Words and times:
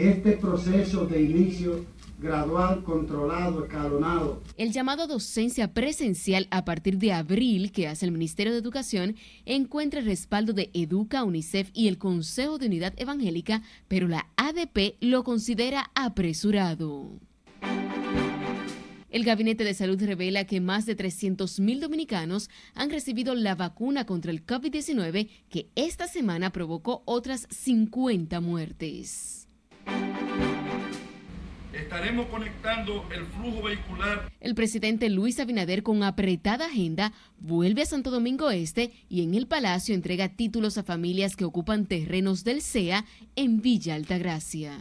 este 0.00 0.32
proceso 0.32 1.06
de 1.06 1.22
inicio 1.22 1.84
gradual, 2.18 2.82
controlado, 2.82 3.64
escalonado. 3.64 4.42
El 4.56 4.72
llamado 4.72 5.06
docencia 5.06 5.74
presencial 5.74 6.46
a 6.50 6.64
partir 6.64 6.98
de 6.98 7.12
abril 7.12 7.72
que 7.72 7.88
hace 7.88 8.06
el 8.06 8.12
Ministerio 8.12 8.52
de 8.52 8.58
Educación 8.58 9.16
encuentra 9.44 10.00
el 10.00 10.06
respaldo 10.06 10.52
de 10.52 10.70
Educa, 10.72 11.24
UNICEF 11.24 11.70
y 11.74 11.88
el 11.88 11.98
Consejo 11.98 12.58
de 12.58 12.66
Unidad 12.66 12.94
Evangélica, 12.96 13.62
pero 13.88 14.08
la 14.08 14.26
ADP 14.36 14.96
lo 15.00 15.24
considera 15.24 15.90
apresurado. 15.94 17.20
El 19.10 19.24
Gabinete 19.24 19.64
de 19.64 19.72
Salud 19.72 20.02
revela 20.02 20.44
que 20.44 20.60
más 20.60 20.84
de 20.84 20.96
300.000 20.96 21.80
dominicanos 21.80 22.50
han 22.74 22.90
recibido 22.90 23.34
la 23.34 23.54
vacuna 23.54 24.04
contra 24.04 24.30
el 24.30 24.44
COVID-19 24.44 25.28
que 25.48 25.70
esta 25.74 26.06
semana 26.06 26.50
provocó 26.50 27.02
otras 27.06 27.46
50 27.50 28.40
muertes. 28.40 29.45
Estaremos 31.76 32.26
conectando 32.28 33.06
el 33.14 33.26
flujo 33.26 33.62
vehicular. 33.62 34.32
El 34.40 34.54
presidente 34.54 35.10
Luis 35.10 35.38
Abinader, 35.38 35.82
con 35.82 36.02
apretada 36.02 36.66
agenda, 36.66 37.12
vuelve 37.38 37.82
a 37.82 37.86
Santo 37.86 38.10
Domingo 38.10 38.50
Este 38.50 38.92
y 39.10 39.22
en 39.22 39.34
el 39.34 39.46
Palacio 39.46 39.94
entrega 39.94 40.30
títulos 40.30 40.78
a 40.78 40.84
familias 40.84 41.36
que 41.36 41.44
ocupan 41.44 41.84
terrenos 41.84 42.44
del 42.44 42.62
CEA 42.62 43.04
en 43.36 43.60
Villa 43.60 43.94
Altagracia. 43.94 44.78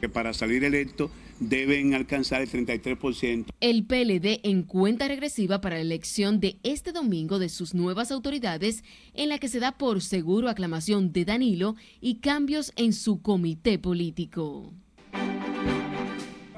Que 0.00 0.08
para 0.08 0.32
salir 0.32 0.64
electo 0.64 1.10
deben 1.40 1.92
alcanzar 1.92 2.40
el 2.40 2.48
33%. 2.48 3.48
El 3.60 3.84
PLD 3.84 4.40
en 4.44 4.62
cuenta 4.62 5.08
regresiva 5.08 5.60
para 5.60 5.76
la 5.76 5.82
elección 5.82 6.40
de 6.40 6.58
este 6.62 6.92
domingo 6.92 7.38
de 7.38 7.50
sus 7.50 7.74
nuevas 7.74 8.10
autoridades, 8.10 8.82
en 9.12 9.28
la 9.28 9.38
que 9.38 9.48
se 9.48 9.60
da 9.60 9.72
por 9.72 10.00
seguro 10.00 10.48
aclamación 10.48 11.12
de 11.12 11.26
Danilo 11.26 11.76
y 12.00 12.16
cambios 12.16 12.72
en 12.76 12.94
su 12.94 13.20
comité 13.20 13.78
político 13.78 14.72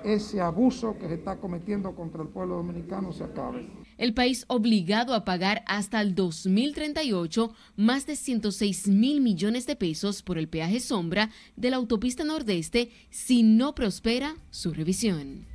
ese 0.09 0.41
abuso 0.41 0.97
que 0.99 1.09
se 1.09 1.15
está 1.15 1.39
cometiendo 1.39 1.95
contra 1.95 2.23
el 2.23 2.29
pueblo 2.29 2.57
dominicano 2.57 3.13
se 3.13 3.25
acabe. 3.25 3.69
El 3.97 4.15
país 4.15 4.45
obligado 4.49 5.15
a 5.15 5.25
pagar 5.25 5.63
hasta 5.67 6.01
el 6.01 6.15
2038 6.15 7.53
más 7.77 8.07
de 8.07 8.17
106 8.17 8.89
mil 8.89 9.21
millones 9.21 9.67
de 9.67 9.77
pesos 9.77 10.23
por 10.23 10.39
el 10.39 10.49
peaje 10.49 10.81
sombra 10.81 11.31
de 11.57 11.71
la 11.71 11.77
autopista 11.77 12.25
nordeste 12.25 12.91
si 13.11 13.43
no 13.43 13.75
prospera 13.75 14.37
su 14.51 14.73
revisión. 14.73 15.47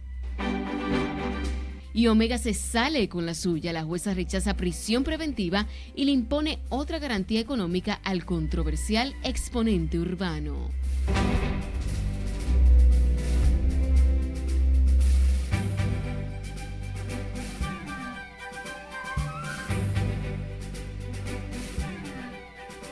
Y 1.93 2.07
Omega 2.07 2.39
se 2.39 2.53
sale 2.53 3.07
con 3.07 3.25
la 3.25 3.35
suya. 3.35 3.71
La 3.71 3.83
jueza 3.83 4.13
rechaza 4.13 4.55
prisión 4.55 5.03
preventiva 5.03 5.67
y 5.95 6.05
le 6.05 6.11
impone 6.11 6.59
otra 6.69 6.97
garantía 6.97 7.39
económica 7.39 7.99
al 8.03 8.25
controversial 8.25 9.13
exponente 9.23 9.99
urbano. 9.99 10.69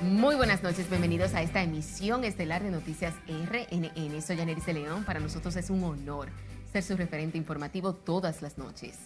Muy 0.02 0.34
buenas 0.34 0.64
noches, 0.64 0.90
bienvenidos 0.90 1.36
a 1.36 1.44
esta 1.44 1.62
emisión 1.62 2.24
estelar 2.24 2.64
de 2.64 2.72
Noticias 2.72 3.14
RNN. 3.28 4.20
Soy 4.24 4.36
Yaneris 4.36 4.66
de 4.66 4.74
León, 4.74 5.04
para 5.04 5.20
nosotros 5.20 5.56
es 5.58 5.70
un 5.70 5.84
honor 5.84 6.30
ser 6.72 6.82
su 6.82 6.98
referente 6.98 7.38
informativo 7.38 7.94
todas 7.94 8.42
las 8.42 8.58
noches. 8.58 8.98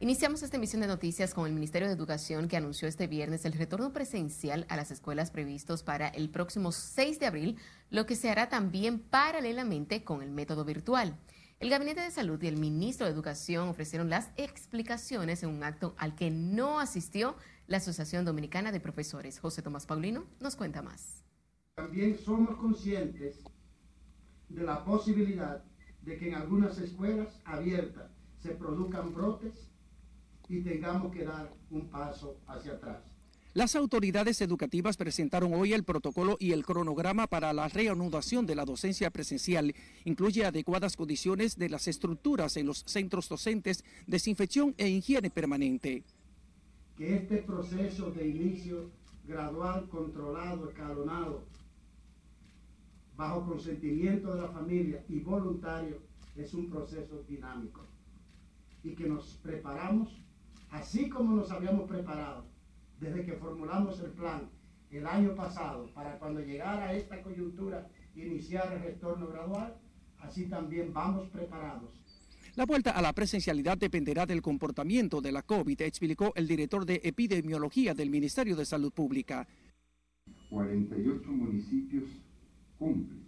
Iniciamos 0.00 0.42
esta 0.42 0.56
emisión 0.56 0.80
de 0.80 0.88
noticias 0.88 1.34
con 1.34 1.46
el 1.46 1.52
Ministerio 1.52 1.86
de 1.86 1.94
Educación 1.94 2.48
que 2.48 2.56
anunció 2.56 2.88
este 2.88 3.06
viernes 3.06 3.44
el 3.44 3.52
retorno 3.52 3.92
presencial 3.92 4.66
a 4.68 4.74
las 4.74 4.90
escuelas 4.90 5.30
previstos 5.30 5.84
para 5.84 6.08
el 6.08 6.30
próximo 6.30 6.72
6 6.72 7.20
de 7.20 7.26
abril, 7.26 7.58
lo 7.88 8.04
que 8.04 8.16
se 8.16 8.28
hará 8.28 8.48
también 8.48 8.98
paralelamente 8.98 10.02
con 10.02 10.20
el 10.20 10.32
método 10.32 10.64
virtual. 10.64 11.16
El 11.60 11.70
Gabinete 11.70 12.00
de 12.00 12.10
Salud 12.10 12.42
y 12.42 12.48
el 12.48 12.56
Ministro 12.56 13.06
de 13.06 13.12
Educación 13.12 13.68
ofrecieron 13.68 14.10
las 14.10 14.30
explicaciones 14.36 15.44
en 15.44 15.50
un 15.50 15.62
acto 15.62 15.94
al 15.96 16.16
que 16.16 16.28
no 16.28 16.80
asistió 16.80 17.36
la 17.66 17.78
Asociación 17.78 18.24
Dominicana 18.24 18.72
de 18.72 18.80
Profesores. 18.80 19.38
José 19.38 19.62
Tomás 19.62 19.86
Paulino 19.86 20.24
nos 20.40 20.56
cuenta 20.56 20.82
más. 20.82 21.22
También 21.74 22.18
somos 22.18 22.56
conscientes 22.56 23.42
de 24.48 24.62
la 24.62 24.84
posibilidad 24.84 25.64
de 26.02 26.18
que 26.18 26.28
en 26.28 26.34
algunas 26.34 26.78
escuelas 26.78 27.40
abiertas 27.44 28.10
se 28.42 28.50
produzcan 28.50 29.14
brotes 29.14 29.70
y 30.48 30.60
tengamos 30.60 31.12
que 31.12 31.24
dar 31.24 31.52
un 31.70 31.88
paso 31.88 32.40
hacia 32.46 32.72
atrás. 32.72 33.02
Las 33.54 33.76
autoridades 33.76 34.40
educativas 34.40 34.96
presentaron 34.96 35.52
hoy 35.52 35.74
el 35.74 35.84
protocolo 35.84 36.38
y 36.40 36.52
el 36.52 36.64
cronograma 36.64 37.26
para 37.26 37.52
la 37.52 37.68
reanudación 37.68 38.46
de 38.46 38.54
la 38.54 38.64
docencia 38.64 39.10
presencial. 39.10 39.74
Incluye 40.04 40.46
adecuadas 40.46 40.96
condiciones 40.96 41.58
de 41.58 41.68
las 41.68 41.86
estructuras 41.86 42.56
en 42.56 42.66
los 42.66 42.82
centros 42.86 43.28
docentes, 43.28 43.84
desinfección 44.06 44.74
e 44.78 44.88
higiene 44.88 45.30
permanente 45.30 46.02
que 47.02 47.16
este 47.16 47.38
proceso 47.38 48.12
de 48.12 48.28
inicio 48.28 48.88
gradual, 49.26 49.88
controlado, 49.88 50.68
escalonado, 50.68 51.42
bajo 53.16 53.44
consentimiento 53.44 54.32
de 54.32 54.42
la 54.42 54.48
familia 54.50 55.04
y 55.08 55.18
voluntario, 55.18 55.98
es 56.36 56.54
un 56.54 56.70
proceso 56.70 57.24
dinámico. 57.28 57.84
Y 58.84 58.94
que 58.94 59.08
nos 59.08 59.34
preparamos, 59.42 60.16
así 60.70 61.08
como 61.08 61.34
nos 61.34 61.50
habíamos 61.50 61.88
preparado 61.88 62.44
desde 63.00 63.24
que 63.24 63.32
formulamos 63.32 63.98
el 63.98 64.12
plan 64.12 64.48
el 64.92 65.04
año 65.04 65.34
pasado, 65.34 65.88
para 65.94 66.20
cuando 66.20 66.38
llegara 66.38 66.92
esta 66.92 67.20
coyuntura 67.20 67.88
iniciar 68.14 68.72
el 68.74 68.80
retorno 68.80 69.26
gradual, 69.26 69.76
así 70.20 70.46
también 70.46 70.92
vamos 70.92 71.26
preparados 71.30 72.01
la 72.54 72.66
vuelta 72.66 72.90
a 72.90 73.02
la 73.02 73.12
presencialidad 73.12 73.78
dependerá 73.78 74.26
del 74.26 74.42
comportamiento 74.42 75.20
de 75.20 75.32
la 75.32 75.42
COVID, 75.42 75.80
explicó 75.82 76.32
el 76.34 76.46
director 76.46 76.84
de 76.84 77.00
epidemiología 77.02 77.94
del 77.94 78.10
Ministerio 78.10 78.56
de 78.56 78.66
Salud 78.66 78.92
Pública. 78.92 79.46
48 80.50 81.30
municipios 81.30 82.04
cumplen 82.78 83.22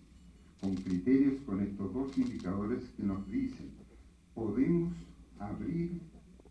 con 0.61 0.75
criterios 0.77 1.41
con 1.47 1.61
estos 1.61 1.93
dos 1.93 2.19
indicadores 2.19 2.83
que 2.97 3.03
nos 3.03 3.27
dicen 3.31 3.71
podemos 4.35 4.93
abrir, 5.39 6.01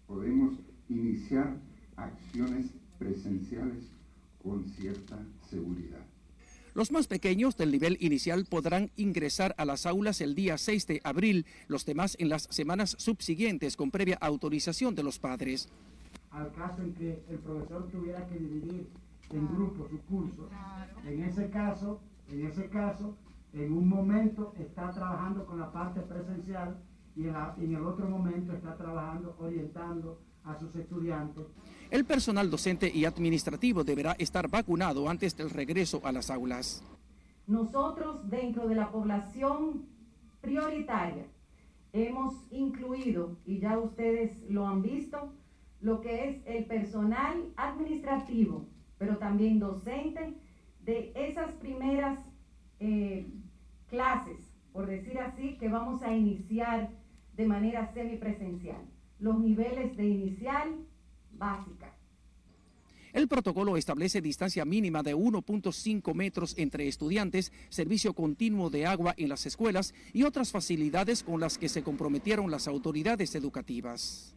podemos 0.07 0.53
iniciar 0.89 1.57
acciones 1.95 2.67
presenciales 2.97 3.83
con 4.41 4.65
cierta 4.69 5.19
seguridad. 5.49 6.12
Los 6.75 6.91
más 6.91 7.05
pequeños 7.05 7.55
del 7.55 7.71
nivel 7.71 7.97
inicial 7.99 8.45
podrán 8.45 8.89
ingresar 8.95 9.53
a 9.59 9.65
las 9.65 9.85
aulas 9.85 10.21
el 10.21 10.33
día 10.33 10.57
6 10.57 10.87
de 10.87 11.01
abril, 11.03 11.45
los 11.67 11.85
demás 11.85 12.15
en 12.19 12.29
las 12.29 12.47
semanas 12.49 12.95
subsiguientes 12.97 13.77
con 13.77 13.91
previa 13.91 14.17
autorización 14.19 14.95
de 14.95 15.03
los 15.03 15.19
padres. 15.19 15.69
Al 16.31 16.51
caso 16.51 16.81
en 16.81 16.95
que 16.95 17.21
el 17.29 17.37
profesor 17.37 17.87
tuviera 17.91 18.25
que 18.25 18.39
dividir 18.39 18.87
en 19.29 19.47
grupos 19.53 19.91
su 19.91 19.99
curso, 20.01 20.49
en 21.05 21.23
ese 21.23 21.47
caso, 21.51 22.01
en 22.27 22.47
ese 22.47 22.67
caso, 22.69 23.15
en 23.53 23.71
un 23.71 23.87
momento 23.87 24.55
está 24.57 24.89
trabajando 24.89 25.45
con 25.45 25.59
la 25.59 25.71
parte 25.71 26.01
presencial 26.01 26.75
y 27.15 27.27
en, 27.27 27.35
en 27.57 27.75
el 27.75 27.85
otro 27.85 28.09
momento 28.09 28.51
está 28.51 28.75
trabajando 28.75 29.35
orientando 29.37 30.19
a 30.43 30.57
sus 30.59 30.75
estudiantes 30.75 31.45
el 31.91 32.05
personal 32.05 32.49
docente 32.49 32.91
y 32.93 33.05
administrativo 33.05 33.83
deberá 33.83 34.13
estar 34.13 34.49
vacunado 34.49 35.09
antes 35.09 35.35
del 35.35 35.49
regreso 35.49 36.01
a 36.03 36.11
las 36.11 36.29
aulas. 36.29 36.83
Nosotros, 37.47 38.29
dentro 38.29 38.67
de 38.67 38.75
la 38.75 38.91
población 38.91 39.85
prioritaria, 40.41 41.25
hemos 41.91 42.33
incluido, 42.51 43.37
y 43.45 43.59
ya 43.59 43.77
ustedes 43.77 44.31
lo 44.49 44.67
han 44.67 44.81
visto, 44.81 45.33
lo 45.81 46.01
que 46.01 46.29
es 46.29 46.41
el 46.45 46.65
personal 46.65 47.51
administrativo, 47.57 48.65
pero 48.97 49.17
también 49.17 49.59
docente 49.59 50.33
de 50.85 51.11
esas 51.15 51.51
primeras 51.53 52.19
eh, 52.79 53.27
clases, 53.89 54.37
por 54.71 54.87
decir 54.87 55.19
así, 55.19 55.57
que 55.57 55.69
vamos 55.69 56.01
a 56.01 56.15
iniciar 56.15 56.89
de 57.35 57.45
manera 57.45 57.93
semipresencial. 57.93 58.81
Los 59.19 59.39
niveles 59.39 59.95
de 59.95 60.05
inicial, 60.05 60.69
básica. 61.43 61.93
El 63.13 63.27
protocolo 63.27 63.77
establece 63.77 64.21
distancia 64.21 64.65
mínima 64.65 65.03
de 65.03 65.15
1.5 65.15 66.15
metros 66.15 66.55
entre 66.57 66.87
estudiantes, 66.87 67.51
servicio 67.69 68.13
continuo 68.13 68.71
de 68.71 68.87
agua 68.87 69.13
en 69.17 69.29
las 69.29 69.45
escuelas 69.45 69.93
y 70.13 70.23
otras 70.23 70.51
facilidades 70.51 71.21
con 71.21 71.39
las 71.39 71.59
que 71.59 71.69
se 71.69 71.83
comprometieron 71.83 72.49
las 72.49 72.67
autoridades 72.67 73.35
educativas. 73.35 74.33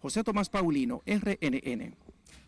José 0.00 0.24
Tomás 0.24 0.48
Paulino, 0.48 1.02
RNN. 1.06 1.94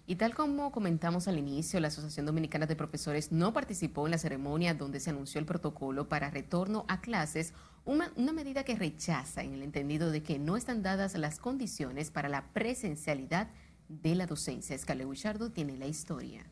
Y 0.06 0.16
tal 0.16 0.34
como 0.34 0.72
comentamos 0.72 1.28
al 1.28 1.38
inicio, 1.38 1.78
la 1.78 1.88
Asociación 1.88 2.26
Dominicana 2.26 2.66
de 2.66 2.74
Profesores 2.74 3.30
no 3.30 3.52
participó 3.52 4.06
en 4.06 4.10
la 4.10 4.18
ceremonia 4.18 4.74
donde 4.74 4.98
se 4.98 5.10
anunció 5.10 5.38
el 5.38 5.46
protocolo 5.46 6.08
para 6.08 6.30
retorno 6.30 6.84
a 6.88 7.00
clases, 7.00 7.54
una, 7.84 8.12
una, 8.16 8.32
medida 8.32 8.64
que 8.64 8.74
rechaza 8.74 9.44
en 9.44 9.54
el 9.54 9.62
entendido 9.62 10.10
de 10.10 10.22
que 10.22 10.38
no 10.38 10.56
están 10.56 10.82
dadas 10.82 11.14
las 11.14 11.38
condiciones 11.38 12.10
para 12.10 12.28
la 12.28 12.52
presencialidad 12.52 13.48
de 13.88 14.14
la 14.14 14.26
docencia. 14.26 14.74
Escale 14.74 15.06
Huichardo 15.06 15.50
tiene 15.50 15.76
la 15.76 15.86
historia. 15.86 16.44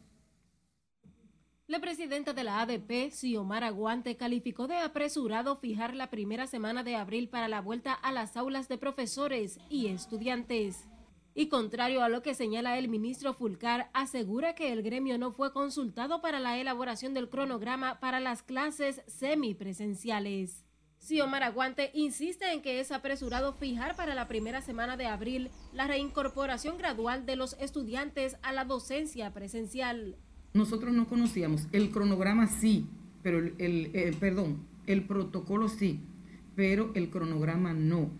La 1.66 1.80
presidenta 1.80 2.34
de 2.34 2.44
la 2.44 2.60
ADP, 2.60 3.10
Xiomara 3.10 3.70
Guante, 3.70 4.16
calificó 4.16 4.66
de 4.66 4.76
apresurado 4.76 5.56
fijar 5.56 5.94
la 5.94 6.10
primera 6.10 6.46
semana 6.46 6.82
de 6.82 6.96
abril 6.96 7.28
para 7.28 7.48
la 7.48 7.62
vuelta 7.62 7.94
a 7.94 8.12
las 8.12 8.36
aulas 8.36 8.68
de 8.68 8.76
profesores 8.76 9.58
y 9.70 9.86
estudiantes. 9.86 10.88
Y 11.34 11.46
contrario 11.46 12.02
a 12.02 12.10
lo 12.10 12.20
que 12.20 12.34
señala 12.34 12.76
el 12.76 12.88
ministro 12.88 13.32
Fulcar, 13.32 13.88
asegura 13.94 14.54
que 14.54 14.70
el 14.70 14.82
gremio 14.82 15.16
no 15.16 15.32
fue 15.32 15.52
consultado 15.52 16.20
para 16.20 16.40
la 16.40 16.58
elaboración 16.58 17.14
del 17.14 17.30
cronograma 17.30 18.00
para 18.00 18.20
las 18.20 18.42
clases 18.42 19.00
semipresenciales. 19.06 20.66
Xiomara 21.02 21.50
Guante 21.50 21.90
insiste 21.94 22.52
en 22.52 22.62
que 22.62 22.80
es 22.80 22.92
apresurado 22.92 23.52
fijar 23.52 23.96
para 23.96 24.14
la 24.14 24.28
primera 24.28 24.62
semana 24.62 24.96
de 24.96 25.06
abril 25.06 25.50
la 25.72 25.86
reincorporación 25.86 26.78
gradual 26.78 27.26
de 27.26 27.36
los 27.36 27.56
estudiantes 27.60 28.36
a 28.42 28.52
la 28.52 28.64
docencia 28.64 29.32
presencial 29.32 30.16
nosotros 30.54 30.92
no 30.92 31.06
conocíamos. 31.06 31.66
El 31.72 31.90
cronograma 31.90 32.46
sí, 32.46 32.86
pero 33.22 33.38
el, 33.38 34.16
perdón, 34.20 34.58
el 34.86 35.04
protocolo 35.04 35.68
sí, 35.68 36.00
pero 36.54 36.92
el 36.94 37.08
cronograma 37.08 37.72
no. 37.72 38.10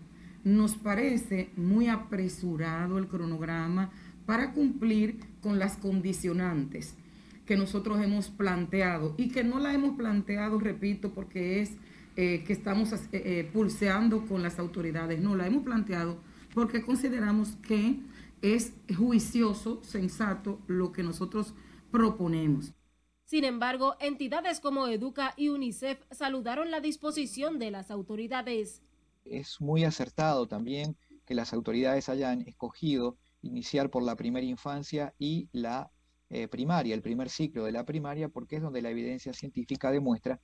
Nos 0.43 0.75
parece 0.75 1.51
muy 1.55 1.87
apresurado 1.87 2.97
el 2.97 3.07
cronograma 3.07 3.91
para 4.25 4.53
cumplir 4.53 5.19
con 5.41 5.59
las 5.59 5.77
condicionantes 5.77 6.95
que 7.45 7.55
nosotros 7.55 8.01
hemos 8.01 8.29
planteado 8.29 9.13
y 9.17 9.29
que 9.29 9.43
no 9.43 9.59
la 9.59 9.73
hemos 9.73 9.95
planteado, 9.95 10.59
repito, 10.59 11.11
porque 11.11 11.61
es 11.61 11.71
eh, 12.15 12.43
que 12.45 12.53
estamos 12.53 12.93
eh, 12.93 12.99
eh, 13.11 13.49
pulseando 13.51 14.25
con 14.25 14.43
las 14.43 14.59
autoridades. 14.59 15.19
No, 15.19 15.35
la 15.35 15.47
hemos 15.47 15.63
planteado 15.63 16.17
porque 16.53 16.83
consideramos 16.83 17.55
que 17.67 17.99
es 18.41 18.73
juicioso, 18.95 19.81
sensato 19.83 20.59
lo 20.67 20.91
que 20.91 21.01
nosotros 21.01 21.53
proponemos. 21.91 22.73
Sin 23.25 23.45
embargo, 23.45 23.95
entidades 23.99 24.59
como 24.59 24.87
Educa 24.87 25.33
y 25.37 25.49
UNICEF 25.49 25.99
saludaron 26.11 26.69
la 26.69 26.81
disposición 26.81 27.57
de 27.57 27.71
las 27.71 27.89
autoridades. 27.89 28.83
Es 29.25 29.61
muy 29.61 29.85
acertado 29.85 30.45
también 30.45 30.97
que 31.25 31.33
las 31.33 31.53
autoridades 31.53 32.09
hayan 32.09 32.41
escogido 32.41 33.17
iniciar 33.41 33.89
por 33.89 34.03
la 34.03 34.15
primera 34.15 34.45
infancia 34.45 35.13
y 35.17 35.49
la 35.51 35.91
eh, 36.29 36.47
primaria, 36.47 36.95
el 36.95 37.01
primer 37.01 37.29
ciclo 37.29 37.63
de 37.63 37.71
la 37.71 37.85
primaria, 37.85 38.29
porque 38.29 38.55
es 38.57 38.61
donde 38.61 38.81
la 38.81 38.89
evidencia 38.89 39.33
científica 39.33 39.91
demuestra 39.91 40.41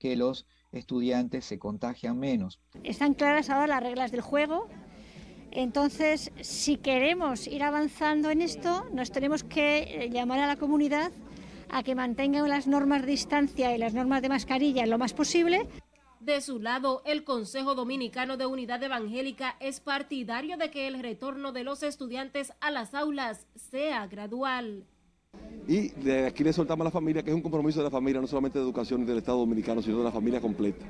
que 0.00 0.16
los 0.16 0.46
estudiantes 0.72 1.44
se 1.44 1.60
contagian 1.60 2.18
menos. 2.18 2.58
Están 2.82 3.14
claras 3.14 3.50
ahora 3.50 3.68
las 3.68 3.82
reglas 3.82 4.10
del 4.10 4.22
juego, 4.22 4.66
entonces, 5.52 6.30
si 6.40 6.76
queremos 6.76 7.48
ir 7.48 7.62
avanzando 7.62 8.30
en 8.30 8.40
esto, 8.40 8.88
nos 8.92 9.10
tenemos 9.10 9.42
que 9.42 10.04
eh, 10.04 10.10
llamar 10.10 10.38
a 10.38 10.46
la 10.46 10.56
comunidad 10.56 11.10
a 11.68 11.82
que 11.82 11.94
mantengan 11.94 12.48
las 12.48 12.66
normas 12.66 13.02
de 13.02 13.08
distancia 13.08 13.74
y 13.74 13.78
las 13.78 13.94
normas 13.94 14.22
de 14.22 14.28
mascarilla 14.28 14.86
lo 14.86 14.98
más 14.98 15.12
posible. 15.12 15.68
De 16.20 16.40
su 16.40 16.60
lado, 16.60 17.02
el 17.04 17.24
Consejo 17.24 17.74
Dominicano 17.74 18.36
de 18.36 18.46
Unidad 18.46 18.82
Evangélica 18.82 19.56
es 19.58 19.80
partidario 19.80 20.56
de 20.56 20.70
que 20.70 20.86
el 20.86 21.00
retorno 21.02 21.52
de 21.52 21.64
los 21.64 21.82
estudiantes 21.82 22.52
a 22.60 22.70
las 22.70 22.94
aulas 22.94 23.46
sea 23.56 24.06
gradual. 24.06 24.84
Y 25.70 25.90
de 25.90 26.26
aquí 26.26 26.42
le 26.42 26.52
soltamos 26.52 26.82
a 26.84 26.88
la 26.88 26.90
familia, 26.90 27.22
que 27.22 27.30
es 27.30 27.36
un 27.36 27.42
compromiso 27.42 27.78
de 27.78 27.84
la 27.84 27.92
familia, 27.92 28.20
no 28.20 28.26
solamente 28.26 28.58
de 28.58 28.64
educación 28.64 29.06
del 29.06 29.18
Estado 29.18 29.38
Dominicano, 29.38 29.80
sino 29.80 29.98
de 29.98 30.02
la 30.02 30.10
familia 30.10 30.40
completa. 30.40 30.84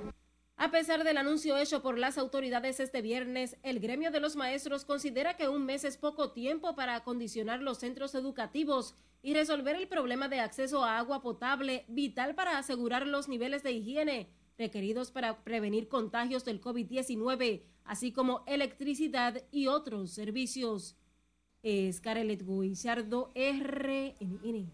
A 0.56 0.70
pesar 0.70 1.04
del 1.04 1.18
anuncio 1.18 1.58
hecho 1.58 1.82
por 1.82 1.98
las 1.98 2.16
autoridades 2.16 2.80
este 2.80 3.02
viernes, 3.02 3.58
el 3.62 3.78
gremio 3.78 4.10
de 4.10 4.20
los 4.20 4.36
maestros 4.36 4.86
considera 4.86 5.36
que 5.36 5.50
un 5.50 5.66
mes 5.66 5.84
es 5.84 5.98
poco 5.98 6.32
tiempo 6.32 6.74
para 6.76 6.94
acondicionar 6.94 7.60
los 7.60 7.76
centros 7.76 8.14
educativos 8.14 8.94
y 9.20 9.34
resolver 9.34 9.76
el 9.76 9.86
problema 9.86 10.28
de 10.28 10.40
acceso 10.40 10.82
a 10.82 10.96
agua 10.96 11.20
potable, 11.20 11.84
vital 11.88 12.34
para 12.34 12.56
asegurar 12.56 13.06
los 13.06 13.28
niveles 13.28 13.62
de 13.62 13.72
higiene 13.72 14.30
requeridos 14.56 15.10
para 15.10 15.44
prevenir 15.44 15.88
contagios 15.88 16.46
del 16.46 16.62
COVID-19, 16.62 17.64
así 17.84 18.12
como 18.12 18.44
electricidad 18.46 19.42
y 19.52 19.66
otros 19.66 20.10
servicios. 20.10 20.96
Es 21.62 22.00
Carelet 22.00 22.42
Guillardo, 22.42 23.32
RNN. 23.34 24.70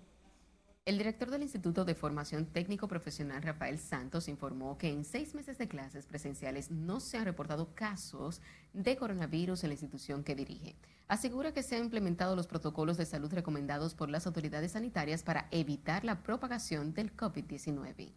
El 0.84 0.98
director 0.98 1.30
del 1.30 1.42
Instituto 1.42 1.84
de 1.84 1.96
Formación 1.96 2.46
Técnico 2.46 2.86
Profesional, 2.86 3.42
Rafael 3.42 3.80
Santos, 3.80 4.28
informó 4.28 4.78
que 4.78 4.92
en 4.92 5.04
seis 5.04 5.34
meses 5.34 5.58
de 5.58 5.66
clases 5.66 6.06
presenciales 6.06 6.70
no 6.70 7.00
se 7.00 7.18
han 7.18 7.24
reportado 7.24 7.74
casos 7.74 8.40
de 8.72 8.96
coronavirus 8.96 9.64
en 9.64 9.70
la 9.70 9.74
institución 9.74 10.22
que 10.22 10.36
dirige. 10.36 10.76
Asegura 11.08 11.52
que 11.52 11.64
se 11.64 11.74
han 11.74 11.82
implementado 11.82 12.36
los 12.36 12.46
protocolos 12.46 12.96
de 12.96 13.06
salud 13.06 13.34
recomendados 13.34 13.96
por 13.96 14.08
las 14.08 14.28
autoridades 14.28 14.70
sanitarias 14.70 15.24
para 15.24 15.48
evitar 15.50 16.04
la 16.04 16.22
propagación 16.22 16.94
del 16.94 17.16
COVID-19. 17.16 18.12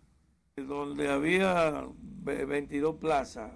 Donde 0.57 1.09
había 1.09 1.87
22 2.23 2.97
plazas, 2.97 3.51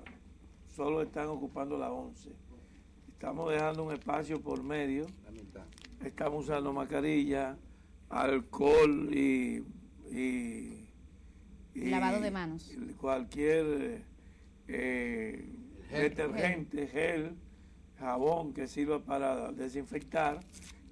solo 0.75 1.03
están 1.03 1.27
ocupando 1.27 1.77
las 1.77 1.91
11. 1.91 2.42
Estamos 3.23 3.53
dejando 3.53 3.85
un 3.85 3.93
espacio 3.93 4.41
por 4.41 4.61
medio. 4.61 5.05
Estamos 6.03 6.43
usando 6.43 6.73
mascarilla 6.73 7.55
alcohol 8.09 9.15
y, 9.15 9.63
lavado 11.73 12.19
de 12.19 12.31
manos. 12.31 12.69
Cualquier 12.99 14.03
eh, 14.67 15.49
detergente, 15.89 16.85
gel, 16.87 17.37
jabón 17.97 18.53
que 18.53 18.67
sirva 18.67 18.99
para 18.99 19.53
desinfectar. 19.53 20.41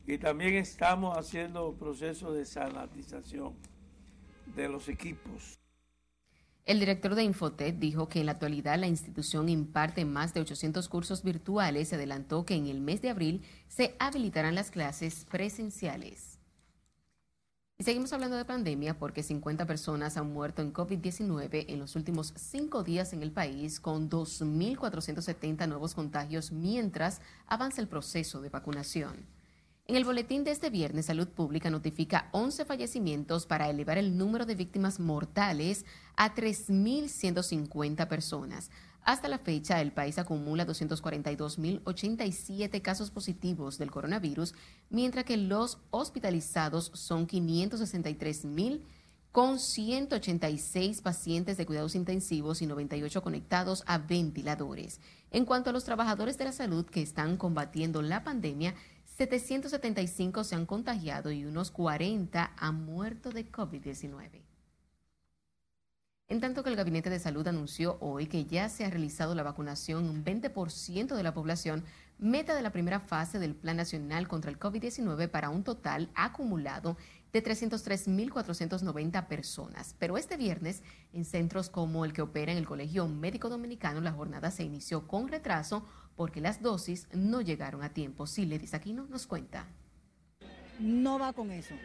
Y 0.07 0.17
también 0.17 0.53
estamos 0.53 1.17
haciendo 1.17 1.73
procesos 1.73 2.33
de 2.33 2.45
sanitización 2.45 3.55
de 4.55 4.69
los 4.69 4.87
equipos. 4.87 5.60
El 6.71 6.79
director 6.79 7.15
de 7.15 7.23
Infotet 7.25 7.79
dijo 7.79 8.07
que 8.07 8.21
en 8.21 8.27
la 8.27 8.31
actualidad 8.31 8.79
la 8.79 8.87
institución 8.87 9.49
imparte 9.49 10.05
más 10.05 10.33
de 10.33 10.39
800 10.39 10.87
cursos 10.87 11.21
virtuales 11.21 11.91
y 11.91 11.95
adelantó 11.95 12.45
que 12.45 12.55
en 12.55 12.67
el 12.67 12.79
mes 12.79 13.01
de 13.01 13.09
abril 13.09 13.43
se 13.67 13.93
habilitarán 13.99 14.55
las 14.55 14.71
clases 14.71 15.25
presenciales. 15.29 16.39
Y 17.77 17.83
seguimos 17.83 18.13
hablando 18.13 18.37
de 18.37 18.45
pandemia 18.45 18.97
porque 18.97 19.21
50 19.21 19.65
personas 19.65 20.15
han 20.15 20.31
muerto 20.31 20.61
en 20.61 20.71
COVID-19 20.71 21.65
en 21.67 21.77
los 21.77 21.97
últimos 21.97 22.33
cinco 22.37 22.83
días 22.83 23.11
en 23.11 23.21
el 23.21 23.33
país, 23.33 23.81
con 23.81 24.09
2.470 24.09 25.67
nuevos 25.67 25.93
contagios 25.93 26.53
mientras 26.53 27.19
avanza 27.47 27.81
el 27.81 27.89
proceso 27.89 28.39
de 28.39 28.47
vacunación. 28.47 29.27
En 29.91 29.97
el 29.97 30.05
boletín 30.05 30.45
de 30.45 30.51
este 30.51 30.69
viernes, 30.69 31.07
Salud 31.07 31.27
Pública 31.27 31.69
notifica 31.69 32.29
11 32.31 32.63
fallecimientos 32.63 33.45
para 33.45 33.69
elevar 33.69 33.97
el 33.97 34.17
número 34.17 34.45
de 34.45 34.55
víctimas 34.55 35.01
mortales 35.01 35.83
a 36.15 36.33
3.150 36.33 38.07
personas. 38.07 38.71
Hasta 39.03 39.27
la 39.27 39.37
fecha, 39.37 39.81
el 39.81 39.91
país 39.91 40.17
acumula 40.17 40.65
242.087 40.65 42.81
casos 42.81 43.11
positivos 43.11 43.77
del 43.77 43.91
coronavirus, 43.91 44.55
mientras 44.89 45.25
que 45.25 45.35
los 45.35 45.77
hospitalizados 45.89 46.91
son 46.93 47.27
563.000 47.27 48.83
con 49.31 49.59
186 49.59 51.01
pacientes 51.01 51.57
de 51.57 51.65
cuidados 51.65 51.95
intensivos 51.95 52.61
y 52.61 52.65
98 52.65 53.21
conectados 53.21 53.83
a 53.87 53.97
ventiladores. 53.97 54.99
En 55.31 55.45
cuanto 55.45 55.69
a 55.69 55.73
los 55.73 55.85
trabajadores 55.85 56.37
de 56.37 56.45
la 56.45 56.51
salud 56.51 56.85
que 56.85 57.01
están 57.01 57.37
combatiendo 57.37 58.01
la 58.01 58.25
pandemia, 58.25 58.75
775 59.29 60.43
se 60.43 60.55
han 60.55 60.65
contagiado 60.65 61.31
y 61.31 61.45
unos 61.45 61.69
40 61.69 62.53
han 62.57 62.85
muerto 62.85 63.29
de 63.29 63.51
COVID-19. 63.51 64.41
En 66.27 66.39
tanto 66.39 66.63
que 66.63 66.71
el 66.71 66.75
Gabinete 66.75 67.11
de 67.11 67.19
Salud 67.19 67.47
anunció 67.47 67.99
hoy 67.99 68.25
que 68.25 68.45
ya 68.45 68.67
se 68.67 68.83
ha 68.83 68.89
realizado 68.89 69.35
la 69.35 69.43
vacunación 69.43 70.09
un 70.09 70.25
20% 70.25 71.15
de 71.15 71.21
la 71.21 71.35
población, 71.35 71.83
meta 72.17 72.55
de 72.55 72.63
la 72.63 72.71
primera 72.71 72.99
fase 72.99 73.37
del 73.37 73.53
Plan 73.53 73.77
Nacional 73.77 74.27
contra 74.27 74.49
el 74.49 74.57
COVID-19 74.57 75.29
para 75.29 75.51
un 75.51 75.63
total 75.63 76.09
acumulado 76.15 76.97
de 77.31 77.43
303.490 77.43 79.27
personas. 79.27 79.95
Pero 79.99 80.17
este 80.17 80.35
viernes, 80.35 80.81
en 81.13 81.25
centros 81.25 81.69
como 81.69 82.05
el 82.05 82.13
que 82.13 82.23
opera 82.23 82.51
en 82.51 82.57
el 82.57 82.65
Colegio 82.65 83.07
Médico 83.07 83.49
Dominicano, 83.49 84.01
la 84.01 84.13
jornada 84.13 84.49
se 84.49 84.63
inició 84.63 85.07
con 85.07 85.27
retraso 85.27 85.85
porque 86.15 86.41
las 86.41 86.61
dosis 86.61 87.07
no 87.13 87.41
llegaron 87.41 87.83
a 87.83 87.89
tiempo. 87.89 88.27
Sí, 88.27 88.45
Ledis 88.45 88.73
Aquino 88.73 89.05
nos 89.07 89.27
cuenta. 89.27 89.65
No 90.79 91.19
va 91.19 91.33
con 91.33 91.51
eso. 91.51 91.75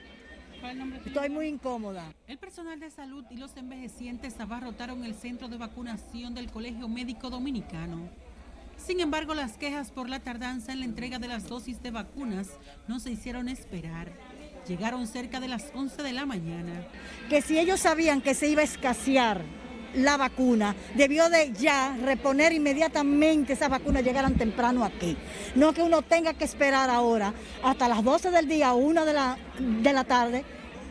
Estoy 1.05 1.29
muy 1.29 1.47
incómoda. 1.47 2.13
El 2.27 2.39
personal 2.39 2.81
de 2.81 2.91
salud 2.91 3.25
y 3.31 3.37
los 3.37 3.57
envejecientes 3.57 4.41
abarrotaron 4.41 5.05
el 5.05 5.15
centro 5.15 5.49
de 5.49 5.59
vacunación 5.59 6.35
del 6.35 6.51
Colegio 6.51 6.89
Médico 6.89 7.31
Dominicano. 7.31 8.09
Sin 8.77 9.01
embargo, 9.01 9.35
las 9.35 9.57
quejas 9.57 9.91
por 9.91 10.09
la 10.09 10.21
tardanza 10.21 10.73
en 10.73 10.81
la 10.81 10.87
entrega 10.87 11.19
de 11.19 11.29
las 11.29 11.49
dosis 11.49 11.83
de 11.83 11.91
vacunas 11.91 12.49
no 12.89 13.01
se 13.01 13.13
hicieron 13.13 13.49
esperar. 13.49 14.13
Llegaron 14.67 15.07
cerca 15.07 15.41
de 15.41 15.49
las 15.49 15.71
11 15.75 16.03
de 16.03 16.13
la 16.13 16.27
mañana. 16.27 16.87
Que 17.29 17.43
si 17.43 17.59
ellos 17.59 17.81
sabían 17.81 18.21
que 18.21 18.35
se 18.35 18.49
iba 18.49 18.63
a 18.63 18.65
escasear 18.65 19.45
la 19.95 20.17
vacuna, 20.17 20.75
debió 20.95 21.29
de 21.29 21.53
ya 21.53 21.97
reponer 22.03 22.53
inmediatamente 22.53 23.55
esas 23.55 23.71
vacunas 23.71 24.05
llegaran 24.05 24.35
temprano 24.35 24.85
aquí. 24.85 25.17
No 25.55 25.73
que 25.73 25.83
uno 25.83 26.03
tenga 26.03 26.35
que 26.35 26.45
esperar 26.45 26.91
ahora 26.91 27.33
hasta 27.63 27.89
las 27.89 28.03
12 28.03 28.31
del 28.31 28.49
día 28.49 28.75
o 28.75 28.77
1 28.77 29.05
de 29.05 29.13
la, 29.13 29.39
de 29.59 29.93
la 29.93 30.05
tarde 30.05 30.45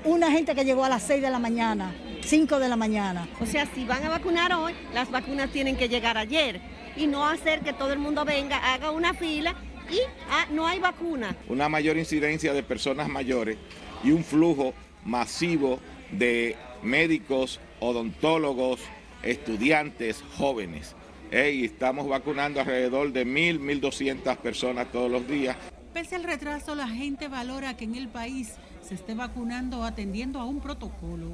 una 0.05 0.31
gente 0.31 0.53
que 0.53 0.63
llegó 0.63 0.85
a 0.85 0.89
las 0.89 1.03
6 1.03 1.21
de 1.21 1.29
la 1.29 1.39
mañana, 1.39 1.93
5 2.21 2.59
de 2.59 2.69
la 2.69 2.75
mañana. 2.75 3.27
O 3.41 3.45
sea, 3.45 3.67
si 3.73 3.85
van 3.85 4.03
a 4.03 4.09
vacunar 4.09 4.53
hoy, 4.53 4.73
las 4.93 5.09
vacunas 5.09 5.51
tienen 5.51 5.75
que 5.75 5.89
llegar 5.89 6.17
ayer 6.17 6.61
y 6.95 7.07
no 7.07 7.27
hacer 7.27 7.61
que 7.61 7.73
todo 7.73 7.91
el 7.91 7.99
mundo 7.99 8.23
venga, 8.23 8.57
haga 8.73 8.91
una 8.91 9.13
fila 9.13 9.55
y 9.89 9.99
ah, 10.29 10.45
no 10.51 10.67
hay 10.67 10.79
vacuna. 10.79 11.35
Una 11.47 11.69
mayor 11.69 11.97
incidencia 11.97 12.53
de 12.53 12.63
personas 12.63 13.09
mayores 13.09 13.57
y 14.03 14.11
un 14.11 14.23
flujo 14.23 14.73
masivo 15.03 15.79
de 16.11 16.55
médicos, 16.83 17.59
odontólogos, 17.79 18.79
estudiantes, 19.23 20.23
jóvenes. 20.37 20.95
y 21.31 21.65
estamos 21.65 22.07
vacunando 22.07 22.61
alrededor 22.61 23.11
de 23.11 23.25
1.000, 23.25 23.59
1.200 23.81 24.37
personas 24.37 24.91
todos 24.91 25.11
los 25.11 25.27
días. 25.27 25.57
Pese 25.93 26.15
al 26.15 26.23
retraso, 26.23 26.75
la 26.75 26.87
gente 26.87 27.27
valora 27.27 27.75
que 27.75 27.85
en 27.85 27.95
el 27.95 28.07
país 28.07 28.53
se 28.81 28.95
esté 28.95 29.15
vacunando 29.15 29.83
atendiendo 29.83 30.39
a 30.39 30.45
un 30.45 30.59
protocolo. 30.59 31.31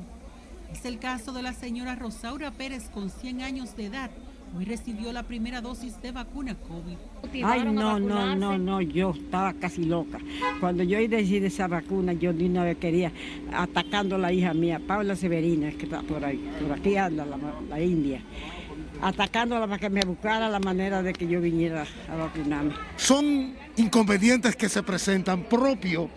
Es 0.72 0.86
el 0.86 1.00
caso 1.00 1.34
de 1.34 1.44
la 1.44 1.54
señora 1.54 1.96
Rosaura 1.96 2.52
Pérez 2.52 2.90
con 2.90 3.10
100 3.10 3.42
años 3.42 3.76
de 3.76 3.88
edad, 3.88 4.12
Hoy 4.58 4.66
recibió 4.66 5.14
la 5.14 5.24
primera 5.24 5.62
dosis 5.62 6.02
de 6.02 6.12
vacuna 6.12 6.56
COVID. 6.56 6.98
Ay, 7.46 7.64
no, 7.64 7.98
no, 8.00 8.36
no, 8.36 8.58
no, 8.58 8.82
yo 8.82 9.12
estaba 9.12 9.54
casi 9.54 9.86
loca. 9.86 10.18
Cuando 10.60 10.84
yo 10.84 10.98
decidí 10.98 11.46
esa 11.46 11.68
vacuna, 11.68 12.12
yo 12.12 12.34
ni 12.34 12.48
una 12.48 12.66
vez 12.66 12.78
quería, 12.78 13.14
atacando 13.54 14.16
a 14.16 14.18
la 14.18 14.34
hija 14.34 14.54
mía, 14.54 14.82
Paula 14.86 15.16
Severina, 15.16 15.72
que 15.72 15.86
está 15.86 16.02
por 16.02 16.26
ahí, 16.26 16.52
por 16.60 16.78
aquí 16.78 16.98
anda 16.98 17.26
la, 17.26 17.82
India, 17.82 18.22
atacándola 19.02 19.68
para 19.68 19.80
que 19.80 19.90
me 19.90 20.02
buscara 20.02 20.50
la 20.50 20.60
manera 20.60 21.02
de 21.02 21.14
que 21.14 21.26
yo 21.28 21.40
viniera 21.40 21.86
a 22.12 22.16
vacunarme. 22.18 22.74
Son 22.98 23.54
inconvenientes 23.78 24.58
que 24.58 24.68
se 24.68 24.84
presentan 24.84 25.44
propios 25.44 26.10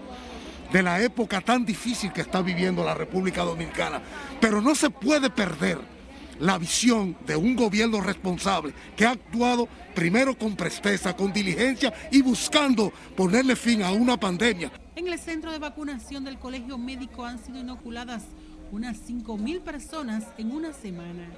de 0.72 0.82
la 0.82 1.00
época 1.00 1.40
tan 1.40 1.64
difícil 1.64 2.12
que 2.12 2.22
está 2.22 2.42
viviendo 2.42 2.84
la 2.84 2.94
República 2.94 3.44
Dominicana, 3.44 4.02
pero 4.40 4.60
no 4.60 4.74
se 4.74 4.90
puede 4.90 5.30
perder 5.30 5.93
la 6.40 6.58
visión 6.58 7.16
de 7.26 7.36
un 7.36 7.56
gobierno 7.56 8.00
responsable 8.00 8.74
que 8.96 9.06
ha 9.06 9.12
actuado 9.12 9.68
primero 9.94 10.36
con 10.36 10.56
presteza, 10.56 11.16
con 11.16 11.32
diligencia 11.32 11.92
y 12.10 12.22
buscando 12.22 12.92
ponerle 13.16 13.56
fin 13.56 13.82
a 13.82 13.92
una 13.92 14.18
pandemia. 14.18 14.70
En 14.96 15.08
el 15.08 15.18
centro 15.18 15.52
de 15.52 15.58
vacunación 15.58 16.24
del 16.24 16.38
Colegio 16.38 16.78
Médico 16.78 17.24
han 17.24 17.42
sido 17.44 17.58
inoculadas 17.58 18.24
unas 18.70 18.96
5 19.06 19.36
mil 19.36 19.60
personas 19.60 20.24
en 20.38 20.50
una 20.50 20.72
semana. 20.72 21.28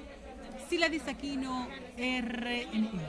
Sila 0.69 0.87
Aquino, 1.07 1.67
RNN. 1.97 2.99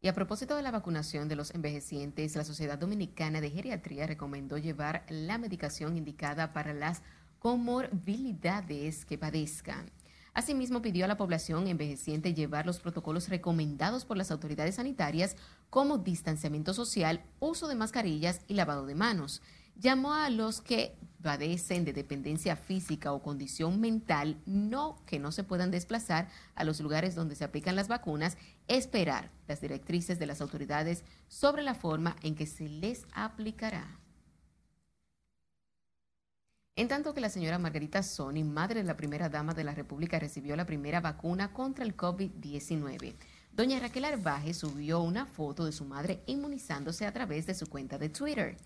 Y 0.00 0.08
a 0.08 0.14
propósito 0.14 0.56
de 0.56 0.62
la 0.62 0.70
vacunación 0.70 1.28
de 1.28 1.36
los 1.36 1.54
envejecientes, 1.54 2.36
la 2.36 2.44
Sociedad 2.44 2.78
Dominicana 2.78 3.40
de 3.40 3.50
Geriatría 3.50 4.06
recomendó 4.06 4.56
llevar 4.56 5.04
la 5.08 5.38
medicación 5.38 5.96
indicada 5.96 6.52
para 6.52 6.72
las 6.72 7.02
comorbilidades 7.38 9.04
que 9.04 9.18
padezcan. 9.18 9.90
Asimismo, 10.38 10.82
pidió 10.82 11.04
a 11.04 11.08
la 11.08 11.16
población 11.16 11.66
envejeciente 11.66 12.32
llevar 12.32 12.64
los 12.64 12.78
protocolos 12.78 13.28
recomendados 13.28 14.04
por 14.04 14.16
las 14.16 14.30
autoridades 14.30 14.76
sanitarias 14.76 15.34
como 15.68 15.98
distanciamiento 15.98 16.74
social, 16.74 17.24
uso 17.40 17.66
de 17.66 17.74
mascarillas 17.74 18.42
y 18.46 18.54
lavado 18.54 18.86
de 18.86 18.94
manos. 18.94 19.42
Llamó 19.74 20.14
a 20.14 20.30
los 20.30 20.60
que 20.60 20.94
padecen 21.24 21.84
de 21.84 21.92
dependencia 21.92 22.54
física 22.54 23.12
o 23.12 23.20
condición 23.20 23.80
mental 23.80 24.40
no 24.46 25.02
que 25.06 25.18
no 25.18 25.32
se 25.32 25.42
puedan 25.42 25.72
desplazar 25.72 26.28
a 26.54 26.62
los 26.62 26.78
lugares 26.80 27.16
donde 27.16 27.34
se 27.34 27.42
aplican 27.42 27.74
las 27.74 27.88
vacunas, 27.88 28.38
esperar 28.68 29.32
las 29.48 29.60
directrices 29.60 30.20
de 30.20 30.26
las 30.26 30.40
autoridades 30.40 31.02
sobre 31.26 31.64
la 31.64 31.74
forma 31.74 32.14
en 32.22 32.36
que 32.36 32.46
se 32.46 32.68
les 32.68 33.08
aplicará. 33.12 33.98
En 36.78 36.86
tanto 36.86 37.12
que 37.12 37.20
la 37.20 37.28
señora 37.28 37.58
Margarita 37.58 38.04
Sony, 38.04 38.44
madre 38.44 38.82
de 38.82 38.86
la 38.86 38.96
primera 38.96 39.28
dama 39.28 39.52
de 39.52 39.64
la 39.64 39.74
República, 39.74 40.20
recibió 40.20 40.54
la 40.54 40.64
primera 40.64 41.00
vacuna 41.00 41.52
contra 41.52 41.84
el 41.84 41.96
COVID-19. 41.96 43.16
Doña 43.52 43.80
Raquel 43.80 44.04
Arbaje 44.04 44.54
subió 44.54 45.00
una 45.00 45.26
foto 45.26 45.64
de 45.64 45.72
su 45.72 45.84
madre 45.84 46.22
inmunizándose 46.26 47.04
a 47.04 47.12
través 47.12 47.46
de 47.46 47.54
su 47.54 47.66
cuenta 47.68 47.98
de 47.98 48.10
Twitter. 48.10 48.58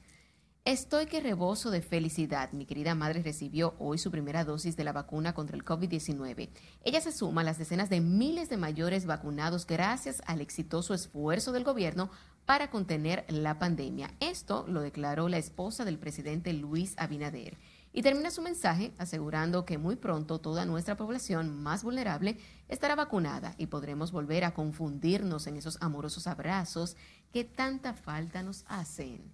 Estoy 0.67 1.07
que 1.07 1.23
rebozo 1.23 1.71
de 1.71 1.81
felicidad. 1.81 2.53
Mi 2.53 2.67
querida 2.67 2.95
madre 2.95 3.23
recibió 3.23 3.77
hoy 3.79 3.97
su 3.97 4.11
primera 4.11 4.45
dosis 4.45 4.77
de 4.77 4.85
la 4.85 4.93
vacuna 4.93 5.33
contra 5.33 5.57
el 5.57 5.65
COVID-19. 5.65 6.51
Ella 6.85 7.01
se 7.01 7.13
suma 7.13 7.41
a 7.41 7.45
las 7.45 7.57
decenas 7.57 7.89
de 7.89 8.03
miles 8.03 8.51
de 8.51 8.59
mayores 8.59 9.07
vacunados 9.07 9.67
gracias 9.67 10.21
al 10.27 10.43
exitoso 10.43 10.93
esfuerzo 10.93 11.51
del 11.51 11.65
gobierno 11.65 12.11
para 12.45 12.69
contener 12.69 13.25
la 13.29 13.59
pandemia. 13.59 14.11
Esto 14.21 14.67
lo 14.69 14.83
declaró 14.83 15.31
la 15.31 15.39
esposa 15.39 15.87
del 15.87 15.99
presidente 15.99 16.53
Luis 16.53 16.95
Abinader. 16.99 17.57
Y 17.93 18.03
termina 18.03 18.31
su 18.31 18.41
mensaje 18.41 18.93
asegurando 18.97 19.67
que 19.67 19.77
muy 19.77 19.97
pronto 19.97 20.41
toda 20.41 20.65
nuestra 20.65 20.97
población 20.97 21.63
más 21.63 21.85
vulnerable 21.85 22.39
estará 22.69 22.95
vacunada 22.95 23.55
y 23.59 23.67
podremos 23.67 24.13
volver 24.13 24.45
a 24.45 24.55
confundirnos 24.55 25.47
en 25.47 25.57
esos 25.57 25.77
amorosos 25.83 26.27
abrazos 26.27 26.97
que 27.33 27.45
tanta 27.45 27.93
falta 27.93 28.43
nos 28.43 28.65
hacen. 28.67 29.31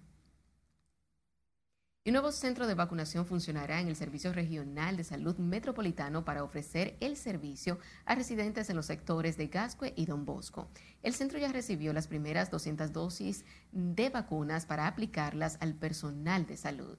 Un 2.05 2.13
nuevo 2.13 2.31
centro 2.31 2.65
de 2.65 2.73
vacunación 2.73 3.25
funcionará 3.25 3.79
en 3.81 3.87
el 3.87 3.95
Servicio 3.95 4.33
Regional 4.33 4.97
de 4.97 5.03
Salud 5.03 5.37
Metropolitano 5.37 6.25
para 6.25 6.43
ofrecer 6.43 6.97
el 7.01 7.15
servicio 7.17 7.77
a 8.05 8.15
residentes 8.15 8.69
en 8.69 8.77
los 8.77 8.87
sectores 8.87 9.37
de 9.37 9.47
Gascue 9.47 9.93
y 9.95 10.05
Don 10.05 10.25
Bosco. 10.25 10.69
El 11.03 11.13
centro 11.13 11.37
ya 11.37 11.51
recibió 11.51 11.93
las 11.93 12.07
primeras 12.07 12.49
200 12.49 12.91
dosis 12.93 13.45
de 13.71 14.09
vacunas 14.09 14.65
para 14.65 14.87
aplicarlas 14.87 15.57
al 15.61 15.75
personal 15.75 16.47
de 16.47 16.57
salud 16.57 16.97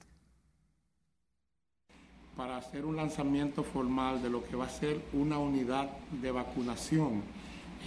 para 2.40 2.56
hacer 2.56 2.86
un 2.86 2.96
lanzamiento 2.96 3.62
formal 3.62 4.22
de 4.22 4.30
lo 4.30 4.42
que 4.42 4.56
va 4.56 4.64
a 4.64 4.70
ser 4.70 4.98
una 5.12 5.38
unidad 5.38 5.90
de 6.22 6.30
vacunación 6.30 7.22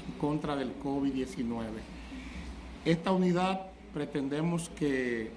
en 0.06 0.20
contra 0.20 0.56
del 0.56 0.80
COVID-19. 0.80 1.70
Esta 2.86 3.12
unidad 3.12 3.72
pretendemos 3.96 4.70
que 4.70 5.32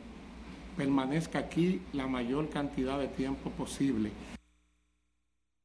permanezca 0.76 1.38
aquí 1.38 1.80
la 1.94 2.06
mayor 2.06 2.50
cantidad 2.50 2.99
de 2.99 3.08
tiempo 3.08 3.49
posible. 3.52 4.12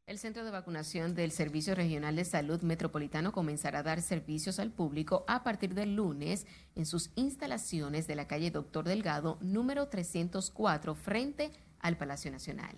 El 0.06 0.18
centro 0.18 0.46
de 0.46 0.52
vacunación 0.52 1.14
del 1.14 1.32
Servicio 1.32 1.76
Regional 1.76 2.16
de 2.16 2.24
Salud 2.24 2.62
Metropolitano 2.62 3.34
comenzará 3.34 3.80
a 3.80 3.84
dar 3.84 4.02
servicios 4.02 4.60
al 4.60 4.72
público 4.72 5.26
a 5.28 5.44
partir 5.44 5.74
del 5.74 5.98
lunes 5.98 6.48
en 6.76 6.86
sus 6.86 7.12
instalaciones 7.16 8.08
de 8.08 8.16
la 8.16 8.28
calle 8.28 8.50
Doctor 8.50 8.86
Delgado, 8.86 9.40
número 9.42 9.90
304, 9.90 10.96
frente 10.96 11.52
al 11.82 11.98
Palacio 11.98 12.32
Nacional. 12.32 12.78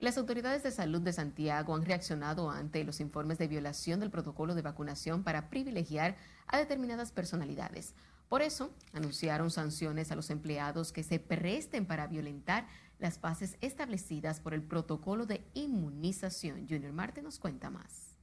Las 0.00 0.16
autoridades 0.16 0.62
de 0.62 0.70
salud 0.70 1.00
de 1.00 1.12
Santiago 1.12 1.74
han 1.74 1.84
reaccionado 1.84 2.52
ante 2.52 2.84
los 2.84 3.00
informes 3.00 3.36
de 3.36 3.48
violación 3.48 3.98
del 3.98 4.10
protocolo 4.10 4.54
de 4.54 4.62
vacunación 4.62 5.24
para 5.24 5.50
privilegiar 5.50 6.16
a 6.46 6.56
determinadas 6.56 7.10
personalidades. 7.10 7.94
Por 8.28 8.40
eso, 8.40 8.72
anunciaron 8.92 9.50
sanciones 9.50 10.12
a 10.12 10.14
los 10.14 10.30
empleados 10.30 10.92
que 10.92 11.02
se 11.02 11.18
presten 11.18 11.84
para 11.84 12.06
violentar 12.06 12.68
las 13.00 13.20
bases 13.20 13.56
establecidas 13.60 14.38
por 14.38 14.54
el 14.54 14.62
protocolo 14.62 15.26
de 15.26 15.42
inmunización. 15.54 16.68
Junior 16.68 16.92
Marte 16.92 17.20
nos 17.20 17.40
cuenta 17.40 17.68
más. 17.68 18.14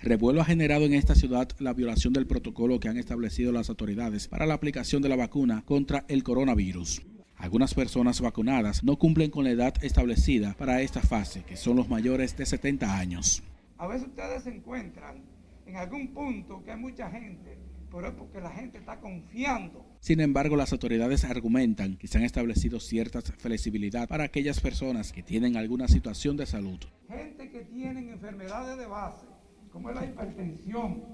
Revuelo 0.00 0.40
ha 0.40 0.44
generado 0.44 0.86
en 0.86 0.94
esta 0.94 1.14
ciudad 1.14 1.48
la 1.60 1.72
violación 1.72 2.12
del 2.12 2.26
protocolo 2.26 2.80
que 2.80 2.88
han 2.88 2.96
establecido 2.96 3.52
las 3.52 3.68
autoridades 3.68 4.26
para 4.26 4.46
la 4.46 4.54
aplicación 4.54 5.02
de 5.02 5.08
la 5.08 5.16
vacuna 5.16 5.62
contra 5.64 6.04
el 6.08 6.24
coronavirus. 6.24 7.02
Algunas 7.38 7.72
personas 7.72 8.20
vacunadas 8.20 8.82
no 8.82 8.98
cumplen 8.98 9.30
con 9.30 9.44
la 9.44 9.50
edad 9.50 9.72
establecida 9.82 10.54
para 10.58 10.82
esta 10.82 11.00
fase, 11.00 11.44
que 11.44 11.56
son 11.56 11.76
los 11.76 11.88
mayores 11.88 12.36
de 12.36 12.44
70 12.44 12.98
años. 12.98 13.44
A 13.78 13.86
veces 13.86 14.08
ustedes 14.08 14.42
se 14.42 14.50
encuentran 14.50 15.22
en 15.64 15.76
algún 15.76 16.08
punto 16.08 16.64
que 16.64 16.72
hay 16.72 16.80
mucha 16.80 17.08
gente, 17.08 17.56
pero 17.92 18.08
es 18.08 18.14
porque 18.14 18.40
la 18.40 18.50
gente 18.50 18.78
está 18.78 18.98
confiando. 18.98 19.86
Sin 20.00 20.20
embargo, 20.20 20.56
las 20.56 20.72
autoridades 20.72 21.24
argumentan 21.24 21.96
que 21.96 22.08
se 22.08 22.18
han 22.18 22.24
establecido 22.24 22.80
ciertas 22.80 23.32
flexibilidad 23.38 24.08
para 24.08 24.24
aquellas 24.24 24.60
personas 24.60 25.12
que 25.12 25.22
tienen 25.22 25.56
alguna 25.56 25.86
situación 25.86 26.36
de 26.36 26.46
salud. 26.46 26.80
Gente 27.08 27.50
que 27.50 27.60
tienen 27.60 28.08
enfermedades 28.08 28.76
de 28.78 28.86
base, 28.86 29.26
como 29.70 29.90
es 29.90 29.94
la 29.94 30.04
hipertensión, 30.06 31.04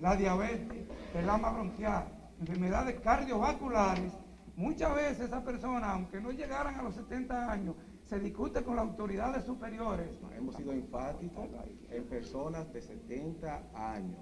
la 0.00 0.16
diabetes, 0.16 0.86
el 1.14 1.28
ama 1.28 1.50
bronquial, 1.50 2.06
enfermedades 2.40 3.00
cardiovasculares 3.00 4.12
Muchas 4.56 4.94
veces 4.94 5.20
esas 5.20 5.42
personas, 5.42 5.90
aunque 5.90 6.20
no 6.20 6.30
llegaran 6.30 6.76
a 6.76 6.82
los 6.82 6.94
70 6.94 7.50
años, 7.50 7.74
se 8.04 8.20
discute 8.20 8.62
con 8.62 8.76
las 8.76 8.84
autoridades 8.84 9.44
superiores. 9.44 10.08
Hemos 10.36 10.56
sido 10.56 10.72
enfáticos 10.72 11.48
en 11.90 12.04
personas 12.04 12.72
de 12.72 12.82
70 12.82 13.62
años. 13.74 14.20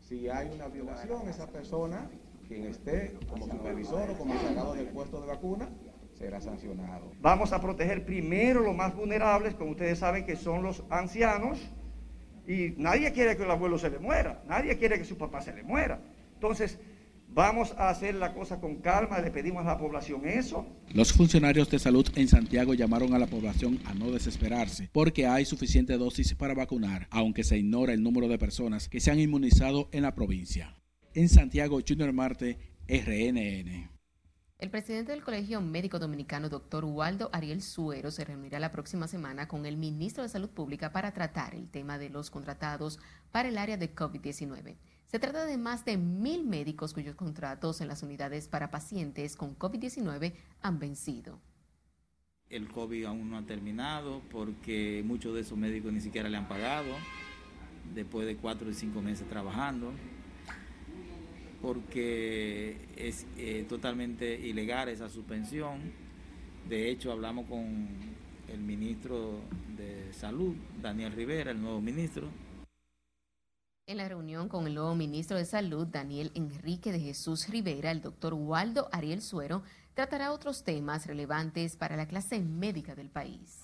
Si 0.00 0.28
hay 0.28 0.50
una 0.54 0.68
violación, 0.68 1.28
esa 1.28 1.46
persona, 1.46 2.08
quien 2.46 2.64
esté 2.64 3.16
como 3.28 3.46
supervisor 3.46 4.10
o 4.10 4.18
como 4.18 4.34
encargado 4.34 4.74
del 4.74 4.88
puesto 4.88 5.20
de 5.20 5.26
vacuna, 5.26 5.68
será 6.14 6.40
sancionado. 6.40 7.10
Vamos 7.20 7.52
a 7.52 7.60
proteger 7.60 8.04
primero 8.04 8.60
los 8.60 8.76
más 8.76 8.94
vulnerables, 8.94 9.54
como 9.54 9.70
ustedes 9.70 9.98
saben 9.98 10.26
que 10.26 10.36
son 10.36 10.62
los 10.62 10.84
ancianos, 10.90 11.58
y 12.46 12.74
nadie 12.76 13.12
quiere 13.12 13.36
que 13.36 13.44
el 13.44 13.50
abuelo 13.50 13.78
se 13.78 13.90
le 13.90 13.98
muera, 13.98 14.42
nadie 14.46 14.76
quiere 14.76 14.98
que 14.98 15.04
su 15.04 15.16
papá 15.16 15.40
se 15.40 15.54
le 15.54 15.62
muera. 15.62 16.00
Entonces, 16.34 16.78
Vamos 17.32 17.72
a 17.78 17.90
hacer 17.90 18.16
la 18.16 18.34
cosa 18.34 18.60
con 18.60 18.80
calma, 18.80 19.20
le 19.20 19.30
pedimos 19.30 19.62
a 19.62 19.68
la 19.68 19.78
población 19.78 20.26
eso. 20.26 20.66
Los 20.92 21.12
funcionarios 21.12 21.70
de 21.70 21.78
salud 21.78 22.04
en 22.16 22.26
Santiago 22.26 22.74
llamaron 22.74 23.14
a 23.14 23.20
la 23.20 23.28
población 23.28 23.78
a 23.84 23.94
no 23.94 24.10
desesperarse 24.10 24.90
porque 24.92 25.28
hay 25.28 25.44
suficiente 25.44 25.96
dosis 25.96 26.34
para 26.34 26.54
vacunar, 26.54 27.06
aunque 27.10 27.44
se 27.44 27.56
ignora 27.56 27.92
el 27.92 28.02
número 28.02 28.26
de 28.26 28.36
personas 28.36 28.88
que 28.88 28.98
se 28.98 29.12
han 29.12 29.20
inmunizado 29.20 29.88
en 29.92 30.02
la 30.02 30.14
provincia. 30.16 30.74
En 31.14 31.28
Santiago, 31.28 31.78
Junior 31.86 32.12
Marte, 32.12 32.58
RNN. 32.88 33.90
El 34.58 34.70
presidente 34.70 35.12
del 35.12 35.22
Colegio 35.22 35.60
Médico 35.60 36.00
Dominicano, 36.00 36.48
doctor 36.48 36.84
Waldo 36.84 37.30
Ariel 37.32 37.62
Suero, 37.62 38.10
se 38.10 38.24
reunirá 38.24 38.58
la 38.58 38.72
próxima 38.72 39.06
semana 39.06 39.46
con 39.46 39.66
el 39.66 39.76
ministro 39.76 40.24
de 40.24 40.28
Salud 40.28 40.50
Pública 40.50 40.92
para 40.92 41.12
tratar 41.12 41.54
el 41.54 41.70
tema 41.70 41.96
de 41.96 42.10
los 42.10 42.28
contratados 42.28 42.98
para 43.30 43.48
el 43.48 43.56
área 43.56 43.76
de 43.76 43.94
COVID-19. 43.94 44.76
Se 45.10 45.18
trata 45.18 45.44
de 45.44 45.58
más 45.58 45.84
de 45.84 45.96
mil 45.96 46.44
médicos 46.44 46.94
cuyos 46.94 47.16
contratos 47.16 47.80
en 47.80 47.88
las 47.88 48.04
unidades 48.04 48.46
para 48.46 48.70
pacientes 48.70 49.34
con 49.34 49.58
COVID-19 49.58 50.34
han 50.62 50.78
vencido. 50.78 51.40
El 52.48 52.68
COVID 52.68 53.06
aún 53.06 53.28
no 53.28 53.36
ha 53.36 53.42
terminado 53.42 54.22
porque 54.30 55.02
muchos 55.04 55.34
de 55.34 55.40
esos 55.40 55.58
médicos 55.58 55.92
ni 55.92 56.00
siquiera 56.00 56.28
le 56.28 56.36
han 56.36 56.46
pagado 56.46 56.94
después 57.92 58.24
de 58.24 58.36
cuatro 58.36 58.70
o 58.70 58.72
cinco 58.72 59.02
meses 59.02 59.28
trabajando 59.28 59.90
porque 61.60 62.76
es 62.94 63.26
eh, 63.36 63.66
totalmente 63.68 64.38
ilegal 64.38 64.90
esa 64.90 65.08
suspensión. 65.08 65.90
De 66.68 66.88
hecho, 66.88 67.10
hablamos 67.10 67.48
con 67.48 67.88
el 68.46 68.60
ministro 68.60 69.40
de 69.76 70.12
Salud, 70.12 70.54
Daniel 70.80 71.10
Rivera, 71.10 71.50
el 71.50 71.60
nuevo 71.60 71.80
ministro, 71.80 72.28
en 73.90 73.96
la 73.96 74.08
reunión 74.08 74.48
con 74.48 74.66
el 74.68 74.74
nuevo 74.74 74.94
ministro 74.94 75.36
de 75.36 75.44
Salud, 75.44 75.84
Daniel 75.86 76.30
Enrique 76.34 76.92
de 76.92 77.00
Jesús 77.00 77.48
Rivera, 77.48 77.90
el 77.90 78.00
doctor 78.00 78.34
Waldo 78.34 78.88
Ariel 78.92 79.20
Suero 79.20 79.64
tratará 79.94 80.30
otros 80.32 80.62
temas 80.62 81.06
relevantes 81.06 81.74
para 81.74 81.96
la 81.96 82.06
clase 82.06 82.38
médica 82.38 82.94
del 82.94 83.08
país. 83.08 83.62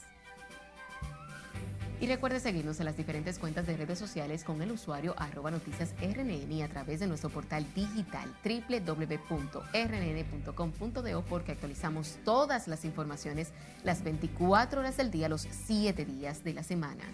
Y 2.00 2.08
recuerde 2.08 2.40
seguirnos 2.40 2.80
en 2.80 2.86
las 2.86 2.96
diferentes 2.96 3.38
cuentas 3.38 3.68
de 3.68 3.76
redes 3.76 4.00
sociales 4.00 4.42
con 4.42 4.60
el 4.60 4.72
usuario 4.72 5.14
arroba 5.16 5.52
noticias 5.52 5.94
RNN 6.00 6.50
y 6.52 6.62
a 6.62 6.68
través 6.68 6.98
de 6.98 7.06
nuestro 7.06 7.30
portal 7.30 7.64
digital 7.74 8.28
www.rnn.com.do 8.44 9.64
porque 11.28 11.52
actualizamos 11.52 12.18
todas 12.24 12.66
las 12.66 12.84
informaciones 12.84 13.52
las 13.84 14.02
24 14.02 14.80
horas 14.80 14.96
del 14.96 15.12
día, 15.12 15.28
los 15.28 15.42
7 15.42 16.04
días 16.04 16.42
de 16.42 16.52
la 16.52 16.64
semana. 16.64 17.04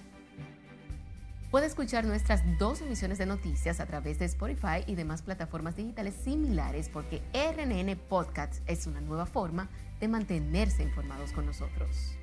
Puede 1.53 1.67
escuchar 1.67 2.07
nuestras 2.07 2.41
dos 2.59 2.81
emisiones 2.81 3.19
de 3.19 3.27
noticias 3.27 3.79
a 3.79 3.85
través 3.85 4.19
de 4.19 4.25
Spotify 4.25 4.85
y 4.87 4.95
demás 4.95 5.21
plataformas 5.21 5.77
digitales 5.77 6.15
similares 6.15 6.89
porque 6.89 7.21
RNN 7.35 7.95
Podcast 8.09 8.67
es 8.67 8.87
una 8.87 9.03
nueva 9.03 9.27
forma 9.27 9.69
de 10.01 10.09
mantenerse 10.09 10.83
informados 10.83 11.33
con 11.33 11.45
nosotros. 11.45 12.17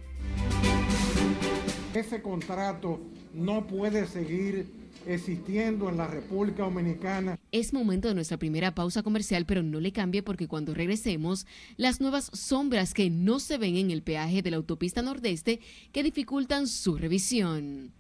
Ese 1.94 2.24
contrato 2.24 3.00
no 3.32 3.68
puede 3.68 4.08
seguir 4.08 4.66
existiendo 5.06 5.90
en 5.90 5.98
la 5.98 6.08
República 6.08 6.64
Dominicana. 6.64 7.38
Es 7.52 7.72
momento 7.72 8.08
de 8.08 8.16
nuestra 8.16 8.38
primera 8.38 8.74
pausa 8.74 9.04
comercial, 9.04 9.46
pero 9.46 9.62
no 9.62 9.80
le 9.80 9.92
cambie 9.92 10.24
porque 10.24 10.48
cuando 10.48 10.74
regresemos, 10.74 11.46
las 11.78 12.02
nuevas 12.02 12.32
sombras 12.34 12.96
que 12.96 13.12
no 13.12 13.40
se 13.40 13.60
ven 13.60 13.78
en 13.78 13.92
el 13.92 14.02
peaje 14.02 14.42
de 14.42 14.50
la 14.50 14.58
autopista 14.58 15.04
nordeste 15.04 15.60
que 15.92 16.02
dificultan 16.02 16.66
su 16.66 16.98
revisión 16.98 17.94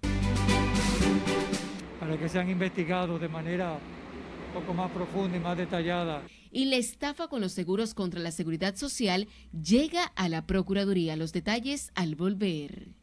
para 2.10 2.20
que 2.20 2.28
sean 2.28 2.50
investigados 2.50 3.22
de 3.22 3.30
manera 3.30 3.74
un 3.74 4.62
poco 4.62 4.74
más 4.74 4.90
profunda 4.90 5.38
y 5.38 5.40
más 5.40 5.56
detallada. 5.56 6.24
Y 6.52 6.66
la 6.66 6.78
estafa 6.78 7.28
con 7.28 7.40
los 7.40 7.52
seguros 7.52 7.94
contra 7.94 8.20
la 8.20 8.32
seguridad 8.32 8.76
social 8.76 9.28
llega 9.52 10.06
a 10.16 10.28
la 10.28 10.48
Procuraduría. 10.48 11.16
Los 11.16 11.34
detalles 11.34 11.92
al 11.94 12.16
volver. 12.16 12.99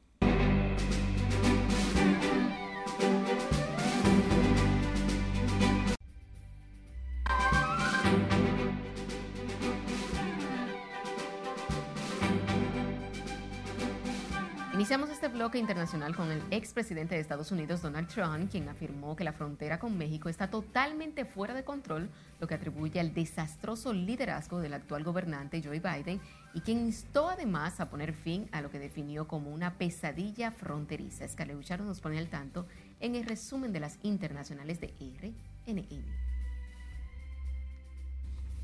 Iniciamos 14.87 15.11
este 15.11 15.27
bloque 15.27 15.59
internacional 15.59 16.15
con 16.15 16.31
el 16.31 16.41
expresidente 16.53 17.17
de 17.17 17.21
Estados 17.21 17.51
Unidos, 17.51 17.83
Donald 17.83 18.07
Trump, 18.07 18.49
quien 18.49 18.69
afirmó 18.69 19.17
que 19.17 19.25
la 19.25 19.33
frontera 19.33 19.81
con 19.81 19.99
México 19.99 20.29
está 20.29 20.49
totalmente 20.49 21.25
fuera 21.25 21.55
de 21.55 21.65
control, 21.65 22.09
lo 22.39 22.47
que 22.47 22.55
atribuye 22.55 23.01
al 23.01 23.13
desastroso 23.13 23.93
liderazgo 23.93 24.61
del 24.61 24.75
actual 24.75 25.03
gobernante 25.03 25.61
Joe 25.61 25.81
Biden 25.81 26.21
y 26.55 26.61
quien 26.61 26.79
instó 26.79 27.29
además 27.29 27.81
a 27.81 27.91
poner 27.91 28.13
fin 28.13 28.49
a 28.53 28.63
lo 28.63 28.71
que 28.71 28.79
definió 28.79 29.27
como 29.27 29.53
una 29.53 29.77
pesadilla 29.77 30.53
fronteriza. 30.53 31.25
Escaleucharo 31.25 31.85
nos 31.85 32.01
pone 32.01 32.19
al 32.19 32.29
tanto 32.29 32.69
en 33.01 33.17
el 33.17 33.25
resumen 33.25 33.73
de 33.73 33.81
las 33.81 33.99
internacionales 34.05 34.79
de 34.79 34.95
RNN. 35.01 36.26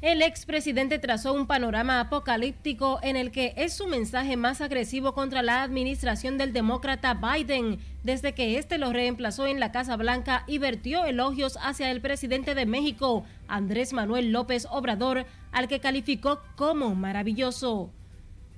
El 0.02 0.20
expresidente 0.20 0.98
trazó 0.98 1.32
un 1.32 1.46
panorama 1.46 2.00
apocalíptico 2.00 2.98
en 3.04 3.14
el 3.14 3.30
que 3.30 3.54
es 3.56 3.72
su 3.72 3.86
mensaje 3.86 4.36
más 4.36 4.60
agresivo 4.60 5.14
contra 5.14 5.42
la 5.42 5.62
administración 5.62 6.38
del 6.38 6.52
demócrata 6.52 7.14
Biden 7.14 7.78
desde 8.02 8.34
que 8.34 8.58
éste 8.58 8.78
lo 8.78 8.92
reemplazó 8.92 9.46
en 9.46 9.60
la 9.60 9.70
Casa 9.70 9.96
Blanca 9.96 10.42
y 10.48 10.58
vertió 10.58 11.04
elogios 11.04 11.56
hacia 11.62 11.88
el 11.92 12.00
presidente 12.00 12.56
de 12.56 12.66
México, 12.66 13.24
Andrés 13.46 13.92
Manuel 13.92 14.32
López 14.32 14.66
Obrador, 14.72 15.24
al 15.52 15.68
que 15.68 15.78
calificó 15.78 16.40
como 16.56 16.96
maravilloso. 16.96 17.92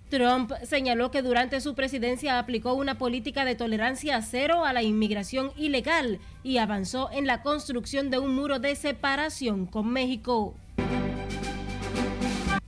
Trump 0.09 0.51
señaló 0.63 1.11
que 1.11 1.21
durante 1.21 1.61
su 1.61 1.75
presidencia 1.75 2.39
aplicó 2.39 2.73
una 2.73 2.97
política 2.97 3.45
de 3.45 3.55
tolerancia 3.55 4.23
cero 4.23 4.65
a 4.65 4.73
la 4.73 4.83
inmigración 4.83 5.53
ilegal 5.59 6.21
y 6.43 6.57
avanzó 6.57 7.11
en 7.13 7.27
la 7.27 7.43
construcción 7.43 8.09
de 8.09 8.19
un 8.19 8.35
muro 8.35 8.61
de 8.61 8.77
separación 8.77 9.67
con 9.67 9.89
México. 9.89 10.55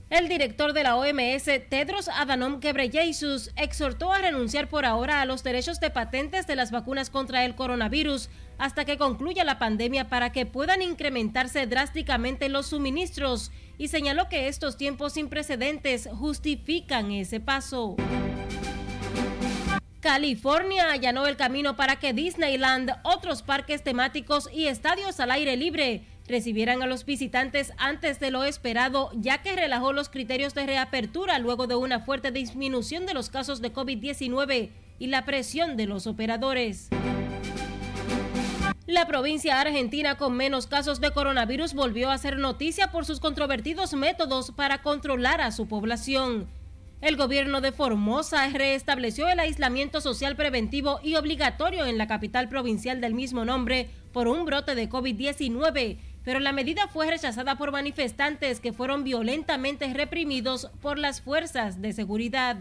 El 0.09 0.29
director 0.29 0.71
de 0.71 0.83
la 0.83 0.95
OMS, 0.95 1.43
Tedros 1.67 2.07
Adhanom 2.07 2.61
Ghebreyesus, 2.61 3.51
exhortó 3.57 4.13
a 4.13 4.19
renunciar 4.19 4.69
por 4.69 4.85
ahora 4.85 5.19
a 5.21 5.25
los 5.25 5.43
derechos 5.43 5.81
de 5.81 5.89
patentes 5.89 6.47
de 6.47 6.55
las 6.55 6.71
vacunas 6.71 7.09
contra 7.09 7.43
el 7.43 7.55
coronavirus 7.55 8.29
hasta 8.57 8.85
que 8.85 8.97
concluya 8.97 9.43
la 9.43 9.59
pandemia 9.59 10.07
para 10.07 10.31
que 10.31 10.45
puedan 10.45 10.81
incrementarse 10.81 11.67
drásticamente 11.67 12.47
los 12.47 12.67
suministros 12.67 13.51
y 13.77 13.89
señaló 13.89 14.29
que 14.29 14.47
estos 14.47 14.77
tiempos 14.77 15.11
sin 15.11 15.27
precedentes 15.27 16.07
justifican 16.09 17.11
ese 17.11 17.41
paso. 17.41 17.97
California 19.99 20.89
allanó 20.89 21.27
el 21.27 21.35
camino 21.35 21.75
para 21.75 21.97
que 21.97 22.13
Disneyland, 22.13 22.91
otros 23.03 23.41
parques 23.41 23.83
temáticos 23.83 24.49
y 24.53 24.67
estadios 24.67 25.19
al 25.19 25.31
aire 25.31 25.57
libre 25.57 26.05
recibieran 26.27 26.81
a 26.81 26.87
los 26.87 27.05
visitantes 27.05 27.73
antes 27.77 28.19
de 28.19 28.31
lo 28.31 28.43
esperado, 28.43 29.11
ya 29.15 29.41
que 29.41 29.55
relajó 29.55 29.93
los 29.93 30.09
criterios 30.09 30.53
de 30.53 30.65
reapertura 30.65 31.39
luego 31.39 31.67
de 31.67 31.75
una 31.75 32.01
fuerte 32.01 32.31
disminución 32.31 33.05
de 33.05 33.13
los 33.13 33.29
casos 33.29 33.61
de 33.61 33.73
COVID-19 33.73 34.69
y 34.99 35.07
la 35.07 35.25
presión 35.25 35.77
de 35.77 35.85
los 35.85 36.07
operadores. 36.07 36.89
La 38.87 39.05
provincia 39.05 39.59
argentina 39.59 40.15
con 40.15 40.37
menos 40.37 40.65
casos 40.65 41.01
de 41.01 41.11
coronavirus 41.11 41.73
volvió 41.73 42.09
a 42.09 42.17
ser 42.17 42.37
noticia 42.37 42.89
por 42.89 43.05
sus 43.05 43.19
controvertidos 43.19 43.93
métodos 43.93 44.51
para 44.51 44.81
controlar 44.81 45.41
a 45.41 45.51
su 45.51 45.67
población. 45.67 46.47
El 47.01 47.15
gobierno 47.15 47.61
de 47.61 47.71
Formosa 47.71 48.47
restableció 48.49 49.27
el 49.27 49.39
aislamiento 49.39 50.01
social 50.01 50.35
preventivo 50.35 50.99
y 51.03 51.15
obligatorio 51.15 51.85
en 51.85 51.97
la 51.97 52.07
capital 52.07 52.49
provincial 52.49 53.01
del 53.01 53.13
mismo 53.13 53.45
nombre 53.45 53.89
por 54.13 54.27
un 54.27 54.45
brote 54.45 54.73
de 54.73 54.89
COVID-19 54.89 55.97
pero 56.27 56.41
la 56.41 56.51
medida 56.51 56.89
fue 56.89 57.09
rechazada 57.09 57.55
por 57.55 57.71
manifestantes 57.71 58.59
que 58.59 58.73
fueron 58.73 59.05
violentamente 59.05 59.93
reprimidos 59.93 60.69
por 60.81 60.97
las 60.97 61.21
fuerzas 61.21 61.81
de 61.81 61.93
seguridad. 61.93 62.57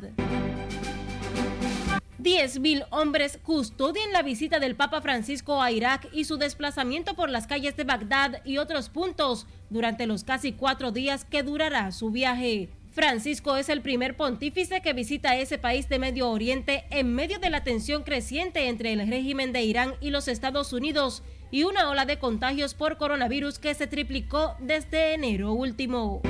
10.000 2.20 2.86
hombres 2.90 3.40
custodian 3.42 4.12
la 4.12 4.22
visita 4.22 4.60
del 4.60 4.76
Papa 4.76 5.00
Francisco 5.00 5.60
a 5.60 5.72
Irak 5.72 6.08
y 6.12 6.26
su 6.26 6.36
desplazamiento 6.36 7.14
por 7.14 7.28
las 7.28 7.48
calles 7.48 7.76
de 7.76 7.82
Bagdad 7.82 8.40
y 8.44 8.58
otros 8.58 8.88
puntos 8.88 9.48
durante 9.68 10.06
los 10.06 10.22
casi 10.22 10.52
cuatro 10.52 10.92
días 10.92 11.24
que 11.24 11.42
durará 11.42 11.90
su 11.90 12.12
viaje. 12.12 12.68
Francisco 12.92 13.56
es 13.56 13.68
el 13.68 13.82
primer 13.82 14.16
pontífice 14.16 14.80
que 14.80 14.92
visita 14.92 15.36
ese 15.36 15.58
país 15.58 15.88
de 15.88 15.98
Medio 15.98 16.30
Oriente 16.30 16.84
en 16.90 17.12
medio 17.12 17.40
de 17.40 17.50
la 17.50 17.64
tensión 17.64 18.04
creciente 18.04 18.68
entre 18.68 18.92
el 18.92 19.06
régimen 19.08 19.52
de 19.52 19.64
Irán 19.64 19.94
y 20.00 20.10
los 20.10 20.28
Estados 20.28 20.72
Unidos 20.72 21.24
y 21.50 21.64
una 21.64 21.88
ola 21.90 22.04
de 22.04 22.18
contagios 22.18 22.74
por 22.74 22.96
coronavirus 22.96 23.58
que 23.58 23.74
se 23.74 23.86
triplicó 23.86 24.56
desde 24.60 25.14
enero 25.14 25.52
último. 25.52 26.22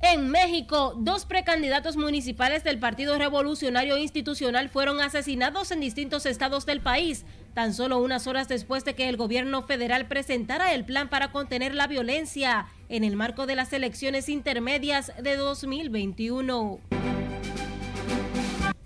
En 0.00 0.30
México, 0.30 0.94
dos 0.96 1.26
precandidatos 1.26 1.96
municipales 1.96 2.64
del 2.64 2.78
Partido 2.78 3.18
Revolucionario 3.18 3.98
Institucional 3.98 4.68
fueron 4.68 5.00
asesinados 5.00 5.70
en 5.70 5.80
distintos 5.80 6.24
estados 6.24 6.64
del 6.64 6.80
país, 6.80 7.26
tan 7.52 7.74
solo 7.74 7.98
unas 7.98 8.26
horas 8.26 8.48
después 8.48 8.84
de 8.84 8.94
que 8.94 9.08
el 9.08 9.16
gobierno 9.16 9.64
federal 9.64 10.06
presentara 10.06 10.72
el 10.72 10.84
plan 10.84 11.10
para 11.10 11.30
contener 11.30 11.74
la 11.74 11.88
violencia 11.88 12.68
en 12.88 13.04
el 13.04 13.16
marco 13.16 13.46
de 13.46 13.56
las 13.56 13.72
elecciones 13.72 14.28
intermedias 14.28 15.12
de 15.20 15.36
2021. 15.36 16.78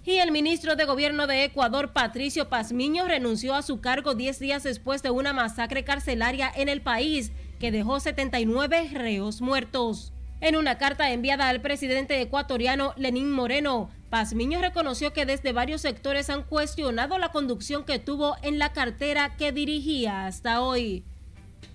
Y 0.04 0.18
el 0.18 0.32
ministro 0.32 0.74
de 0.74 0.84
Gobierno 0.84 1.28
de 1.28 1.44
Ecuador, 1.44 1.92
Patricio 1.92 2.48
Pazmiño, 2.48 3.06
renunció 3.06 3.54
a 3.54 3.62
su 3.62 3.80
cargo 3.80 4.16
10 4.16 4.40
días 4.40 4.64
después 4.64 5.00
de 5.04 5.10
una 5.10 5.32
masacre 5.32 5.84
carcelaria 5.84 6.50
en 6.56 6.68
el 6.68 6.82
país 6.82 7.30
que 7.60 7.70
dejó 7.70 8.00
79 8.00 8.90
reos 8.92 9.40
muertos. 9.40 10.12
En 10.40 10.56
una 10.56 10.76
carta 10.76 11.12
enviada 11.12 11.48
al 11.48 11.62
presidente 11.62 12.20
ecuatoriano 12.20 12.94
Lenín 12.96 13.30
Moreno, 13.30 13.90
Pazmiño 14.10 14.60
reconoció 14.60 15.12
que 15.12 15.24
desde 15.24 15.52
varios 15.52 15.82
sectores 15.82 16.30
han 16.30 16.42
cuestionado 16.42 17.16
la 17.18 17.30
conducción 17.30 17.84
que 17.84 18.00
tuvo 18.00 18.34
en 18.42 18.58
la 18.58 18.72
cartera 18.72 19.36
que 19.36 19.52
dirigía 19.52 20.26
hasta 20.26 20.62
hoy. 20.62 21.04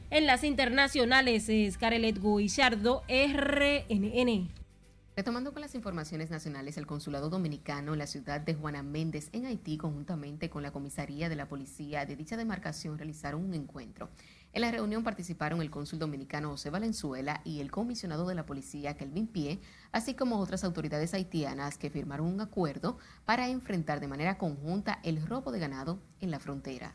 En 0.09 0.25
las 0.25 0.43
internacionales 0.43 1.47
es 1.47 1.77
Carelet 1.77 2.19
Guillardo, 2.21 3.03
RNN. 3.07 4.49
Retomando 5.17 5.51
con 5.51 5.63
las 5.63 5.73
informaciones 5.73 6.29
nacionales, 6.29 6.77
el 6.77 6.85
Consulado 6.85 7.31
Dominicano 7.31 7.93
en 7.93 7.97
la 7.97 8.05
ciudad 8.05 8.39
de 8.39 8.53
Juana 8.53 8.83
Méndez, 8.83 9.29
en 9.31 9.47
Haití, 9.47 9.75
conjuntamente 9.75 10.51
con 10.51 10.61
la 10.61 10.69
comisaría 10.69 11.27
de 11.27 11.35
la 11.35 11.47
policía 11.47 12.05
de 12.05 12.15
dicha 12.15 12.37
demarcación, 12.37 12.99
realizaron 12.99 13.43
un 13.43 13.55
encuentro. 13.55 14.09
En 14.53 14.61
la 14.61 14.69
reunión 14.69 15.03
participaron 15.03 15.59
el 15.63 15.71
cónsul 15.71 15.97
dominicano 15.97 16.51
José 16.51 16.69
Valenzuela 16.69 17.41
y 17.43 17.61
el 17.61 17.71
comisionado 17.71 18.27
de 18.27 18.35
la 18.35 18.45
policía 18.45 18.95
Kelvin 18.95 19.25
Pie, 19.25 19.59
así 19.91 20.13
como 20.13 20.37
otras 20.39 20.63
autoridades 20.63 21.15
haitianas 21.15 21.79
que 21.79 21.89
firmaron 21.89 22.27
un 22.27 22.39
acuerdo 22.39 22.99
para 23.25 23.49
enfrentar 23.49 23.99
de 23.99 24.09
manera 24.09 24.37
conjunta 24.37 24.99
el 25.03 25.25
robo 25.25 25.51
de 25.51 25.57
ganado 25.57 25.99
en 26.21 26.29
la 26.29 26.39
frontera. 26.39 26.93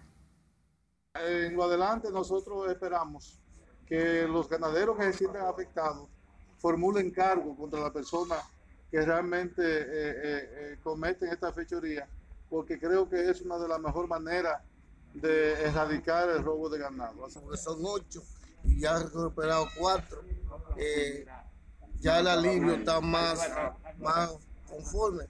En 1.17 1.57
lo 1.57 1.65
adelante 1.65 2.09
nosotros 2.13 2.71
esperamos 2.71 3.41
que 3.85 4.29
los 4.29 4.49
ganaderos 4.49 4.97
que 4.97 5.07
se 5.07 5.13
sientan 5.15 5.45
afectados 5.47 6.09
formulen 6.63 7.11
cargo 7.11 7.57
contra 7.57 7.81
la 7.81 7.93
persona 7.93 8.37
que 8.89 9.03
realmente 9.05 9.63
eh, 9.63 9.85
eh, 9.89 10.51
eh, 10.55 10.79
cometen 10.83 11.29
esta 11.31 11.53
fechoría, 11.53 12.09
porque 12.49 12.79
creo 12.79 13.09
que 13.09 13.29
es 13.29 13.41
una 13.41 13.59
de 13.59 13.67
las 13.67 13.81
mejores 13.81 14.09
maneras 14.09 14.63
de 15.13 15.53
erradicar 15.65 16.29
el 16.31 16.43
robo 16.43 16.71
de 16.71 16.79
ganado. 16.79 17.29
Son 17.29 17.79
ocho 17.85 18.23
y 18.65 18.81
ya 18.81 18.97
han 18.97 19.03
recuperado 19.05 19.67
cuatro. 19.77 20.23
ya 22.01 22.21
el 22.21 22.27
alivio 22.29 22.75
está 22.75 23.01
más, 23.01 23.51
más 23.99 24.37
conforme. 24.69 25.25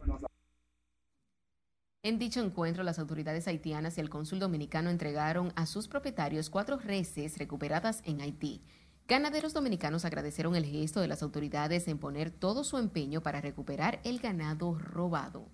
En 2.04 2.18
dicho 2.18 2.40
encuentro, 2.40 2.82
las 2.82 2.98
autoridades 2.98 3.46
haitianas 3.46 3.96
y 3.96 4.00
el 4.00 4.10
cónsul 4.10 4.40
dominicano 4.40 4.90
entregaron 4.90 5.52
a 5.56 5.66
sus 5.66 5.88
propietarios 5.88 6.50
cuatro 6.50 6.76
reses 6.76 7.38
recuperadas 7.38 8.02
en 8.04 8.20
Haití. 8.20 8.60
Ganaderos 9.08 9.52
dominicanos 9.52 10.04
agradecieron 10.04 10.54
el 10.54 10.64
gesto 10.64 11.00
de 11.00 11.08
las 11.08 11.22
autoridades 11.22 11.88
en 11.88 11.98
poner 11.98 12.30
todo 12.30 12.64
su 12.64 12.78
empeño 12.78 13.22
para 13.22 13.40
recuperar 13.40 14.00
el 14.04 14.20
ganado 14.20 14.78
robado. 14.78 15.50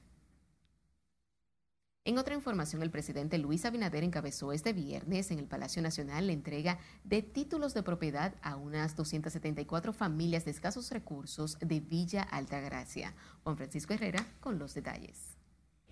En 2.04 2.16
otra 2.16 2.34
información, 2.34 2.82
el 2.82 2.90
presidente 2.90 3.36
Luis 3.36 3.64
Abinader 3.64 4.02
encabezó 4.02 4.52
este 4.52 4.72
viernes 4.72 5.30
en 5.30 5.38
el 5.38 5.46
Palacio 5.46 5.82
Nacional 5.82 6.26
la 6.26 6.32
entrega 6.32 6.78
de 7.04 7.22
títulos 7.22 7.74
de 7.74 7.82
propiedad 7.82 8.34
a 8.40 8.56
unas 8.56 8.96
274 8.96 9.92
familias 9.92 10.44
de 10.44 10.50
escasos 10.50 10.90
recursos 10.90 11.58
de 11.58 11.80
Villa 11.80 12.22
Altagracia. 12.22 13.14
Juan 13.42 13.58
Francisco 13.58 13.92
Herrera 13.92 14.26
con 14.40 14.58
los 14.58 14.72
detalles. 14.72 15.36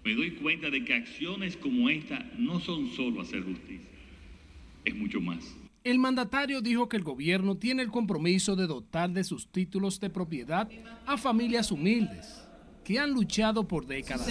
Me 0.05 0.15
doy 0.15 0.37
cuenta 0.37 0.71
de 0.71 0.85
que 0.85 0.95
acciones 0.95 1.57
como 1.57 1.91
esta 1.91 2.19
no 2.39 2.61
son 2.61 2.89
solo 2.93 3.21
hacer 3.21 3.43
justicia, 3.43 3.91
es 4.85 4.95
mucho 4.95 5.21
más. 5.21 5.45
El 5.87 6.01
mandatario 6.01 6.63
dijo 6.63 6.89
que 6.89 6.97
el 6.97 7.05
gobierno 7.05 7.59
tiene 7.59 7.81
el 7.81 7.93
compromiso 7.93 8.57
de 8.57 8.67
dotar 8.67 9.09
de 9.11 9.23
sus 9.23 9.47
títulos 9.53 10.01
de 10.01 10.11
propiedad 10.11 10.69
a 11.07 11.17
familias 11.17 11.71
humildes 11.71 12.45
que 12.85 12.99
han 12.99 13.13
luchado 13.13 13.69
por 13.69 13.87
décadas. 13.87 14.29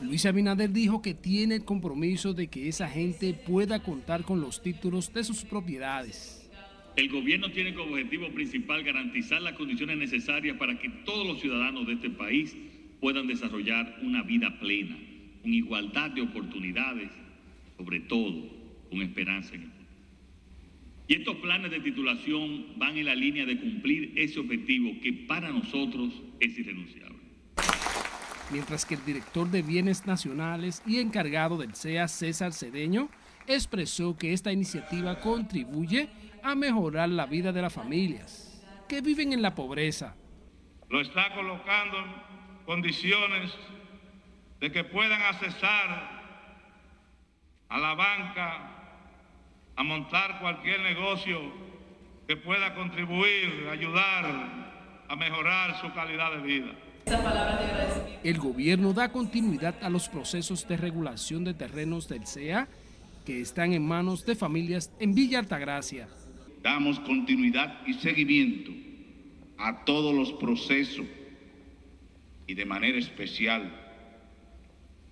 Luis 0.00 0.26
Abinader 0.26 0.72
dijo 0.72 1.00
que 1.00 1.14
tiene 1.14 1.54
el 1.54 1.64
compromiso 1.64 2.34
de 2.34 2.48
que 2.48 2.66
esa 2.66 2.88
gente 2.88 3.34
pueda 3.34 3.84
contar 3.84 4.24
con 4.24 4.40
los 4.40 4.60
títulos 4.60 5.14
de 5.14 5.22
sus 5.22 5.44
propiedades. 5.44 6.50
El 6.96 7.08
gobierno 7.08 7.48
tiene 7.52 7.72
como 7.72 7.92
objetivo 7.92 8.28
principal 8.34 8.82
garantizar 8.82 9.40
las 9.42 9.52
condiciones 9.52 9.96
necesarias 9.96 10.56
para 10.56 10.76
que 10.76 10.88
todos 11.04 11.24
los 11.24 11.40
ciudadanos 11.40 11.86
de 11.86 11.92
este 11.92 12.10
país 12.10 12.56
puedan 13.00 13.28
desarrollar 13.28 13.96
una 14.02 14.24
vida 14.24 14.58
plena, 14.58 14.98
con 15.40 15.54
igualdad 15.54 16.10
de 16.10 16.22
oportunidades, 16.22 17.12
sobre 17.76 18.00
todo 18.00 18.50
con 18.90 19.02
esperanza 19.02 19.54
en 19.54 19.62
el 19.62 19.81
y 21.08 21.14
estos 21.16 21.36
planes 21.36 21.70
de 21.70 21.80
titulación 21.80 22.78
van 22.78 22.96
en 22.96 23.06
la 23.06 23.14
línea 23.14 23.44
de 23.44 23.58
cumplir 23.58 24.12
ese 24.16 24.40
objetivo 24.40 24.92
que 25.02 25.12
para 25.26 25.50
nosotros 25.50 26.12
es 26.40 26.58
irrenunciable. 26.58 27.18
Mientras 28.50 28.84
que 28.84 28.94
el 28.94 29.04
director 29.04 29.50
de 29.50 29.62
Bienes 29.62 30.06
Nacionales 30.06 30.82
y 30.86 30.98
encargado 30.98 31.56
del 31.56 31.74
CEA, 31.74 32.06
César 32.06 32.52
Cedeño, 32.52 33.08
expresó 33.46 34.16
que 34.16 34.32
esta 34.32 34.52
iniciativa 34.52 35.20
contribuye 35.20 36.08
a 36.42 36.54
mejorar 36.54 37.08
la 37.08 37.26
vida 37.26 37.52
de 37.52 37.62
las 37.62 37.72
familias 37.72 38.64
que 38.88 39.00
viven 39.00 39.32
en 39.32 39.42
la 39.42 39.54
pobreza. 39.54 40.14
Lo 40.90 41.00
está 41.00 41.34
colocando 41.34 41.98
en 41.98 42.64
condiciones 42.66 43.50
de 44.60 44.70
que 44.70 44.84
puedan 44.84 45.20
accesar 45.22 46.22
a 47.68 47.78
la 47.78 47.94
banca 47.94 48.71
a 49.76 49.82
montar 49.82 50.40
cualquier 50.40 50.80
negocio 50.80 51.40
que 52.26 52.36
pueda 52.36 52.74
contribuir, 52.74 53.68
ayudar 53.70 54.24
a 55.08 55.16
mejorar 55.16 55.80
su 55.80 55.92
calidad 55.92 56.32
de 56.36 56.42
vida. 56.42 56.72
El 58.22 58.38
gobierno 58.38 58.92
da 58.92 59.10
continuidad 59.10 59.74
a 59.82 59.90
los 59.90 60.08
procesos 60.08 60.66
de 60.68 60.76
regulación 60.76 61.44
de 61.44 61.54
terrenos 61.54 62.08
del 62.08 62.26
CEA 62.26 62.68
que 63.26 63.40
están 63.40 63.72
en 63.72 63.86
manos 63.86 64.24
de 64.24 64.34
familias 64.34 64.92
en 65.00 65.14
Villa 65.14 65.38
Altagracia. 65.38 66.08
Damos 66.62 67.00
continuidad 67.00 67.86
y 67.86 67.94
seguimiento 67.94 68.70
a 69.58 69.84
todos 69.84 70.14
los 70.14 70.32
procesos 70.34 71.06
y 72.46 72.54
de 72.54 72.64
manera 72.64 72.98
especial 72.98 73.70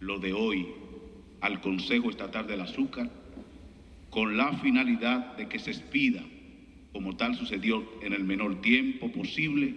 lo 0.01 0.19
de 0.19 0.33
hoy 0.33 0.69
al 1.41 1.61
Consejo 1.61 2.11
Estatal 2.11 2.47
del 2.47 2.61
Azúcar 2.61 3.11
con 4.11 4.37
la 4.37 4.53
finalidad 4.59 5.37
de 5.37 5.49
que 5.49 5.59
se 5.59 5.71
expida, 5.71 6.23
como 6.93 7.17
tal 7.17 7.37
sucedió 7.37 7.87
en 8.03 8.13
el 8.13 8.25
menor 8.25 8.61
tiempo 8.61 9.11
posible, 9.13 9.75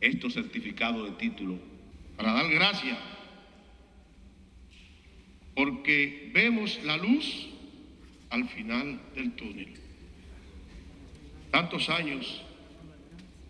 estos 0.00 0.34
certificados 0.34 1.10
de 1.10 1.16
título, 1.16 1.58
para 2.16 2.32
dar 2.32 2.50
gracias, 2.50 2.98
porque 5.54 6.30
vemos 6.34 6.78
la 6.84 6.96
luz 6.96 7.48
al 8.28 8.48
final 8.48 9.00
del 9.14 9.32
túnel. 9.32 9.74
Tantos 11.50 11.88
años 11.88 12.42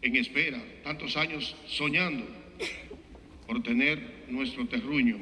en 0.03 0.17
espera, 0.17 0.63
tantos 0.83 1.17
años 1.17 1.55
soñando 1.67 2.25
por 3.47 3.63
tener 3.63 4.25
nuestro 4.29 4.67
terruño 4.67 5.19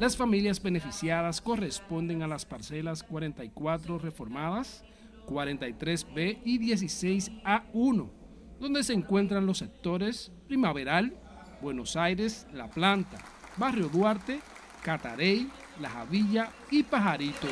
las 0.00 0.16
familias 0.16 0.62
beneficiadas 0.62 1.42
corresponden 1.42 2.22
a 2.22 2.26
las 2.26 2.46
parcelas 2.46 3.02
44 3.02 3.98
reformadas, 3.98 4.82
43B 5.26 6.38
y 6.42 6.58
16A1, 6.58 8.10
donde 8.58 8.82
se 8.82 8.94
encuentran 8.94 9.44
los 9.44 9.58
sectores 9.58 10.32
Primaveral, 10.48 11.14
Buenos 11.60 11.96
Aires, 11.96 12.46
La 12.54 12.70
Planta, 12.70 13.18
Barrio 13.58 13.90
Duarte, 13.90 14.40
Catarey, 14.82 15.50
La 15.78 15.90
Javilla 15.90 16.50
y 16.70 16.82
Pajarito. 16.82 17.48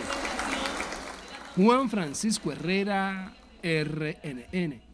Juan 1.55 1.91
Francisco 1.91 2.51
Herrera, 2.51 3.35
RNN. 3.63 4.88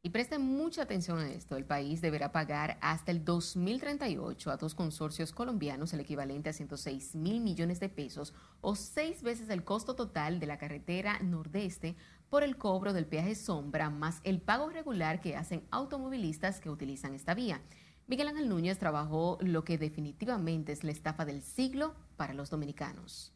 Y 0.00 0.10
presten 0.10 0.42
mucha 0.42 0.82
atención 0.82 1.18
a 1.18 1.28
esto. 1.28 1.56
El 1.56 1.64
país 1.64 2.00
deberá 2.00 2.30
pagar 2.30 2.78
hasta 2.80 3.10
el 3.10 3.24
2038 3.24 4.50
a 4.50 4.56
dos 4.56 4.76
consorcios 4.76 5.32
colombianos 5.32 5.92
el 5.92 5.98
equivalente 6.00 6.50
a 6.50 6.52
106 6.52 7.16
mil 7.16 7.40
millones 7.40 7.80
de 7.80 7.88
pesos 7.88 8.32
o 8.60 8.76
seis 8.76 9.24
veces 9.24 9.50
el 9.50 9.64
costo 9.64 9.96
total 9.96 10.38
de 10.38 10.46
la 10.46 10.56
carretera 10.56 11.18
nordeste 11.18 11.96
por 12.30 12.44
el 12.44 12.56
cobro 12.56 12.92
del 12.92 13.06
peaje 13.06 13.34
sombra 13.34 13.90
más 13.90 14.20
el 14.22 14.40
pago 14.40 14.70
regular 14.70 15.20
que 15.20 15.34
hacen 15.34 15.66
automovilistas 15.72 16.60
que 16.60 16.70
utilizan 16.70 17.14
esta 17.14 17.34
vía. 17.34 17.60
Miguel 18.06 18.28
Ángel 18.28 18.48
Núñez 18.48 18.78
trabajó 18.78 19.36
lo 19.40 19.64
que 19.64 19.78
definitivamente 19.78 20.70
es 20.70 20.84
la 20.84 20.92
estafa 20.92 21.24
del 21.24 21.42
siglo 21.42 21.96
para 22.16 22.34
los 22.34 22.50
dominicanos. 22.50 23.34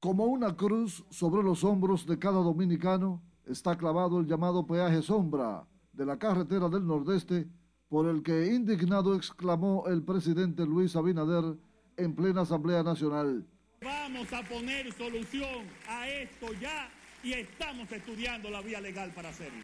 Como 0.00 0.24
una 0.24 0.56
cruz 0.56 1.04
sobre 1.10 1.44
los 1.44 1.62
hombros 1.62 2.04
de 2.04 2.18
cada 2.18 2.40
dominicano, 2.40 3.22
está 3.46 3.76
clavado 3.76 4.20
el 4.20 4.26
llamado 4.26 4.66
peaje 4.66 5.02
sombra 5.02 5.66
de 5.92 6.04
la 6.04 6.18
carretera 6.18 6.68
del 6.68 6.86
Nordeste, 6.86 7.48
por 7.88 8.08
el 8.08 8.22
que 8.22 8.52
indignado 8.52 9.14
exclamó 9.14 9.86
el 9.86 10.02
presidente 10.02 10.66
Luis 10.66 10.96
Abinader 10.96 11.56
en 11.96 12.14
plena 12.14 12.42
Asamblea 12.42 12.82
Nacional. 12.82 13.46
Vamos 13.82 14.32
a 14.32 14.42
poner 14.42 14.92
solución 14.92 15.64
a 15.88 16.08
esto 16.08 16.46
ya 16.60 16.90
y 17.22 17.32
estamos 17.32 17.90
estudiando 17.90 18.50
la 18.50 18.60
vía 18.60 18.80
legal 18.80 19.12
para 19.14 19.28
hacerlo. 19.28 19.62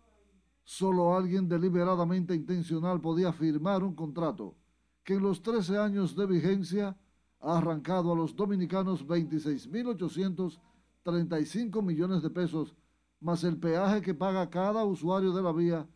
Solo 0.65 1.17
alguien 1.17 1.49
deliberadamente 1.49 2.35
intencional 2.35 3.01
podía 3.01 3.33
firmar 3.33 3.83
un 3.83 3.95
contrato 3.95 4.55
que 5.03 5.15
en 5.15 5.23
los 5.23 5.43
13 5.43 5.79
años 5.79 6.15
de 6.15 6.27
vigencia 6.27 6.97
ha 7.41 7.59
arrancado 7.59 8.13
a 8.13 8.17
los 8.17 8.37
dominicanos 8.37 9.05
26.835 9.07 11.83
millones 11.83 12.23
de 12.23 12.31
pesos, 12.31 12.77
más 13.23 13.45
el 13.45 13.57
peaje 13.57 14.03
que 14.03 14.15
paga 14.15 14.51
cada 14.51 14.85
usuario 14.85 15.33
de 15.33 15.43
la 15.43 15.53
vía, 15.53 15.87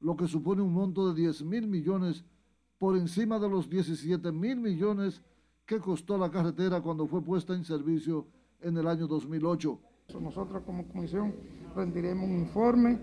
lo 0.00 0.16
que 0.16 0.26
supone 0.26 0.62
un 0.62 0.72
monto 0.72 1.12
de 1.12 1.20
10 1.20 1.44
mil 1.44 1.66
millones 1.66 2.24
por 2.78 2.96
encima 2.96 3.38
de 3.38 3.48
los 3.48 3.68
17 3.68 4.32
mil 4.32 4.58
millones 4.60 5.22
que 5.66 5.78
costó 5.78 6.16
la 6.16 6.30
carretera 6.30 6.80
cuando 6.80 7.06
fue 7.06 7.22
puesta 7.22 7.54
en 7.54 7.64
servicio 7.64 8.26
en 8.60 8.76
el 8.78 8.86
año 8.86 9.06
2008. 9.06 9.78
Nosotros 10.20 10.62
como 10.64 10.88
comisión 10.88 11.34
rendiremos 11.76 12.24
un 12.24 12.38
informe 12.38 12.98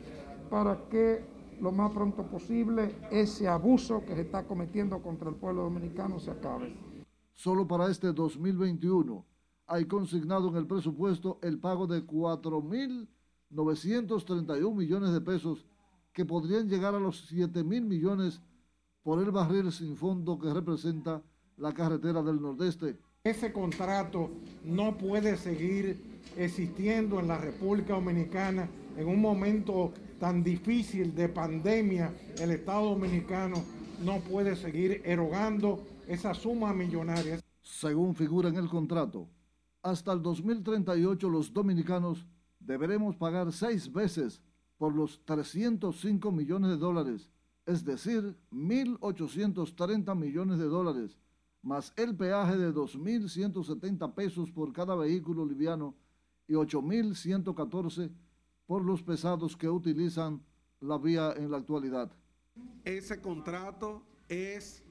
para 0.50 0.90
que 0.90 1.24
lo 1.62 1.72
más 1.72 1.92
pronto 1.92 2.24
posible 2.24 2.96
ese 3.12 3.48
abuso 3.48 4.04
que 4.06 4.16
se 4.16 4.22
está 4.22 4.46
cometiendo 4.46 5.02
contra 5.02 5.30
el 5.30 5.36
pueblo 5.36 5.64
dominicano 5.64 6.20
se 6.20 6.32
acabe. 6.32 6.76
Solo 7.34 7.68
para 7.68 7.90
este 7.90 8.12
2021 8.12 9.24
hay 9.68 9.86
consignado 9.86 10.50
en 10.50 10.56
el 10.56 10.66
presupuesto 10.66 11.40
el 11.44 11.60
pago 11.60 11.86
de 11.86 12.06
4.931 13.52 14.76
millones 14.76 15.14
de 15.14 15.22
pesos 15.22 15.66
que 16.14 16.26
podrían 16.26 16.68
llegar 16.68 16.96
a 16.96 17.00
los 17.00 17.32
7.000 17.32 17.64
millones 17.64 18.42
por 19.04 19.20
el 19.24 19.32
barril 19.32 19.72
sin 19.72 19.96
fondo 19.96 20.38
que 20.38 20.54
representa 20.54 21.22
la 21.58 21.74
carretera 21.74 22.22
del 22.22 22.42
Nordeste. 22.42 22.98
Ese 23.24 23.52
contrato 23.52 24.30
no 24.64 24.98
puede 24.98 25.38
seguir 25.38 26.20
existiendo 26.38 27.20
en 27.20 27.28
la 27.28 27.38
República 27.38 27.94
Dominicana 27.94 28.70
en 28.98 29.08
un 29.08 29.22
momento 29.22 29.94
tan 30.20 30.44
difícil 30.44 31.14
de 31.16 31.30
pandemia. 31.30 32.14
El 32.40 32.52
Estado 32.52 32.90
Dominicano 32.90 33.64
no 34.04 34.20
puede 34.20 34.56
seguir 34.56 35.02
erogando 35.06 35.84
esa 36.08 36.34
suma 36.34 36.74
millonaria. 36.74 37.40
Según 37.62 38.16
figura 38.16 38.50
en 38.50 38.56
el 38.56 38.70
contrato, 38.70 39.28
hasta 39.82 40.14
el 40.14 40.22
2038 40.22 41.30
los 41.30 41.54
dominicanos 41.54 42.26
deberemos 42.68 43.16
pagar 43.16 43.52
seis 43.54 43.92
veces 43.92 44.42
por 44.78 44.94
los 44.94 45.24
305 45.26 46.32
millones 46.32 46.70
de 46.72 46.78
dólares, 46.78 47.32
es 47.66 47.84
decir, 47.84 48.36
1.830 48.52 50.16
millones 50.16 50.60
de 50.60 50.66
dólares, 50.66 51.18
más 51.64 51.94
el 51.96 52.16
peaje 52.16 52.58
de 52.58 52.74
2.170 52.74 54.14
pesos 54.14 54.52
por 54.52 54.74
cada 54.74 54.96
vehículo 54.96 55.46
liviano 55.46 55.96
y 56.48 56.54
8.114 56.54 58.12
por 58.68 58.84
los 58.84 59.02
pesados 59.02 59.56
que 59.56 59.70
utilizan 59.70 60.44
la 60.82 60.98
vía 60.98 61.34
en 61.38 61.50
la 61.50 61.58
actualidad. 61.58 62.12
Ese 62.84 63.22
contrato 63.22 64.04
es 64.28 64.84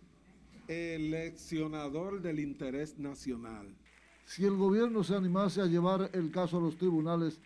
el 0.66 1.10
leccionador 1.10 2.22
del 2.22 2.40
interés 2.40 2.98
nacional. 2.98 3.76
Si 4.24 4.44
el 4.44 4.56
gobierno 4.56 5.04
se 5.04 5.14
animase 5.14 5.60
a 5.60 5.66
llevar 5.66 6.10
el 6.12 6.30
caso 6.30 6.58
a 6.58 6.60
los 6.60 6.76
tribunales, 6.76 7.40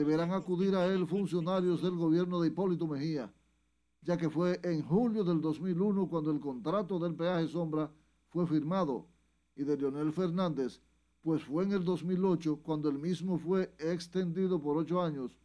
deberán 0.00 0.32
acudir 0.32 0.74
a 0.74 0.86
él 0.86 1.06
funcionarios 1.06 1.82
del 1.82 1.94
gobierno 1.94 2.40
de 2.40 2.48
Hipólito 2.48 2.86
Mejía, 2.86 3.30
ya 4.00 4.16
que 4.16 4.30
fue 4.30 4.58
en 4.62 4.80
julio 4.80 5.24
del 5.24 5.42
2001 5.42 6.08
cuando 6.08 6.30
el 6.30 6.40
contrato 6.40 6.98
del 6.98 7.14
peaje 7.14 7.46
sombra 7.48 7.90
fue 8.30 8.46
firmado, 8.46 9.08
y 9.54 9.64
de 9.64 9.76
Leonel 9.76 10.10
Fernández, 10.14 10.80
pues 11.20 11.44
fue 11.44 11.64
en 11.64 11.72
el 11.72 11.84
2008 11.84 12.60
cuando 12.62 12.88
el 12.88 12.98
mismo 12.98 13.38
fue 13.38 13.74
extendido 13.78 14.58
por 14.58 14.78
ocho 14.78 15.02
años, 15.02 15.36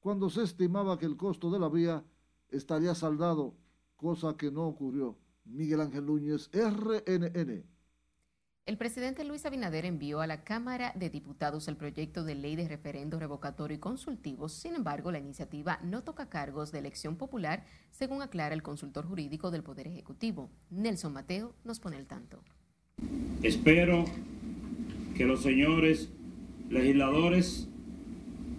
cuando 0.00 0.28
se 0.28 0.42
estimaba 0.42 0.98
que 0.98 1.06
el 1.06 1.16
costo 1.16 1.50
de 1.50 1.58
la 1.58 1.70
vía 1.70 2.04
estaría 2.50 2.94
saldado, 2.94 3.54
cosa 3.96 4.36
que 4.36 4.50
no 4.50 4.66
ocurrió. 4.66 5.16
Miguel 5.46 5.80
Ángel 5.80 6.04
Núñez, 6.04 6.50
RNN. 6.52 7.73
El 8.66 8.78
presidente 8.78 9.24
Luis 9.24 9.44
Abinader 9.44 9.84
envió 9.84 10.22
a 10.22 10.26
la 10.26 10.42
Cámara 10.42 10.94
de 10.94 11.10
Diputados 11.10 11.68
el 11.68 11.76
proyecto 11.76 12.24
de 12.24 12.34
ley 12.34 12.56
de 12.56 12.66
referendo 12.66 13.18
revocatorio 13.18 13.76
y 13.76 13.78
consultivo. 13.78 14.48
Sin 14.48 14.74
embargo, 14.74 15.12
la 15.12 15.18
iniciativa 15.18 15.78
no 15.82 16.02
toca 16.02 16.30
cargos 16.30 16.72
de 16.72 16.78
elección 16.78 17.16
popular, 17.16 17.66
según 17.90 18.22
aclara 18.22 18.54
el 18.54 18.62
consultor 18.62 19.04
jurídico 19.04 19.50
del 19.50 19.62
Poder 19.62 19.88
Ejecutivo. 19.88 20.48
Nelson 20.70 21.12
Mateo 21.12 21.54
nos 21.62 21.78
pone 21.78 21.98
el 21.98 22.06
tanto. 22.06 22.42
Espero 23.42 24.06
que 25.14 25.26
los 25.26 25.42
señores 25.42 26.08
legisladores 26.70 27.68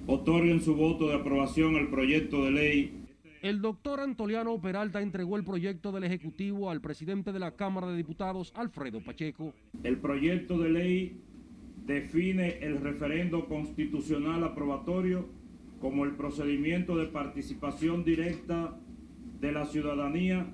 otorguen 0.06 0.62
su 0.62 0.76
voto 0.76 1.08
de 1.08 1.16
aprobación 1.16 1.78
al 1.78 1.90
proyecto 1.90 2.46
de 2.46 2.52
ley 2.52 3.05
el 3.46 3.62
doctor 3.62 4.00
Antoliano 4.00 4.60
Peralta 4.60 5.04
entregó 5.04 5.38
el 5.38 5.44
proyecto 5.44 5.92
del 5.92 6.04
Ejecutivo 6.04 6.72
al 6.72 6.82
presidente 6.82 7.32
de 7.32 7.38
la 7.38 7.52
Cámara 7.52 7.86
de 7.86 7.96
Diputados, 7.96 8.52
Alfredo 8.56 9.02
Pacheco. 9.02 9.54
El 9.84 10.00
proyecto 10.00 10.58
de 10.58 10.70
ley 10.72 11.22
define 11.86 12.58
el 12.66 12.82
referendo 12.82 13.46
constitucional 13.48 14.44
aprobatorio 14.44 15.30
como 15.80 16.06
el 16.06 16.16
procedimiento 16.16 16.98
de 16.98 17.06
participación 17.06 18.04
directa 18.04 18.80
de 19.40 19.52
la 19.52 19.68
ciudadanía 19.68 20.48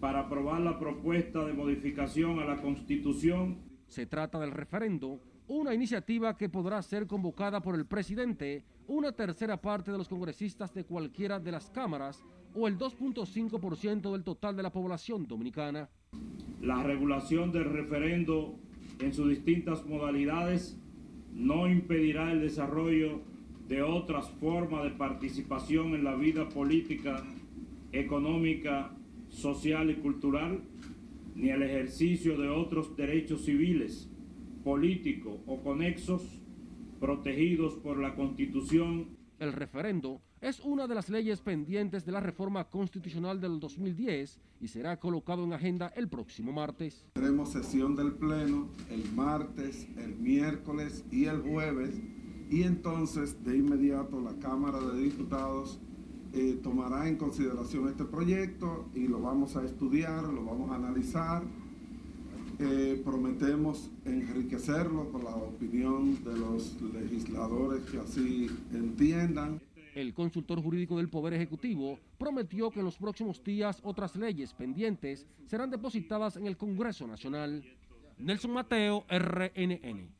para 0.00 0.20
aprobar 0.20 0.62
la 0.62 0.78
propuesta 0.78 1.44
de 1.44 1.52
modificación 1.52 2.38
a 2.38 2.46
la 2.46 2.62
Constitución. 2.62 3.58
Se 3.88 4.06
trata 4.06 4.40
del 4.40 4.52
referendo, 4.52 5.20
una 5.48 5.74
iniciativa 5.74 6.34
que 6.38 6.48
podrá 6.48 6.80
ser 6.80 7.06
convocada 7.06 7.60
por 7.60 7.74
el 7.74 7.84
presidente, 7.84 8.64
una 8.86 9.12
tercera 9.12 9.60
parte 9.60 9.92
de 9.92 9.98
los 9.98 10.08
congresistas 10.08 10.72
de 10.72 10.84
cualquiera 10.84 11.38
de 11.38 11.52
las 11.52 11.68
cámaras 11.68 12.24
o 12.58 12.66
el 12.66 12.76
2.5% 12.76 14.12
del 14.12 14.24
total 14.24 14.56
de 14.56 14.64
la 14.64 14.72
población 14.72 15.28
dominicana. 15.28 15.88
La 16.60 16.82
regulación 16.82 17.52
del 17.52 17.66
referendo 17.66 18.58
en 18.98 19.14
sus 19.14 19.28
distintas 19.28 19.86
modalidades 19.86 20.76
no 21.32 21.68
impedirá 21.68 22.32
el 22.32 22.40
desarrollo 22.40 23.20
de 23.68 23.82
otras 23.82 24.28
formas 24.40 24.82
de 24.82 24.90
participación 24.90 25.94
en 25.94 26.02
la 26.02 26.16
vida 26.16 26.48
política, 26.48 27.22
económica, 27.92 28.90
social 29.28 29.90
y 29.90 29.94
cultural, 29.96 30.60
ni 31.36 31.50
el 31.50 31.62
ejercicio 31.62 32.36
de 32.36 32.48
otros 32.48 32.96
derechos 32.96 33.44
civiles, 33.44 34.10
políticos 34.64 35.38
o 35.46 35.62
conexos 35.62 36.22
protegidos 36.98 37.74
por 37.74 37.98
la 37.98 38.16
Constitución. 38.16 39.06
El 39.38 39.52
referendo 39.52 40.20
es 40.40 40.60
una 40.60 40.86
de 40.86 40.94
las 40.94 41.08
leyes 41.08 41.40
pendientes 41.40 42.04
de 42.04 42.12
la 42.12 42.20
reforma 42.20 42.64
constitucional 42.64 43.40
del 43.40 43.58
2010 43.58 44.38
y 44.60 44.68
será 44.68 44.98
colocado 44.98 45.44
en 45.44 45.52
agenda 45.52 45.92
el 45.96 46.08
próximo 46.08 46.52
martes. 46.52 47.04
Tenemos 47.14 47.52
sesión 47.52 47.96
del 47.96 48.12
Pleno 48.12 48.68
el 48.90 49.10
martes, 49.12 49.88
el 49.96 50.16
miércoles 50.16 51.04
y 51.10 51.24
el 51.24 51.40
jueves 51.40 51.94
y 52.50 52.62
entonces 52.62 53.42
de 53.44 53.56
inmediato 53.56 54.20
la 54.20 54.34
Cámara 54.38 54.80
de 54.80 55.02
Diputados 55.02 55.80
eh, 56.32 56.58
tomará 56.62 57.08
en 57.08 57.16
consideración 57.16 57.88
este 57.88 58.04
proyecto 58.04 58.88
y 58.94 59.08
lo 59.08 59.20
vamos 59.20 59.56
a 59.56 59.64
estudiar, 59.64 60.24
lo 60.24 60.44
vamos 60.44 60.70
a 60.70 60.76
analizar. 60.76 61.42
Eh, 62.60 63.00
prometemos 63.04 63.88
enriquecerlo 64.04 65.10
con 65.12 65.22
la 65.22 65.30
opinión 65.30 66.22
de 66.24 66.36
los 66.36 66.76
legisladores 66.82 67.82
que 67.84 67.98
así 67.98 68.48
entiendan. 68.72 69.60
El 69.98 70.14
consultor 70.14 70.62
jurídico 70.62 70.96
del 70.96 71.08
Poder 71.08 71.34
Ejecutivo 71.34 71.98
prometió 72.18 72.70
que 72.70 72.78
en 72.78 72.84
los 72.84 72.96
próximos 72.96 73.42
días 73.42 73.80
otras 73.82 74.14
leyes 74.14 74.54
pendientes 74.54 75.26
serán 75.44 75.72
depositadas 75.72 76.36
en 76.36 76.46
el 76.46 76.56
Congreso 76.56 77.08
Nacional. 77.08 77.64
Nelson 78.16 78.52
Mateo, 78.52 79.04
RNN. 79.08 80.14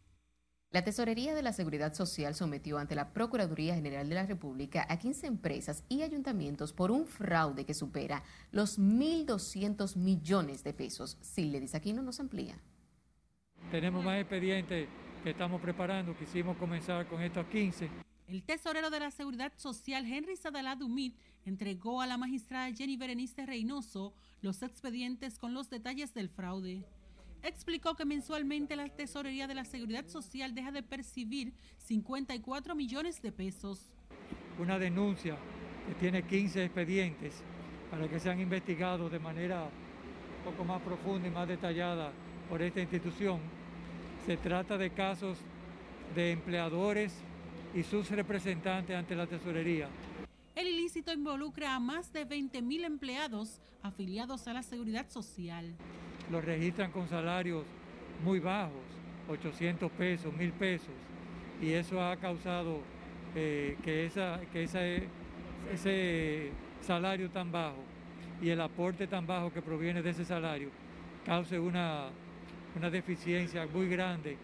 La 0.72 0.82
Tesorería 0.82 1.32
de 1.32 1.42
la 1.42 1.52
Seguridad 1.52 1.94
Social 1.94 2.34
sometió 2.34 2.76
ante 2.76 2.96
la 2.96 3.12
Procuraduría 3.12 3.76
General 3.76 4.08
de 4.08 4.16
la 4.16 4.26
República 4.26 4.84
a 4.88 4.98
15 4.98 5.28
empresas 5.28 5.84
y 5.88 6.02
ayuntamientos 6.02 6.72
por 6.72 6.90
un 6.90 7.06
fraude 7.06 7.64
que 7.64 7.72
supera 7.72 8.24
los 8.50 8.80
1.200 8.80 9.94
millones 9.94 10.64
de 10.64 10.74
pesos. 10.74 11.18
aquí 11.72 11.92
no 11.92 12.02
nos 12.02 12.18
amplía. 12.18 12.58
Tenemos 13.70 14.04
más 14.04 14.18
expedientes 14.18 14.88
que 15.22 15.30
estamos 15.30 15.60
preparando. 15.60 16.18
Quisimos 16.18 16.56
comenzar 16.56 17.06
con 17.06 17.22
estos 17.22 17.46
15 17.46 18.07
el 18.28 18.42
tesorero 18.42 18.90
de 18.90 19.00
la 19.00 19.10
Seguridad 19.10 19.52
Social, 19.56 20.04
Henry 20.04 20.36
Sadalá 20.36 20.76
Dumit, 20.76 21.16
entregó 21.46 22.02
a 22.02 22.06
la 22.06 22.18
magistrada 22.18 22.70
Jenny 22.72 22.98
Berenice 22.98 23.46
Reynoso 23.46 24.12
los 24.42 24.62
expedientes 24.62 25.38
con 25.38 25.54
los 25.54 25.70
detalles 25.70 26.12
del 26.12 26.28
fraude. 26.28 26.84
Explicó 27.42 27.94
que 27.94 28.04
mensualmente 28.04 28.76
la 28.76 28.88
Tesorería 28.90 29.46
de 29.46 29.54
la 29.54 29.64
Seguridad 29.64 30.06
Social 30.08 30.54
deja 30.54 30.72
de 30.72 30.82
percibir 30.82 31.54
54 31.78 32.74
millones 32.74 33.22
de 33.22 33.32
pesos. 33.32 33.80
Una 34.58 34.78
denuncia 34.78 35.36
que 35.86 35.94
tiene 35.94 36.22
15 36.22 36.64
expedientes 36.64 37.42
para 37.90 38.08
que 38.08 38.20
sean 38.20 38.40
investigados 38.40 39.10
de 39.10 39.20
manera 39.20 39.64
un 39.64 40.52
poco 40.52 40.64
más 40.64 40.82
profunda 40.82 41.28
y 41.28 41.30
más 41.30 41.48
detallada 41.48 42.12
por 42.50 42.60
esta 42.60 42.80
institución. 42.80 43.40
Se 44.26 44.36
trata 44.36 44.76
de 44.76 44.90
casos 44.90 45.38
de 46.14 46.32
empleadores 46.32 47.14
y 47.78 47.84
sus 47.84 48.10
representantes 48.10 48.96
ante 48.96 49.14
la 49.14 49.26
tesorería. 49.26 49.88
El 50.56 50.66
ilícito 50.66 51.12
involucra 51.12 51.76
a 51.76 51.80
más 51.80 52.12
de 52.12 52.26
20.000 52.26 52.84
empleados 52.84 53.60
afiliados 53.82 54.48
a 54.48 54.52
la 54.52 54.64
seguridad 54.64 55.08
social. 55.08 55.76
Los 56.32 56.44
registran 56.44 56.90
con 56.90 57.08
salarios 57.08 57.64
muy 58.24 58.40
bajos, 58.40 58.82
800 59.28 59.92
pesos, 59.92 60.34
1000 60.34 60.52
pesos, 60.54 60.94
y 61.62 61.70
eso 61.70 62.02
ha 62.02 62.16
causado 62.16 62.80
eh, 63.36 63.76
que, 63.84 64.06
esa, 64.06 64.40
que 64.52 64.64
ese 65.72 66.50
salario 66.80 67.30
tan 67.30 67.52
bajo 67.52 67.84
y 68.42 68.48
el 68.48 68.60
aporte 68.60 69.06
tan 69.06 69.24
bajo 69.24 69.52
que 69.52 69.62
proviene 69.62 70.02
de 70.02 70.10
ese 70.10 70.24
salario 70.24 70.70
cause 71.24 71.60
una, 71.60 72.08
una 72.74 72.90
deficiencia 72.90 73.68
muy 73.72 73.88
grande 73.88 74.36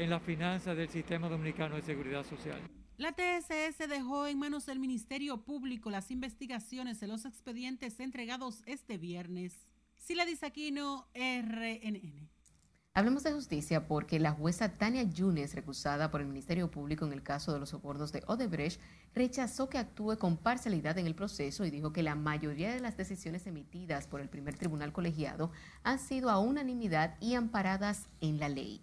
en 0.00 0.08
la 0.08 0.18
finanza 0.18 0.74
del 0.74 0.88
sistema 0.88 1.28
dominicano 1.28 1.76
de 1.76 1.82
seguridad 1.82 2.24
social. 2.24 2.58
La 2.96 3.12
TSS 3.12 3.86
dejó 3.88 4.26
en 4.26 4.38
manos 4.38 4.64
del 4.64 4.78
Ministerio 4.78 5.44
Público 5.44 5.90
las 5.90 6.10
investigaciones 6.10 7.00
de 7.00 7.06
los 7.06 7.26
expedientes 7.26 8.00
entregados 8.00 8.62
este 8.64 8.96
viernes. 8.96 9.66
Sila 9.98 10.24
Disaquino, 10.24 11.06
RNN. 11.14 12.30
Hablemos 12.94 13.22
de 13.22 13.32
justicia 13.32 13.86
porque 13.86 14.18
la 14.18 14.32
jueza 14.32 14.76
Tania 14.78 15.02
Yunes, 15.02 15.54
recusada 15.54 16.10
por 16.10 16.22
el 16.22 16.26
Ministerio 16.26 16.70
Público 16.70 17.04
en 17.04 17.12
el 17.12 17.22
caso 17.22 17.52
de 17.52 17.60
los 17.60 17.68
sobornos 17.68 18.10
de 18.10 18.24
Odebrecht, 18.26 18.80
rechazó 19.14 19.68
que 19.68 19.78
actúe 19.78 20.16
con 20.18 20.38
parcialidad 20.38 20.98
en 20.98 21.06
el 21.06 21.14
proceso 21.14 21.64
y 21.64 21.70
dijo 21.70 21.92
que 21.92 22.02
la 22.02 22.14
mayoría 22.14 22.72
de 22.72 22.80
las 22.80 22.96
decisiones 22.96 23.46
emitidas 23.46 24.06
por 24.06 24.20
el 24.20 24.28
primer 24.28 24.56
tribunal 24.56 24.92
colegiado 24.92 25.52
han 25.84 25.98
sido 25.98 26.30
a 26.30 26.40
unanimidad 26.40 27.16
y 27.20 27.34
amparadas 27.34 28.08
en 28.20 28.40
la 28.40 28.48
ley. 28.48 28.80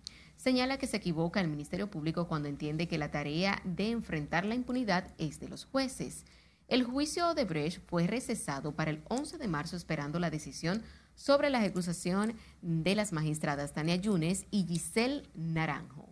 Señala 0.47 0.77
que 0.77 0.88
se 0.88 0.95
equivoca 0.95 1.41
el 1.41 1.49
Ministerio 1.49 1.91
Público 1.91 2.29
cuando 2.29 2.47
entiende 2.47 2.88
que 2.88 2.97
la 2.97 3.12
tarea 3.12 3.62
de 3.65 3.91
enfrentar 3.91 4.45
la 4.45 4.55
impunidad 4.55 5.13
es 5.17 5.41
de 5.41 5.49
los 5.49 5.65
jueces. 5.65 6.23
El 6.69 6.86
juicio 6.86 7.27
Odebrecht 7.27 7.81
fue 7.86 8.07
recesado 8.07 8.71
para 8.73 8.91
el 8.91 9.03
11 9.10 9.39
de 9.39 9.47
marzo 9.49 9.75
esperando 9.75 10.21
la 10.21 10.29
decisión 10.29 10.83
sobre 11.15 11.49
la 11.49 11.60
ejecución 11.60 12.33
de 12.62 12.95
las 12.95 13.12
magistradas 13.12 13.73
Tania 13.73 13.97
Yunes 13.97 14.45
y 14.49 14.65
Giselle 14.65 15.23
Naranjo. 15.33 16.07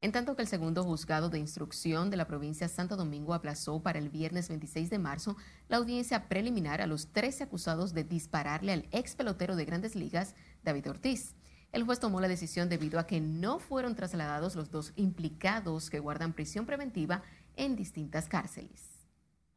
En 0.00 0.10
tanto 0.10 0.34
que 0.34 0.40
el 0.40 0.48
segundo 0.48 0.82
juzgado 0.82 1.28
de 1.28 1.38
instrucción 1.38 2.08
de 2.08 2.16
la 2.16 2.26
provincia 2.26 2.68
de 2.68 2.72
Santo 2.72 2.96
Domingo 2.96 3.34
aplazó 3.34 3.82
para 3.82 3.98
el 3.98 4.08
viernes 4.08 4.48
26 4.48 4.88
de 4.88 4.98
marzo 4.98 5.36
la 5.68 5.76
audiencia 5.76 6.26
preliminar 6.26 6.80
a 6.80 6.86
los 6.86 7.08
13 7.08 7.44
acusados 7.44 7.92
de 7.92 8.04
dispararle 8.04 8.72
al 8.72 8.88
ex 8.92 9.14
pelotero 9.14 9.56
de 9.56 9.66
grandes 9.66 9.94
ligas, 9.94 10.34
David 10.64 10.88
Ortiz. 10.88 11.34
El 11.72 11.84
juez 11.84 12.00
tomó 12.00 12.20
la 12.20 12.26
decisión 12.26 12.68
debido 12.68 12.98
a 12.98 13.06
que 13.06 13.20
no 13.20 13.60
fueron 13.60 13.94
trasladados 13.94 14.56
los 14.56 14.72
dos 14.72 14.92
implicados 14.96 15.88
que 15.88 16.00
guardan 16.00 16.32
prisión 16.32 16.66
preventiva 16.66 17.22
en 17.56 17.76
distintas 17.76 18.28
cárceles. 18.28 19.06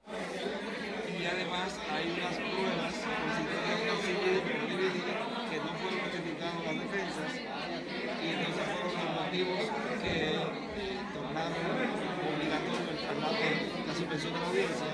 Y 0.08 1.26
además 1.26 1.73
hay 1.89 2.12
unas 2.12 2.36
pruebas 2.36 2.93
que 5.49 5.58
no 5.58 5.73
fueron 5.73 5.99
notificados 6.06 6.65
las 6.65 6.76
defensas 6.76 7.34
y 8.21 8.28
entonces 8.30 8.63
fueron 8.63 8.93
los 8.93 9.10
motivos 9.26 9.63
que 10.04 10.17
tornaron 11.13 11.65
obligatorio 12.30 12.89
el 12.91 12.97
traslado, 12.99 13.38
la 13.88 13.93
suspensión 13.95 14.34
de 14.34 14.39
la 14.39 14.47
audiencia 14.47 14.86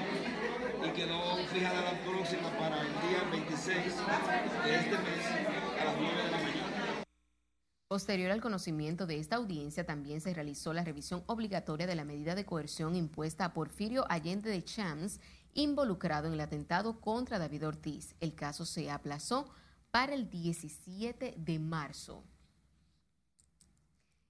y 0.86 0.90
quedó 0.92 1.36
fijada 1.48 1.82
la 1.82 2.00
próxima 2.00 2.50
para 2.58 2.80
el 2.82 2.88
día 2.88 3.28
26 3.30 3.76
de 3.76 4.76
este 4.76 4.98
mes 4.98 5.26
a 5.82 5.84
las 5.84 5.96
9 6.00 6.24
de 6.24 6.32
la. 6.32 6.39
Posterior 7.90 8.30
al 8.30 8.40
conocimiento 8.40 9.08
de 9.08 9.18
esta 9.18 9.38
audiencia, 9.38 9.84
también 9.84 10.22
se 10.22 10.32
realizó 10.32 10.74
la 10.74 10.84
revisión 10.84 11.24
obligatoria 11.26 11.88
de 11.88 11.96
la 11.96 12.06
medida 12.06 12.36
de 12.36 12.46
coerción 12.46 12.96
impuesta 12.96 13.46
a 13.46 13.54
Porfirio 13.56 14.06
Allende 14.10 14.52
de 14.52 14.64
Champs, 14.64 15.20
involucrado 15.56 16.28
en 16.28 16.34
el 16.34 16.42
atentado 16.42 17.02
contra 17.02 17.40
David 17.40 17.66
Ortiz. 17.66 18.14
El 18.20 18.36
caso 18.36 18.64
se 18.64 18.92
aplazó 18.92 19.50
para 19.90 20.14
el 20.14 20.30
17 20.30 21.34
de 21.36 21.58
marzo. 21.58 22.24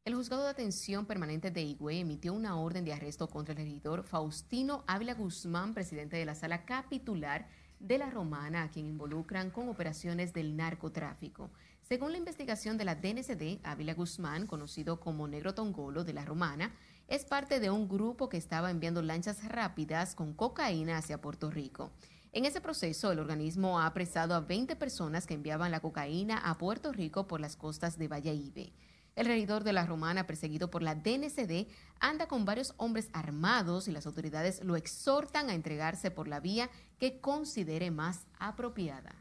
El 0.05 0.15
juzgado 0.15 0.43
de 0.43 0.51
atención 0.51 1.05
permanente 1.05 1.51
de 1.51 1.61
Higüey 1.61 1.99
emitió 1.99 2.31
una 2.31 2.55
orden 2.55 2.85
de 2.85 2.93
arresto 2.93 3.27
contra 3.27 3.51
el 3.51 3.59
regidor 3.59 4.03
Faustino 4.03 4.85
Ávila 4.87 5.15
Guzmán, 5.15 5.73
presidente 5.73 6.15
de 6.15 6.23
la 6.23 6.35
sala 6.35 6.63
capitular 6.63 7.49
de 7.81 7.97
la 7.97 8.09
Romana, 8.09 8.63
a 8.63 8.69
quien 8.69 8.85
involucran 8.85 9.51
con 9.51 9.67
operaciones 9.67 10.31
del 10.31 10.55
narcotráfico. 10.55 11.51
Según 11.89 12.11
la 12.11 12.19
investigación 12.19 12.77
de 12.77 12.85
la 12.85 12.93
DNCD, 12.93 13.61
Ávila 13.63 13.95
Guzmán, 13.95 14.45
conocido 14.45 14.99
como 14.99 15.27
Negro 15.27 15.55
Tongolo 15.55 16.03
de 16.03 16.13
la 16.13 16.23
Romana, 16.23 16.71
es 17.07 17.25
parte 17.25 17.59
de 17.59 17.71
un 17.71 17.89
grupo 17.89 18.29
que 18.29 18.37
estaba 18.37 18.69
enviando 18.69 19.01
lanchas 19.01 19.43
rápidas 19.49 20.13
con 20.13 20.35
cocaína 20.35 20.97
hacia 20.99 21.19
Puerto 21.19 21.49
Rico. 21.49 21.89
En 22.31 22.45
ese 22.45 22.61
proceso, 22.61 23.11
el 23.11 23.17
organismo 23.17 23.79
ha 23.79 23.87
apresado 23.87 24.35
a 24.35 24.39
20 24.39 24.75
personas 24.75 25.25
que 25.25 25.33
enviaban 25.33 25.71
la 25.71 25.79
cocaína 25.79 26.37
a 26.37 26.59
Puerto 26.59 26.91
Rico 26.91 27.25
por 27.25 27.41
las 27.41 27.55
costas 27.55 27.97
de 27.97 28.07
Valladolid. 28.07 28.69
El 29.15 29.25
regidor 29.25 29.63
de 29.63 29.73
la 29.73 29.87
Romana, 29.87 30.27
perseguido 30.27 30.69
por 30.69 30.83
la 30.83 30.93
DNCD, 30.93 31.71
anda 31.99 32.27
con 32.27 32.45
varios 32.45 32.75
hombres 32.77 33.09
armados 33.13 33.87
y 33.87 33.91
las 33.91 34.05
autoridades 34.05 34.63
lo 34.63 34.75
exhortan 34.75 35.49
a 35.49 35.55
entregarse 35.55 36.11
por 36.11 36.27
la 36.27 36.39
vía 36.39 36.69
que 36.99 37.19
considere 37.19 37.89
más 37.89 38.27
apropiada. 38.37 39.15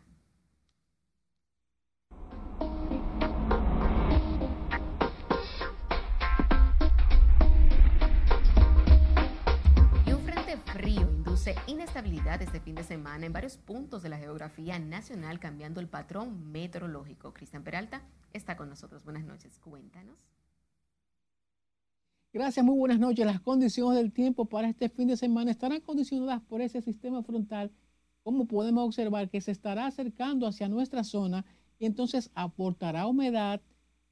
Inestabilidad 11.67 12.43
este 12.43 12.61
fin 12.61 12.75
de 12.75 12.83
semana 12.83 13.25
en 13.25 13.33
varios 13.33 13.57
puntos 13.57 14.03
de 14.03 14.09
la 14.09 14.19
geografía 14.19 14.79
nacional, 14.79 15.39
cambiando 15.39 15.81
el 15.81 15.89
patrón 15.89 16.51
meteorológico. 16.51 17.33
Cristian 17.33 17.63
Peralta 17.63 18.03
está 18.33 18.57
con 18.57 18.69
nosotros. 18.69 19.05
Buenas 19.05 19.25
noches, 19.25 19.59
cuéntanos. 19.59 20.17
Gracias, 22.33 22.65
muy 22.65 22.77
buenas 22.77 22.99
noches. 22.99 23.25
Las 23.25 23.41
condiciones 23.41 23.99
del 23.99 24.13
tiempo 24.13 24.47
para 24.47 24.69
este 24.69 24.89
fin 24.89 25.09
de 25.09 25.17
semana 25.17 25.51
estarán 25.51 25.81
condicionadas 25.81 26.43
por 26.43 26.61
ese 26.61 26.83
sistema 26.83 27.23
frontal, 27.23 27.71
como 28.23 28.47
podemos 28.47 28.85
observar 28.85 29.31
que 29.31 29.41
se 29.41 29.53
estará 29.53 29.87
acercando 29.87 30.47
hacia 30.47 30.69
nuestra 30.69 31.05
zona 31.05 31.45
y 31.79 31.87
entonces 31.87 32.31
aportará 32.35 33.07
humedad 33.07 33.63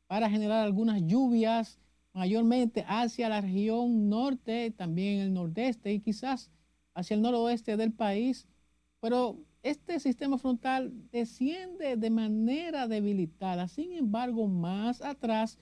para 0.07 0.31
generar 0.31 0.65
algunas 0.65 1.03
lluvias 1.03 1.79
mayormente 2.13 2.85
hacia 2.89 3.29
la 3.29 3.41
región 3.41 4.09
norte, 4.09 4.71
también 4.71 5.21
el 5.21 5.35
nordeste 5.35 5.93
y 5.93 6.01
quizás 6.01 6.51
hacia 6.97 7.15
el 7.15 7.23
noroeste 7.23 7.77
del 7.77 7.93
país. 7.93 8.49
Pero 9.01 9.39
este 9.63 10.01
sistema 10.01 10.39
frontal 10.39 10.93
desciende 11.13 11.97
de 11.97 12.11
manera 12.11 12.89
debilitada. 12.89 13.69
Sin 13.69 13.93
embargo, 13.93 14.49
más 14.49 15.03
atrás 15.03 15.59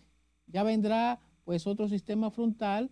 ya 0.47 0.63
vendrá 0.63 1.21
pues 1.45 1.67
otro 1.67 1.89
sistema 1.89 2.31
frontal, 2.31 2.91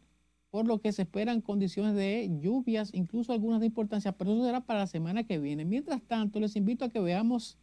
por 0.51 0.67
lo 0.67 0.81
que 0.81 0.93
se 0.93 1.03
esperan 1.03 1.41
condiciones 1.41 1.95
de 1.95 2.29
lluvias, 2.41 2.91
incluso 2.93 3.33
algunas 3.33 3.61
de 3.61 3.67
importancia, 3.67 4.13
pero 4.13 4.33
eso 4.33 4.45
será 4.45 4.61
para 4.61 4.81
la 4.81 4.87
semana 4.87 5.25
que 5.25 5.39
viene. 5.39 5.65
Mientras 5.65 6.03
tanto, 6.03 6.39
les 6.41 6.57
invito 6.57 6.85
a 6.85 6.91
que 6.91 7.01
veamos 7.01 7.57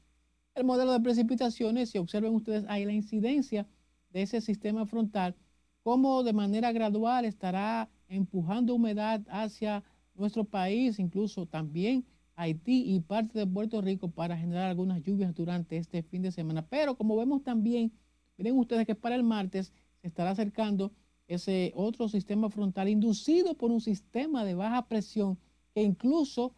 el 0.56 0.63
modelo 0.63 0.94
de 0.94 1.00
precipitaciones 1.02 1.94
y 1.94 2.00
observen 2.00 2.34
ustedes 2.34 2.65
ahí 2.68 2.86
la 2.86 2.94
incidencia 2.94 3.68
de 4.10 4.24
ese 4.24 4.42
sistema 4.42 4.88
frontal 4.88 5.36
cómo 5.84 6.24
de 6.24 6.34
manera 6.34 6.72
gradual 6.72 7.26
estará 7.26 7.89
empujando 8.08 8.76
humedad 8.76 9.22
hacia 9.30 9.84
nuestro 10.19 10.43
país, 10.43 10.99
incluso 10.99 11.45
también 11.45 12.05
Haití 12.36 12.95
y 12.95 13.01
parte 13.01 13.38
de 13.38 13.45
Puerto 13.45 13.82
Rico 13.82 14.10
para 14.10 14.38
generar 14.38 14.69
algunas 14.69 15.01
lluvias 15.03 15.36
durante 15.36 15.75
este 15.75 16.03
fin 16.03 16.21
de 16.21 16.32
semana. 16.32 16.65
Pero 16.67 16.95
como 16.95 17.17
vemos 17.17 17.43
también, 17.43 17.91
miren 18.38 18.58
ustedes 18.58 18.86
que 18.86 18.95
para 18.95 19.15
el 19.15 19.23
martes 19.23 19.73
se 20.01 20.08
estará 20.08 20.32
acercando 20.32 20.93
ese 21.27 21.74
otro 21.76 22.07
sistema 22.07 22.49
frontal 22.49 22.88
inducido 22.88 23.55
por 23.55 23.72
un 23.72 23.82
sistema 23.82 24.45
de 24.45 24.55
baja 24.55 24.88
presión 24.88 25.38
que 25.74 25.84
incluso 25.84 26.53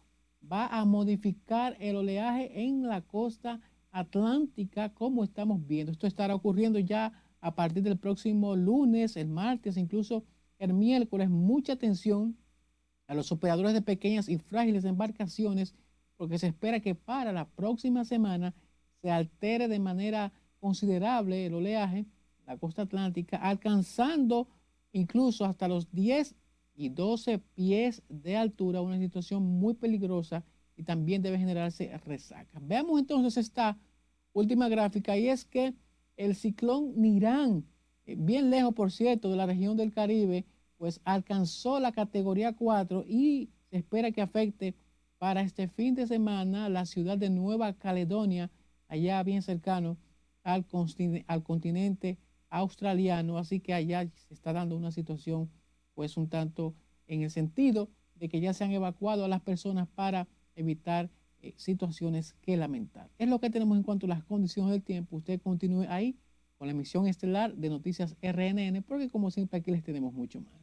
va 0.50 0.66
a 0.66 0.84
modificar 0.84 1.76
el 1.80 1.96
oleaje 1.96 2.62
en 2.62 2.86
la 2.86 3.00
costa 3.00 3.60
atlántica 3.90 4.94
como 4.94 5.24
estamos 5.24 5.66
viendo. 5.66 5.92
Esto 5.92 6.06
estará 6.06 6.34
ocurriendo 6.34 6.78
ya 6.78 7.12
a 7.40 7.54
partir 7.54 7.82
del 7.82 7.98
próximo 7.98 8.54
lunes, 8.54 9.16
el 9.16 9.28
martes, 9.28 9.76
incluso 9.76 10.24
el 10.58 10.72
miércoles, 10.74 11.28
mucha 11.28 11.72
atención 11.72 12.36
a 13.12 13.14
los 13.14 13.30
operadores 13.30 13.74
de 13.74 13.82
pequeñas 13.82 14.30
y 14.30 14.38
frágiles 14.38 14.86
embarcaciones, 14.86 15.74
porque 16.16 16.38
se 16.38 16.46
espera 16.46 16.80
que 16.80 16.94
para 16.94 17.30
la 17.30 17.46
próxima 17.46 18.06
semana 18.06 18.54
se 19.02 19.10
altere 19.10 19.68
de 19.68 19.78
manera 19.78 20.32
considerable 20.60 21.44
el 21.44 21.52
oleaje, 21.52 22.06
la 22.46 22.56
costa 22.56 22.82
atlántica, 22.82 23.36
alcanzando 23.36 24.48
incluso 24.92 25.44
hasta 25.44 25.68
los 25.68 25.92
10 25.92 26.34
y 26.74 26.88
12 26.88 27.38
pies 27.54 28.02
de 28.08 28.38
altura, 28.38 28.80
una 28.80 28.98
situación 28.98 29.42
muy 29.42 29.74
peligrosa 29.74 30.42
y 30.74 30.82
también 30.82 31.20
debe 31.20 31.36
generarse 31.36 31.94
resaca. 32.06 32.58
Veamos 32.62 32.98
entonces 32.98 33.36
esta 33.36 33.78
última 34.32 34.70
gráfica 34.70 35.18
y 35.18 35.28
es 35.28 35.44
que 35.44 35.74
el 36.16 36.34
ciclón 36.34 36.94
Nirán 36.96 37.66
eh, 38.06 38.16
bien 38.18 38.48
lejos, 38.48 38.72
por 38.72 38.90
cierto, 38.90 39.30
de 39.30 39.36
la 39.36 39.44
región 39.44 39.76
del 39.76 39.92
Caribe, 39.92 40.46
pues 40.82 41.00
alcanzó 41.04 41.78
la 41.78 41.92
categoría 41.92 42.54
4 42.54 43.04
y 43.06 43.50
se 43.70 43.76
espera 43.76 44.10
que 44.10 44.20
afecte 44.20 44.74
para 45.16 45.42
este 45.42 45.68
fin 45.68 45.94
de 45.94 46.08
semana 46.08 46.68
la 46.68 46.86
ciudad 46.86 47.16
de 47.16 47.30
Nueva 47.30 47.72
Caledonia, 47.74 48.50
allá 48.88 49.22
bien 49.22 49.42
cercano 49.42 49.96
al, 50.42 50.66
continente 51.44 52.18
australiano. 52.50 53.38
Así 53.38 53.60
que 53.60 53.74
allá 53.74 54.10
se 54.26 54.34
está 54.34 54.52
dando 54.52 54.76
una 54.76 54.90
situación 54.90 55.52
pues 55.94 56.16
un 56.16 56.28
tanto 56.28 56.74
en 57.06 57.22
el 57.22 57.30
sentido 57.30 57.88
de 58.16 58.28
que 58.28 58.40
ya 58.40 58.52
se 58.52 58.64
han 58.64 58.72
evacuado 58.72 59.24
a 59.24 59.28
las 59.28 59.40
personas 59.40 59.86
para 59.86 60.26
evitar 60.56 61.10
eh, 61.42 61.54
situaciones 61.58 62.34
que 62.42 62.56
lamentar. 62.56 63.08
Es 63.18 63.28
lo 63.28 63.38
que 63.38 63.50
tenemos 63.50 63.76
en 63.76 63.84
cuanto 63.84 64.06
a 64.06 64.08
las 64.08 64.24
condiciones 64.24 64.72
del 64.72 64.82
tiempo. 64.82 65.18
Usted 65.18 65.40
continúe 65.40 65.86
ahí 65.88 66.16
con 66.58 66.66
la 66.66 66.72
emisión 66.72 67.06
estelar 67.06 67.54
de 67.54 67.70
Noticias 67.70 68.16
RNN, 68.20 68.82
porque 68.82 69.08
como 69.08 69.30
siempre 69.30 69.60
aquí 69.60 69.70
les 69.70 69.84
tenemos 69.84 70.12
mucho 70.12 70.40
más. 70.40 70.61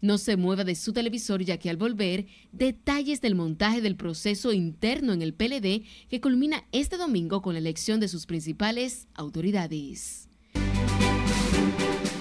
No 0.00 0.16
se 0.16 0.36
mueva 0.36 0.64
de 0.64 0.74
su 0.74 0.92
televisor 0.92 1.42
ya 1.42 1.58
que 1.58 1.70
al 1.70 1.76
volver, 1.76 2.26
detalles 2.52 3.20
del 3.20 3.34
montaje 3.34 3.80
del 3.80 3.96
proceso 3.96 4.52
interno 4.52 5.12
en 5.12 5.22
el 5.22 5.34
PLD 5.34 5.82
que 6.08 6.20
culmina 6.20 6.64
este 6.72 6.96
domingo 6.96 7.42
con 7.42 7.54
la 7.54 7.58
elección 7.58 7.98
de 7.98 8.08
sus 8.08 8.24
principales 8.26 9.08
autoridades. 9.14 10.28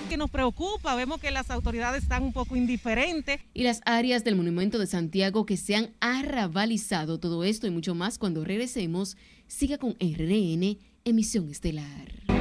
Que 0.09 0.17
nos 0.17 0.31
preocupa, 0.31 0.95
vemos 0.95 1.21
que 1.21 1.29
las 1.31 1.51
autoridades 1.51 2.03
están 2.03 2.23
un 2.23 2.33
poco 2.33 2.55
indiferentes. 2.55 3.41
Y 3.53 3.63
las 3.63 3.81
áreas 3.85 4.23
del 4.23 4.35
Monumento 4.35 4.79
de 4.79 4.87
Santiago 4.87 5.45
que 5.45 5.57
se 5.57 5.75
han 5.75 5.93
arrabalizado, 5.99 7.19
todo 7.19 7.43
esto 7.43 7.67
y 7.67 7.71
mucho 7.71 7.93
más 7.93 8.17
cuando 8.17 8.43
regresemos, 8.43 9.17
siga 9.47 9.77
con 9.77 9.95
RN, 9.99 10.77
emisión 11.05 11.49
estelar. 11.49 12.36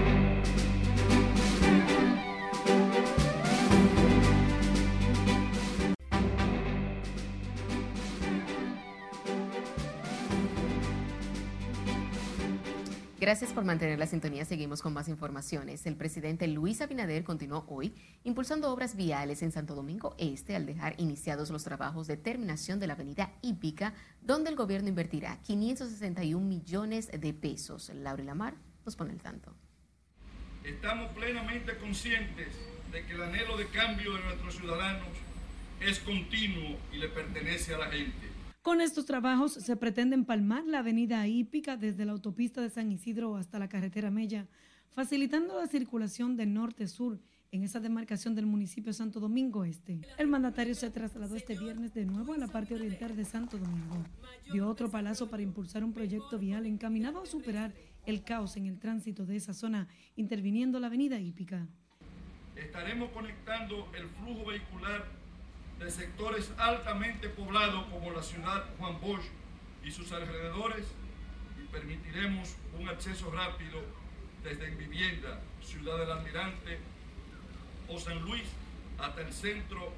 Gracias 13.26 13.52
por 13.52 13.64
mantener 13.64 13.98
la 13.98 14.06
sintonía. 14.06 14.44
Seguimos 14.44 14.82
con 14.82 14.92
más 14.92 15.08
informaciones. 15.08 15.84
El 15.84 15.96
presidente 15.96 16.46
Luis 16.46 16.80
Abinader 16.80 17.24
continuó 17.24 17.64
hoy 17.66 17.92
impulsando 18.22 18.72
obras 18.72 18.94
viales 18.94 19.42
en 19.42 19.50
Santo 19.50 19.74
Domingo 19.74 20.14
Este 20.16 20.54
al 20.54 20.64
dejar 20.64 20.94
iniciados 20.98 21.50
los 21.50 21.64
trabajos 21.64 22.06
de 22.06 22.16
terminación 22.16 22.78
de 22.78 22.86
la 22.86 22.92
avenida 22.92 23.32
Hípica, 23.42 23.94
donde 24.22 24.50
el 24.50 24.54
gobierno 24.54 24.88
invertirá 24.88 25.40
561 25.42 26.46
millones 26.46 27.10
de 27.10 27.34
pesos. 27.34 27.90
Laura 27.92 28.22
Lamar 28.22 28.54
nos 28.84 28.94
pone 28.94 29.12
el 29.12 29.20
tanto. 29.20 29.52
Estamos 30.62 31.10
plenamente 31.10 31.76
conscientes 31.78 32.54
de 32.92 33.06
que 33.06 33.12
el 33.12 33.24
anhelo 33.24 33.56
de 33.56 33.66
cambio 33.70 34.14
de 34.14 34.22
nuestros 34.22 34.54
ciudadanos 34.54 35.08
es 35.80 35.98
continuo 35.98 36.78
y 36.92 36.98
le 36.98 37.08
pertenece 37.08 37.74
a 37.74 37.78
la 37.78 37.86
gente. 37.86 38.35
Con 38.66 38.80
estos 38.80 39.06
trabajos 39.06 39.52
se 39.52 39.76
pretende 39.76 40.16
empalmar 40.16 40.64
la 40.66 40.80
avenida 40.80 41.24
Hípica 41.28 41.76
desde 41.76 42.04
la 42.04 42.10
autopista 42.10 42.60
de 42.60 42.68
San 42.68 42.90
Isidro 42.90 43.36
hasta 43.36 43.60
la 43.60 43.68
carretera 43.68 44.10
Mella, 44.10 44.48
facilitando 44.90 45.60
la 45.60 45.68
circulación 45.68 46.36
de 46.36 46.46
norte-sur 46.46 47.20
en 47.52 47.62
esa 47.62 47.78
demarcación 47.78 48.34
del 48.34 48.46
municipio 48.46 48.92
Santo 48.92 49.20
Domingo 49.20 49.64
Este. 49.64 50.00
El 50.18 50.26
mandatario 50.26 50.74
se 50.74 50.90
trasladó 50.90 51.36
este 51.36 51.56
viernes 51.56 51.94
de 51.94 52.06
nuevo 52.06 52.32
a 52.32 52.38
la 52.38 52.48
parte 52.48 52.74
oriental 52.74 53.14
de 53.14 53.24
Santo 53.24 53.56
Domingo. 53.56 54.04
Dio 54.50 54.66
otro 54.66 54.90
palazo 54.90 55.30
para 55.30 55.44
impulsar 55.44 55.84
un 55.84 55.92
proyecto 55.92 56.36
vial 56.36 56.66
encaminado 56.66 57.22
a 57.22 57.26
superar 57.26 57.72
el 58.04 58.24
caos 58.24 58.56
en 58.56 58.66
el 58.66 58.80
tránsito 58.80 59.26
de 59.26 59.36
esa 59.36 59.54
zona, 59.54 59.86
interviniendo 60.16 60.80
la 60.80 60.88
avenida 60.88 61.20
Hípica. 61.20 61.68
Estaremos 62.56 63.10
conectando 63.10 63.86
el 63.96 64.08
flujo 64.08 64.50
vehicular 64.50 65.04
de 65.78 65.90
sectores 65.90 66.52
altamente 66.56 67.28
poblados 67.28 67.86
como 67.86 68.10
la 68.10 68.22
ciudad 68.22 68.64
Juan 68.78 69.00
Bosch 69.00 69.24
y 69.84 69.90
sus 69.90 70.10
alrededores 70.12 70.86
y 71.62 71.66
permitiremos 71.68 72.56
un 72.78 72.88
acceso 72.88 73.30
rápido 73.30 73.80
desde 74.42 74.70
Vivienda, 74.74 75.40
Ciudad 75.62 75.98
del 75.98 76.10
Almirante 76.10 76.78
o 77.88 77.98
San 77.98 78.20
Luis 78.22 78.44
hasta 78.98 79.20
el 79.20 79.32
centro, 79.32 79.92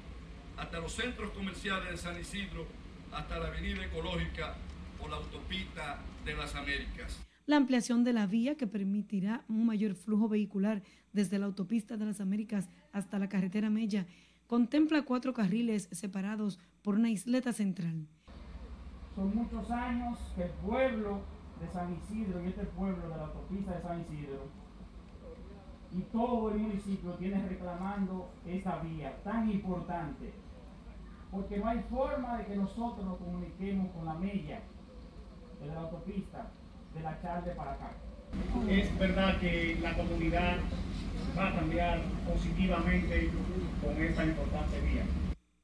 hasta 0.57 0.79
los 0.79 0.93
centros 0.93 1.31
comerciales 1.31 1.91
de 1.91 1.97
San 1.97 2.19
Isidro, 2.19 2.67
hasta 3.11 3.39
la 3.39 3.47
Avenida 3.47 3.85
Ecológica 3.85 4.55
o 4.99 5.07
la 5.07 5.17
autopista 5.17 5.99
de 6.25 6.35
las 6.35 6.55
Américas. 6.55 7.19
La 7.45 7.55
ampliación 7.55 8.03
de 8.03 8.13
la 8.13 8.27
vía 8.27 8.55
que 8.55 8.67
permitirá 8.67 9.43
un 9.47 9.65
mayor 9.65 9.95
flujo 9.95 10.27
vehicular 10.27 10.83
desde 11.13 11.39
la 11.39 11.47
autopista 11.47 11.97
de 11.97 12.05
las 12.05 12.21
Américas 12.21 12.69
hasta 12.91 13.17
la 13.17 13.29
carretera 13.29 13.69
Mella 13.69 14.05
contempla 14.49 15.03
cuatro 15.03 15.31
carriles 15.31 15.87
separados 15.91 16.59
por 16.81 16.95
una 16.95 17.11
isleta 17.11 17.53
central. 17.53 18.07
Son 19.15 19.35
muchos 19.35 19.69
años 19.69 20.17
que 20.35 20.45
el 20.45 20.49
pueblo 20.49 21.19
de 21.61 21.67
San 21.71 21.93
Isidro 21.93 22.43
y 22.43 22.47
este 22.47 22.63
pueblo 22.63 23.09
de 23.09 23.15
la 23.15 23.25
autopista 23.25 23.75
de 23.75 23.81
San 23.83 24.01
Isidro 24.01 24.47
y 25.91 26.01
todo 26.11 26.49
el 26.49 26.61
municipio 26.61 27.11
tiene 27.13 27.47
reclamando 27.47 28.31
esta 28.43 28.79
vía 28.79 29.21
tan 29.23 29.51
importante, 29.51 30.33
porque 31.29 31.59
no 31.59 31.67
hay 31.67 31.83
forma 31.83 32.39
de 32.39 32.45
que 32.47 32.55
nosotros 32.55 33.05
nos 33.05 33.19
comuniquemos 33.19 33.91
con 33.91 34.05
la 34.05 34.15
mella 34.15 34.61
de 35.61 35.67
la 35.67 35.79
autopista 35.81 36.47
de 36.95 37.01
la 37.01 37.21
Charle 37.21 37.51
para 37.51 37.73
acá. 37.73 37.91
Es 38.69 38.99
verdad 38.99 39.39
que 39.39 39.77
la 39.81 39.95
comunidad 39.95 40.57
va 41.37 41.49
a 41.49 41.55
cambiar 41.55 42.01
positivamente 42.27 43.29
con 43.83 44.03
esta 44.03 44.25
importante 44.25 44.81
vía. 44.81 45.05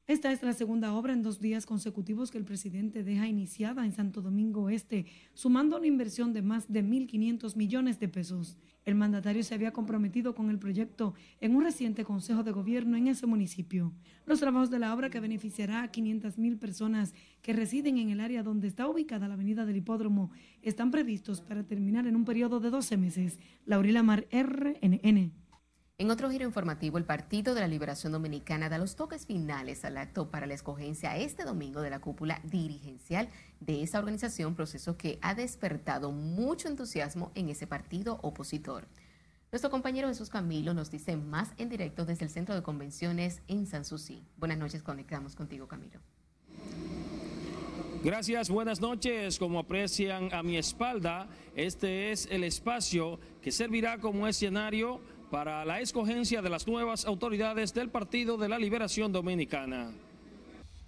Esta 0.08 0.30
es 0.30 0.40
la 0.42 0.52
segunda 0.52 0.94
obra 0.94 1.12
en 1.12 1.24
dos 1.24 1.40
días 1.40 1.66
consecutivos 1.66 2.30
que 2.30 2.38
el 2.38 2.44
presidente 2.44 3.02
deja 3.02 3.26
iniciada 3.26 3.84
en 3.84 3.92
Santo 3.92 4.22
Domingo 4.22 4.70
Este, 4.70 5.06
sumando 5.34 5.78
una 5.78 5.88
inversión 5.88 6.32
de 6.32 6.42
más 6.42 6.72
de 6.72 6.84
1.500 6.84 7.56
millones 7.56 7.98
de 7.98 8.08
pesos. 8.08 8.56
El 8.86 8.94
mandatario 8.94 9.42
se 9.42 9.52
había 9.52 9.72
comprometido 9.72 10.36
con 10.36 10.48
el 10.48 10.60
proyecto 10.60 11.12
en 11.40 11.56
un 11.56 11.64
reciente 11.64 12.04
consejo 12.04 12.44
de 12.44 12.52
gobierno 12.52 12.96
en 12.96 13.08
ese 13.08 13.26
municipio. 13.26 13.92
Los 14.26 14.38
trabajos 14.38 14.70
de 14.70 14.78
la 14.78 14.94
obra 14.94 15.10
que 15.10 15.18
beneficiará 15.18 15.82
a 15.82 15.90
500.000 15.90 16.56
personas 16.56 17.12
que 17.42 17.52
residen 17.52 17.98
en 17.98 18.10
el 18.10 18.20
área 18.20 18.44
donde 18.44 18.68
está 18.68 18.86
ubicada 18.86 19.26
la 19.26 19.34
avenida 19.34 19.66
del 19.66 19.78
hipódromo 19.78 20.30
están 20.62 20.92
previstos 20.92 21.40
para 21.40 21.64
terminar 21.64 22.06
en 22.06 22.14
un 22.14 22.24
periodo 22.24 22.60
de 22.60 22.70
12 22.70 22.96
meses. 22.96 23.40
Laurila 23.64 24.04
Mar, 24.04 24.28
RNN. 24.30 25.45
En 25.98 26.10
otro 26.10 26.30
giro 26.30 26.44
informativo, 26.44 26.98
el 26.98 27.06
Partido 27.06 27.54
de 27.54 27.62
la 27.62 27.68
Liberación 27.68 28.12
Dominicana 28.12 28.68
da 28.68 28.76
los 28.76 28.96
toques 28.96 29.24
finales 29.24 29.82
al 29.82 29.96
acto 29.96 30.30
para 30.30 30.46
la 30.46 30.52
escogencia 30.52 31.16
este 31.16 31.44
domingo 31.44 31.80
de 31.80 31.88
la 31.88 32.00
cúpula 32.00 32.38
dirigencial 32.44 33.30
de 33.60 33.82
esa 33.82 33.98
organización, 33.98 34.54
proceso 34.54 34.98
que 34.98 35.18
ha 35.22 35.34
despertado 35.34 36.12
mucho 36.12 36.68
entusiasmo 36.68 37.32
en 37.34 37.48
ese 37.48 37.66
partido 37.66 38.18
opositor. 38.20 38.86
Nuestro 39.50 39.70
compañero 39.70 40.08
Jesús 40.08 40.28
Camilo 40.28 40.74
nos 40.74 40.90
dice 40.90 41.16
más 41.16 41.52
en 41.56 41.70
directo 41.70 42.04
desde 42.04 42.26
el 42.26 42.30
Centro 42.30 42.54
de 42.54 42.62
Convenciones 42.62 43.40
en 43.48 43.66
Sanssouci. 43.66 44.22
Buenas 44.36 44.58
noches, 44.58 44.82
conectamos 44.82 45.34
contigo, 45.34 45.66
Camilo. 45.66 45.98
Gracias, 48.04 48.50
buenas 48.50 48.82
noches. 48.82 49.38
Como 49.38 49.58
aprecian 49.58 50.28
a 50.34 50.42
mi 50.42 50.58
espalda, 50.58 51.26
este 51.54 52.12
es 52.12 52.28
el 52.30 52.44
espacio 52.44 53.18
que 53.40 53.50
servirá 53.50 53.98
como 53.98 54.28
escenario 54.28 55.00
para 55.30 55.64
la 55.64 55.80
escogencia 55.80 56.40
de 56.40 56.50
las 56.50 56.66
nuevas 56.66 57.04
autoridades 57.04 57.74
del 57.74 57.90
Partido 57.90 58.36
de 58.36 58.48
la 58.48 58.58
Liberación 58.58 59.12
Dominicana. 59.12 59.92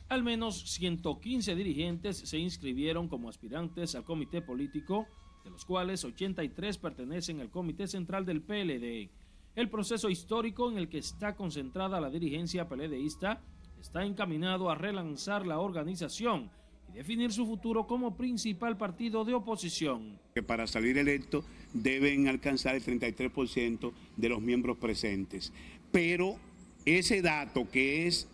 Al 0.08 0.22
menos 0.22 0.60
115 0.70 1.54
dirigentes 1.54 2.18
se 2.18 2.38
inscribieron 2.38 3.08
como 3.08 3.28
aspirantes 3.28 3.94
al 3.94 4.04
comité 4.04 4.40
político, 4.40 5.06
de 5.44 5.50
los 5.50 5.64
cuales 5.64 6.04
83 6.04 6.78
pertenecen 6.78 7.40
al 7.40 7.50
comité 7.50 7.86
central 7.86 8.24
del 8.24 8.42
PLD. 8.42 9.10
El 9.56 9.70
proceso 9.70 10.08
histórico 10.08 10.70
en 10.70 10.78
el 10.78 10.88
que 10.88 10.98
está 10.98 11.34
concentrada 11.34 12.00
la 12.00 12.10
dirigencia 12.10 12.68
PLDista 12.68 13.42
está 13.80 14.04
encaminado 14.04 14.70
a 14.70 14.76
relanzar 14.76 15.46
la 15.46 15.58
organización 15.58 16.50
y 16.92 16.96
definir 16.96 17.32
su 17.32 17.46
futuro 17.46 17.86
como 17.86 18.16
principal 18.16 18.76
partido 18.76 19.24
de 19.24 19.34
oposición. 19.34 20.18
Que 20.34 20.42
para 20.42 20.66
salir 20.66 20.98
electo 20.98 21.44
deben 21.72 22.28
alcanzar 22.28 22.74
el 22.74 22.84
33% 22.84 23.92
de 24.16 24.28
los 24.28 24.40
miembros 24.40 24.78
presentes. 24.78 25.52
Pero 25.90 26.36
ese 26.84 27.22
dato 27.22 27.68
que 27.70 28.06
es 28.06 28.28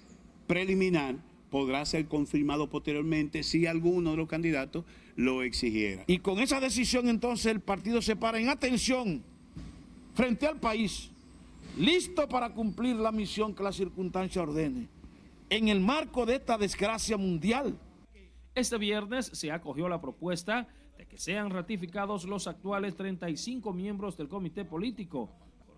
preliminar 0.47 1.17
podrá 1.51 1.85
ser 1.87 2.07
confirmado 2.07 2.69
posteriormente 2.69 3.43
si 3.43 3.67
alguno 3.67 4.13
de 4.13 4.17
los 4.17 4.29
candidatos 4.29 4.85
lo 5.17 5.43
exigiera. 5.43 6.05
Y 6.07 6.19
con 6.19 6.41
esa 6.41 6.61
decisión 6.61 7.09
entonces 7.09 7.47
el 7.47 7.61
partido 7.61 8.03
se 8.03 8.17
para 8.17 8.41
en 8.41 8.49
atención 8.49 9.23
frente 10.15 10.47
al 10.47 10.59
país, 10.59 11.11
listo 11.79 12.29
para 12.29 12.51
cumplir 12.51 12.97
la 12.97 13.13
misión 13.13 13.55
que 13.55 13.63
la 13.63 13.73
circunstancia 13.73 14.43
ordene, 14.43 14.89
en 15.51 15.69
el 15.69 15.81
marco 15.81 16.27
de 16.27 16.37
esta 16.37 16.59
desgracia 16.59 17.17
mundial 17.17 17.79
este 18.55 18.79
viernes 18.79 19.31
se 19.33 19.51
acogió 19.51 19.89
la 19.89 20.01
propuesta 20.01 20.69
de 20.97 21.07
que 21.07 21.19
sean 21.19 21.51
ratificados 21.51 22.25
los 22.25 22.47
actuales 22.47 22.95
35 22.95 23.73
miembros 23.73 24.17
del 24.17 24.29
comité 24.29 24.65
político, 24.65 25.31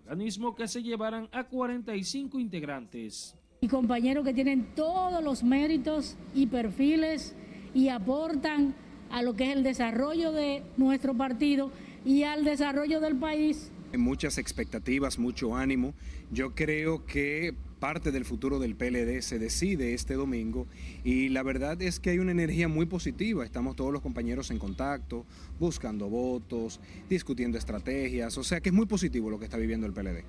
organismo 0.03 0.55
que 0.55 0.67
se 0.67 0.83
llevarán 0.83 1.27
a 1.31 1.45
45 1.45 2.39
integrantes. 2.39 3.35
Y 3.61 3.67
compañeros 3.67 4.23
que 4.23 4.33
tienen 4.33 4.75
todos 4.75 5.23
los 5.23 5.43
méritos 5.43 6.15
y 6.35 6.45
perfiles 6.45 7.35
y 7.73 7.89
aportan 7.89 8.75
a 9.09 9.23
lo 9.23 9.35
que 9.35 9.49
es 9.49 9.57
el 9.57 9.63
desarrollo 9.63 10.31
de 10.31 10.63
nuestro 10.77 11.15
partido 11.15 11.71
y 12.05 12.23
al 12.23 12.43
desarrollo 12.43 12.99
del 12.99 13.15
país. 13.15 13.71
Muchas 13.97 14.37
expectativas, 14.37 15.17
mucho 15.17 15.55
ánimo. 15.55 15.95
Yo 16.29 16.53
creo 16.53 17.05
que 17.05 17.55
parte 17.77 18.11
del 18.11 18.25
futuro 18.25 18.59
del 18.59 18.75
PLD 18.75 19.21
se 19.21 19.39
decide 19.39 19.93
este 19.93 20.15
domingo 20.15 20.67
y 21.03 21.29
la 21.29 21.43
verdad 21.43 21.81
es 21.81 21.99
que 21.99 22.09
hay 22.09 22.19
una 22.19 22.31
energía 22.31 22.67
muy 22.67 22.85
positiva. 22.85 23.45
Estamos 23.45 23.75
todos 23.75 23.93
los 23.93 24.01
compañeros 24.01 24.51
en 24.51 24.59
contacto, 24.59 25.25
buscando 25.59 26.09
votos, 26.09 26.79
discutiendo 27.09 27.57
estrategias, 27.57 28.37
o 28.37 28.43
sea 28.43 28.59
que 28.61 28.69
es 28.69 28.75
muy 28.75 28.85
positivo 28.85 29.29
lo 29.29 29.39
que 29.39 29.45
está 29.45 29.57
viviendo 29.57 29.85
el 29.87 29.93
PLD. 29.93 30.23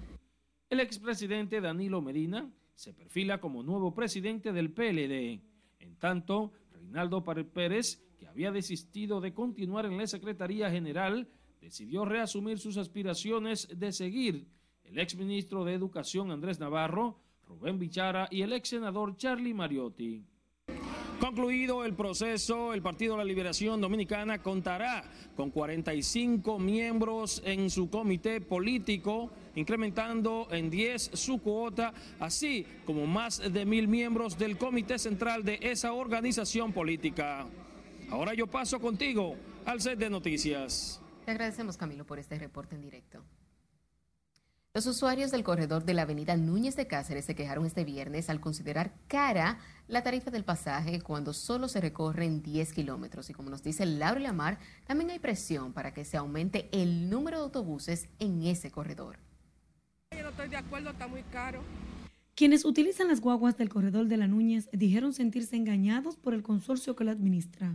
El 0.70 0.80
expresidente 0.80 1.60
Danilo 1.60 2.02
Medina 2.02 2.50
se 2.74 2.92
perfila 2.92 3.40
como 3.40 3.62
nuevo 3.62 3.94
presidente 3.94 4.52
del 4.52 4.70
PLD. 4.70 5.40
En 5.80 5.96
tanto, 5.98 6.52
Reinaldo 6.70 7.24
Pérez, 7.24 8.02
que 8.18 8.28
había 8.28 8.52
desistido 8.52 9.20
de 9.20 9.32
continuar 9.32 9.86
en 9.86 9.96
la 9.96 10.06
Secretaría 10.06 10.70
General, 10.70 11.28
decidió 11.60 12.04
reasumir 12.04 12.58
sus 12.58 12.76
aspiraciones 12.76 13.68
de 13.76 13.92
seguir 13.92 14.46
el 14.84 14.98
exministro 14.98 15.64
de 15.64 15.74
Educación 15.74 16.30
Andrés 16.30 16.60
Navarro, 16.60 17.20
Rubén 17.48 17.78
Bichara 17.78 18.28
y 18.30 18.42
el 18.42 18.52
ex 18.52 18.68
senador 18.68 19.16
Charlie 19.16 19.54
Mariotti. 19.54 20.22
Concluido 21.18 21.84
el 21.84 21.94
proceso, 21.94 22.72
el 22.72 22.80
Partido 22.80 23.14
de 23.14 23.18
la 23.18 23.24
Liberación 23.24 23.80
Dominicana 23.80 24.40
contará 24.40 25.02
con 25.34 25.50
45 25.50 26.60
miembros 26.60 27.42
en 27.44 27.70
su 27.70 27.90
comité 27.90 28.40
político, 28.40 29.30
incrementando 29.56 30.46
en 30.52 30.70
10 30.70 31.10
su 31.14 31.38
cuota, 31.38 31.92
así 32.20 32.64
como 32.86 33.06
más 33.06 33.38
de 33.52 33.66
mil 33.66 33.88
miembros 33.88 34.38
del 34.38 34.56
comité 34.56 34.96
central 34.98 35.42
de 35.42 35.58
esa 35.60 35.92
organización 35.92 36.72
política. 36.72 37.46
Ahora 38.10 38.32
yo 38.34 38.46
paso 38.46 38.78
contigo 38.78 39.34
al 39.64 39.80
set 39.80 39.98
de 39.98 40.08
noticias. 40.08 41.00
Te 41.24 41.32
agradecemos, 41.32 41.76
Camilo, 41.76 42.06
por 42.06 42.20
este 42.20 42.38
reporte 42.38 42.76
en 42.76 42.82
directo. 42.82 43.24
Los 44.74 44.86
usuarios 44.86 45.30
del 45.30 45.44
corredor 45.44 45.84
de 45.84 45.94
la 45.94 46.02
avenida 46.02 46.36
Núñez 46.36 46.76
de 46.76 46.86
Cáceres 46.86 47.24
se 47.24 47.34
quejaron 47.34 47.64
este 47.64 47.84
viernes 47.84 48.28
al 48.28 48.38
considerar 48.38 48.94
cara 49.08 49.58
la 49.88 50.02
tarifa 50.02 50.30
del 50.30 50.44
pasaje 50.44 51.00
cuando 51.00 51.32
solo 51.32 51.68
se 51.68 51.80
recorren 51.80 52.42
10 52.42 52.74
kilómetros. 52.74 53.30
Y 53.30 53.32
como 53.32 53.48
nos 53.48 53.62
dice 53.62 53.86
Laura 53.86 54.20
Lamar, 54.20 54.58
también 54.86 55.10
hay 55.10 55.18
presión 55.18 55.72
para 55.72 55.94
que 55.94 56.04
se 56.04 56.18
aumente 56.18 56.68
el 56.70 57.08
número 57.08 57.38
de 57.38 57.44
autobuses 57.44 58.08
en 58.18 58.42
ese 58.44 58.70
corredor. 58.70 59.18
Yo 60.14 60.22
no 60.22 60.30
estoy 60.30 60.48
de 60.50 60.58
acuerdo, 60.58 60.90
está 60.90 61.08
muy 61.08 61.22
caro. 61.24 61.62
Quienes 62.34 62.64
utilizan 62.66 63.08
las 63.08 63.22
guaguas 63.22 63.56
del 63.56 63.70
corredor 63.70 64.06
de 64.06 64.18
la 64.18 64.28
Núñez 64.28 64.68
dijeron 64.72 65.14
sentirse 65.14 65.56
engañados 65.56 66.16
por 66.16 66.34
el 66.34 66.42
consorcio 66.42 66.94
que 66.94 67.04
lo 67.04 67.10
administra. 67.10 67.74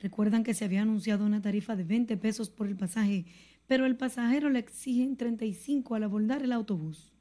Recuerdan 0.00 0.42
que 0.42 0.52
se 0.52 0.64
había 0.64 0.82
anunciado 0.82 1.24
una 1.24 1.40
tarifa 1.40 1.76
de 1.76 1.84
20 1.84 2.16
pesos 2.16 2.50
por 2.50 2.66
el 2.66 2.76
pasaje 2.76 3.26
pero 3.66 3.86
el 3.86 3.96
pasajero 3.96 4.50
le 4.50 4.58
exigen 4.58 5.16
35 5.16 5.94
al 5.94 6.04
abordar 6.04 6.42
el 6.42 6.52
autobús. 6.52 7.12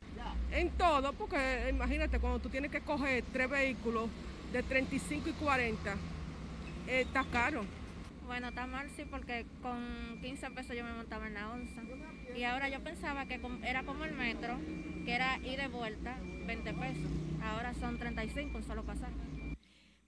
En 0.52 0.70
todo, 0.72 1.14
porque 1.14 1.68
imagínate, 1.70 2.20
cuando 2.20 2.40
tú 2.40 2.50
tienes 2.50 2.72
que 2.72 2.82
coger 2.82 3.24
tres 3.32 3.50
vehículos 3.50 4.10
de 4.52 4.62
35 4.62 5.30
y 5.30 5.32
40, 5.34 5.94
eh, 6.88 7.02
está 7.02 7.24
caro. 7.32 7.64
Bueno, 8.28 8.50
está 8.50 8.68
mal, 8.68 8.90
sí, 8.96 9.04
porque 9.10 9.46
con 9.62 10.20
15 10.22 10.52
pesos 10.52 10.76
yo 10.76 10.84
me 10.84 10.94
montaba 10.94 11.28
en 11.28 11.36
la 11.36 11.52
onza. 11.52 11.82
Y 12.38 12.44
ahora 12.44 12.70
yo 12.70 12.82
pensaba 12.82 13.26
que 13.26 13.40
era 13.64 13.84
como 13.84 14.04
el 14.04 14.14
metro, 14.14 14.58
que 15.06 15.14
era 15.14 15.38
ir 15.38 15.58
de 15.58 15.68
vuelta, 15.68 16.18
20 16.46 16.74
pesos. 16.74 17.12
Ahora 17.44 17.74
son 17.74 17.98
35 17.98 18.58
un 18.58 18.64
solo 18.64 18.84
pasaje 18.84 19.14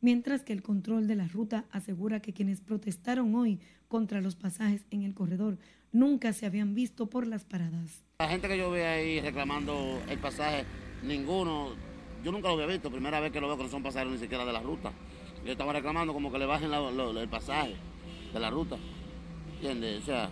mientras 0.04 0.44
que 0.44 0.52
el 0.52 0.62
control 0.62 1.08
de 1.08 1.16
la 1.16 1.30
ruta 1.30 1.66
asegura 1.72 2.20
que 2.20 2.34
quienes 2.34 2.60
protestaron 2.60 3.34
hoy 3.36 3.60
contra 3.88 4.20
los 4.20 4.36
pasajes 4.36 4.86
en 4.92 5.04
el 5.04 5.14
corredor 5.14 5.58
nunca 5.94 6.34
se 6.34 6.46
habían 6.46 6.76
visto 6.76 7.10
por 7.10 7.26
las 7.26 7.46
paradas. 7.46 8.04
La 8.20 8.28
gente 8.28 8.48
que 8.50 8.58
yo 8.58 8.70
veo 8.70 8.86
ahí 8.86 9.22
reclamando 9.22 10.02
el 10.10 10.20
pasaje, 10.20 10.66
ninguno, 11.04 11.70
yo 12.24 12.32
nunca 12.32 12.50
lo 12.50 12.56
había 12.56 12.66
visto, 12.66 12.92
primera 12.92 13.20
vez 13.20 13.32
que 13.32 13.40
lo 13.40 13.48
veo 13.48 13.58
que 13.58 13.64
no 13.64 13.70
son 13.70 13.84
pasajeros 13.84 14.14
ni 14.14 14.20
siquiera 14.20 14.44
de 14.46 14.52
la 14.52 14.62
ruta. 14.62 14.92
Yo 15.46 15.52
estaba 15.52 15.74
reclamando 15.74 16.14
como 16.14 16.32
que 16.32 16.40
le 16.40 16.46
bajen 16.46 16.72
el 16.74 17.30
pasaje 17.30 17.76
de 18.34 18.40
la 18.40 18.50
ruta, 18.50 18.78
¿entiendes? 19.56 20.04
O 20.04 20.06
sea... 20.06 20.30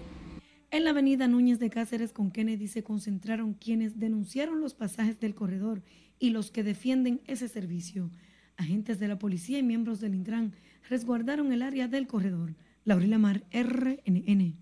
En 0.71 0.85
la 0.85 0.91
avenida 0.91 1.27
Núñez 1.27 1.59
de 1.59 1.69
Cáceres 1.69 2.13
con 2.13 2.31
Kennedy 2.31 2.67
se 2.67 2.81
concentraron 2.81 3.53
quienes 3.53 3.99
denunciaron 3.99 4.61
los 4.61 4.73
pasajes 4.73 5.19
del 5.19 5.35
corredor 5.35 5.83
y 6.17 6.29
los 6.29 6.49
que 6.49 6.63
defienden 6.63 7.19
ese 7.27 7.49
servicio. 7.49 8.09
Agentes 8.55 8.97
de 8.99 9.09
la 9.09 9.19
policía 9.19 9.59
y 9.59 9.63
miembros 9.63 9.99
del 9.99 10.15
Intran 10.15 10.53
resguardaron 10.89 11.51
el 11.51 11.61
área 11.61 11.89
del 11.89 12.07
corredor. 12.07 12.55
Laurila 12.85 13.17
Mar, 13.17 13.43
RNN. 13.51 14.55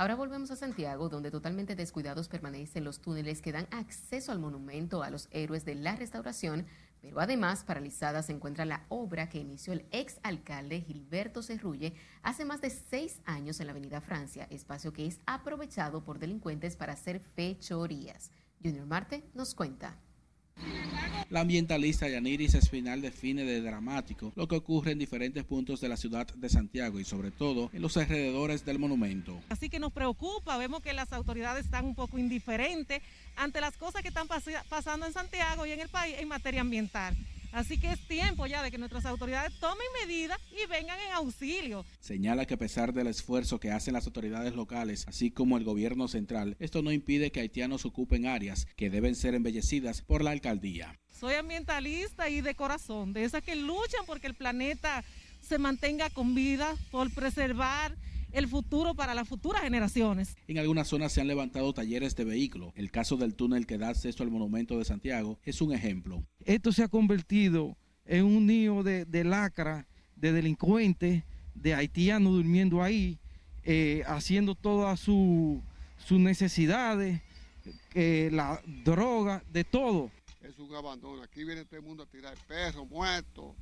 Ahora 0.00 0.14
volvemos 0.14 0.52
a 0.52 0.56
Santiago, 0.56 1.08
donde 1.08 1.32
totalmente 1.32 1.74
descuidados 1.74 2.28
permanecen 2.28 2.84
los 2.84 3.00
túneles 3.00 3.42
que 3.42 3.50
dan 3.50 3.66
acceso 3.72 4.30
al 4.30 4.38
monumento 4.38 5.02
a 5.02 5.10
los 5.10 5.26
héroes 5.32 5.64
de 5.64 5.74
la 5.74 5.96
restauración, 5.96 6.66
pero 7.02 7.18
además 7.18 7.64
paralizada 7.64 8.22
se 8.22 8.30
encuentra 8.30 8.64
la 8.64 8.84
obra 8.90 9.28
que 9.28 9.40
inició 9.40 9.72
el 9.72 9.86
ex 9.90 10.20
alcalde 10.22 10.82
Gilberto 10.82 11.42
Cerrulle 11.42 11.94
hace 12.22 12.44
más 12.44 12.60
de 12.60 12.70
seis 12.70 13.20
años 13.24 13.58
en 13.58 13.66
la 13.66 13.72
Avenida 13.72 14.00
Francia, 14.00 14.46
espacio 14.50 14.92
que 14.92 15.04
es 15.04 15.18
aprovechado 15.26 16.04
por 16.04 16.20
delincuentes 16.20 16.76
para 16.76 16.92
hacer 16.92 17.18
fechorías. 17.18 18.30
Junior 18.62 18.86
Marte 18.86 19.28
nos 19.34 19.52
cuenta. 19.56 19.96
La 21.30 21.40
ambientalista 21.40 22.08
Yaniris 22.08 22.54
Espinal 22.54 23.02
define 23.02 23.44
de 23.44 23.60
dramático 23.60 24.32
lo 24.34 24.48
que 24.48 24.56
ocurre 24.56 24.92
en 24.92 24.98
diferentes 24.98 25.44
puntos 25.44 25.80
de 25.80 25.88
la 25.88 25.98
ciudad 25.98 26.26
de 26.26 26.48
Santiago 26.48 26.98
y 26.98 27.04
sobre 27.04 27.30
todo 27.30 27.70
en 27.74 27.82
los 27.82 27.96
alrededores 27.98 28.64
del 28.64 28.78
monumento. 28.78 29.38
Así 29.50 29.68
que 29.68 29.78
nos 29.78 29.92
preocupa, 29.92 30.56
vemos 30.56 30.80
que 30.82 30.94
las 30.94 31.12
autoridades 31.12 31.66
están 31.66 31.84
un 31.84 31.94
poco 31.94 32.18
indiferentes 32.18 33.02
ante 33.36 33.60
las 33.60 33.76
cosas 33.76 34.00
que 34.00 34.08
están 34.08 34.26
pasando 34.68 35.06
en 35.06 35.12
Santiago 35.12 35.66
y 35.66 35.72
en 35.72 35.80
el 35.80 35.90
país 35.90 36.16
en 36.18 36.28
materia 36.28 36.62
ambiental. 36.62 37.14
Así 37.52 37.78
que 37.78 37.92
es 37.92 38.06
tiempo 38.06 38.46
ya 38.46 38.62
de 38.62 38.70
que 38.70 38.78
nuestras 38.78 39.06
autoridades 39.06 39.58
tomen 39.58 39.86
medidas 40.02 40.38
y 40.52 40.66
vengan 40.68 40.98
en 41.00 41.12
auxilio. 41.12 41.84
Señala 42.00 42.46
que 42.46 42.54
a 42.54 42.58
pesar 42.58 42.92
del 42.92 43.06
esfuerzo 43.06 43.58
que 43.58 43.70
hacen 43.70 43.94
las 43.94 44.06
autoridades 44.06 44.54
locales, 44.54 45.04
así 45.08 45.30
como 45.30 45.56
el 45.56 45.64
gobierno 45.64 46.08
central, 46.08 46.56
esto 46.60 46.82
no 46.82 46.92
impide 46.92 47.30
que 47.32 47.40
haitianos 47.40 47.84
ocupen 47.84 48.26
áreas 48.26 48.66
que 48.76 48.90
deben 48.90 49.14
ser 49.14 49.34
embellecidas 49.34 50.02
por 50.02 50.22
la 50.22 50.30
alcaldía. 50.30 50.98
Soy 51.08 51.34
ambientalista 51.34 52.28
y 52.28 52.40
de 52.42 52.54
corazón, 52.54 53.12
de 53.12 53.24
esas 53.24 53.42
que 53.42 53.56
luchan 53.56 54.06
porque 54.06 54.28
el 54.28 54.34
planeta 54.34 55.04
se 55.40 55.58
mantenga 55.58 56.10
con 56.10 56.34
vida, 56.34 56.76
por 56.90 57.12
preservar 57.12 57.96
el 58.32 58.48
futuro 58.48 58.94
para 58.94 59.14
las 59.14 59.28
futuras 59.28 59.62
generaciones. 59.62 60.36
En 60.46 60.58
algunas 60.58 60.88
zonas 60.88 61.12
se 61.12 61.20
han 61.20 61.26
levantado 61.28 61.72
talleres 61.72 62.14
de 62.16 62.24
vehículos. 62.24 62.72
El 62.76 62.90
caso 62.90 63.16
del 63.16 63.34
túnel 63.34 63.66
que 63.66 63.78
da 63.78 63.88
acceso 63.88 64.22
al 64.22 64.30
monumento 64.30 64.78
de 64.78 64.84
Santiago 64.84 65.38
es 65.44 65.60
un 65.60 65.72
ejemplo. 65.72 66.24
Esto 66.44 66.72
se 66.72 66.82
ha 66.82 66.88
convertido 66.88 67.76
en 68.04 68.24
un 68.24 68.46
nido 68.46 68.82
de, 68.82 69.24
lacra, 69.24 69.86
de 70.16 70.32
delincuentes, 70.32 71.24
de 71.54 71.74
haitianos 71.74 72.32
durmiendo 72.32 72.82
ahí, 72.82 73.18
eh, 73.64 74.02
haciendo 74.06 74.54
todas 74.54 75.00
sus 75.00 75.62
necesidades, 76.10 77.20
eh, 77.94 78.30
la 78.32 78.62
droga, 78.84 79.42
de 79.52 79.64
todo. 79.64 80.10
Es 80.42 80.58
un 80.58 80.74
abandono. 80.74 81.22
Aquí 81.22 81.44
viene 81.44 81.64
todo 81.64 81.76
el 81.76 81.84
mundo 81.84 82.02
a 82.02 82.06
tirar 82.06 82.34
perros 82.46 82.88
muertos 82.88 83.54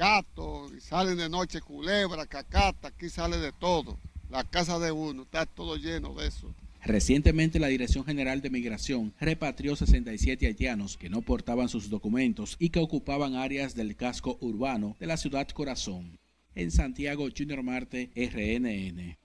gatos, 0.00 0.72
y 0.74 0.80
salen 0.80 1.18
de 1.18 1.28
noche 1.28 1.60
culebra, 1.60 2.24
cacata, 2.24 2.88
aquí 2.88 3.10
sale 3.10 3.36
de 3.36 3.52
todo. 3.52 3.98
La 4.30 4.44
casa 4.44 4.78
de 4.78 4.90
uno 4.90 5.24
está 5.24 5.44
todo 5.44 5.76
lleno 5.76 6.14
de 6.14 6.26
eso. 6.26 6.54
Recientemente 6.82 7.60
la 7.60 7.66
Dirección 7.66 8.06
General 8.06 8.40
de 8.40 8.48
Migración 8.48 9.12
repatrió 9.20 9.76
67 9.76 10.46
haitianos 10.46 10.96
que 10.96 11.10
no 11.10 11.20
portaban 11.20 11.68
sus 11.68 11.90
documentos 11.90 12.56
y 12.58 12.70
que 12.70 12.78
ocupaban 12.78 13.34
áreas 13.34 13.74
del 13.74 13.94
casco 13.94 14.38
urbano 14.40 14.96
de 14.98 15.06
la 15.06 15.18
ciudad 15.18 15.46
Corazón. 15.48 16.18
En 16.54 16.70
Santiago, 16.70 17.28
Junior 17.36 17.62
Marte, 17.62 18.10
RNN. 18.16 19.19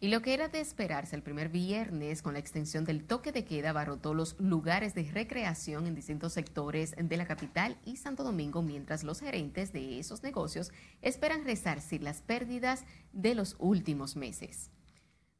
Y 0.00 0.08
lo 0.08 0.22
que 0.22 0.32
era 0.32 0.46
de 0.46 0.60
esperarse 0.60 1.16
el 1.16 1.24
primer 1.24 1.48
viernes 1.48 2.22
con 2.22 2.34
la 2.34 2.38
extensión 2.38 2.84
del 2.84 3.04
toque 3.04 3.32
de 3.32 3.44
queda 3.44 3.70
abarrotó 3.70 4.14
los 4.14 4.38
lugares 4.38 4.94
de 4.94 5.02
recreación 5.10 5.88
en 5.88 5.96
distintos 5.96 6.34
sectores 6.34 6.94
de 6.96 7.16
la 7.16 7.26
capital 7.26 7.76
y 7.84 7.96
Santo 7.96 8.22
Domingo, 8.22 8.62
mientras 8.62 9.02
los 9.02 9.18
gerentes 9.18 9.72
de 9.72 9.98
esos 9.98 10.22
negocios 10.22 10.70
esperan 11.02 11.44
resarcir 11.44 12.04
las 12.04 12.22
pérdidas 12.22 12.84
de 13.12 13.34
los 13.34 13.56
últimos 13.58 14.14
meses. 14.14 14.70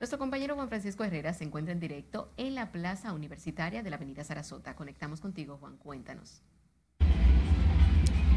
Nuestro 0.00 0.18
compañero 0.18 0.56
Juan 0.56 0.68
Francisco 0.68 1.04
Herrera 1.04 1.34
se 1.34 1.44
encuentra 1.44 1.72
en 1.72 1.78
directo 1.78 2.32
en 2.36 2.56
la 2.56 2.72
Plaza 2.72 3.12
Universitaria 3.12 3.84
de 3.84 3.90
la 3.90 3.96
Avenida 3.96 4.24
Sarasota. 4.24 4.74
Conectamos 4.74 5.20
contigo, 5.20 5.58
Juan, 5.58 5.76
cuéntanos. 5.76 6.42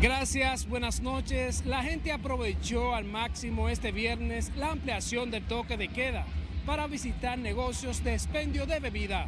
Gracias, 0.02 0.68
buenas 0.68 1.00
noches. 1.00 1.64
La 1.68 1.84
gente 1.84 2.12
aprovechó 2.12 2.96
al 2.96 3.06
máximo 3.06 3.70
este 3.70 3.92
viernes 3.92 4.52
la 4.58 4.72
ampliación 4.72 5.30
del 5.30 5.46
toque 5.46 5.78
de 5.78 5.90
queda 5.90 6.26
para 6.66 6.88
visitar 6.88 7.38
negocios 7.38 8.04
de 8.04 8.16
expendio 8.16 8.66
de 8.66 8.80
bebida. 8.80 9.28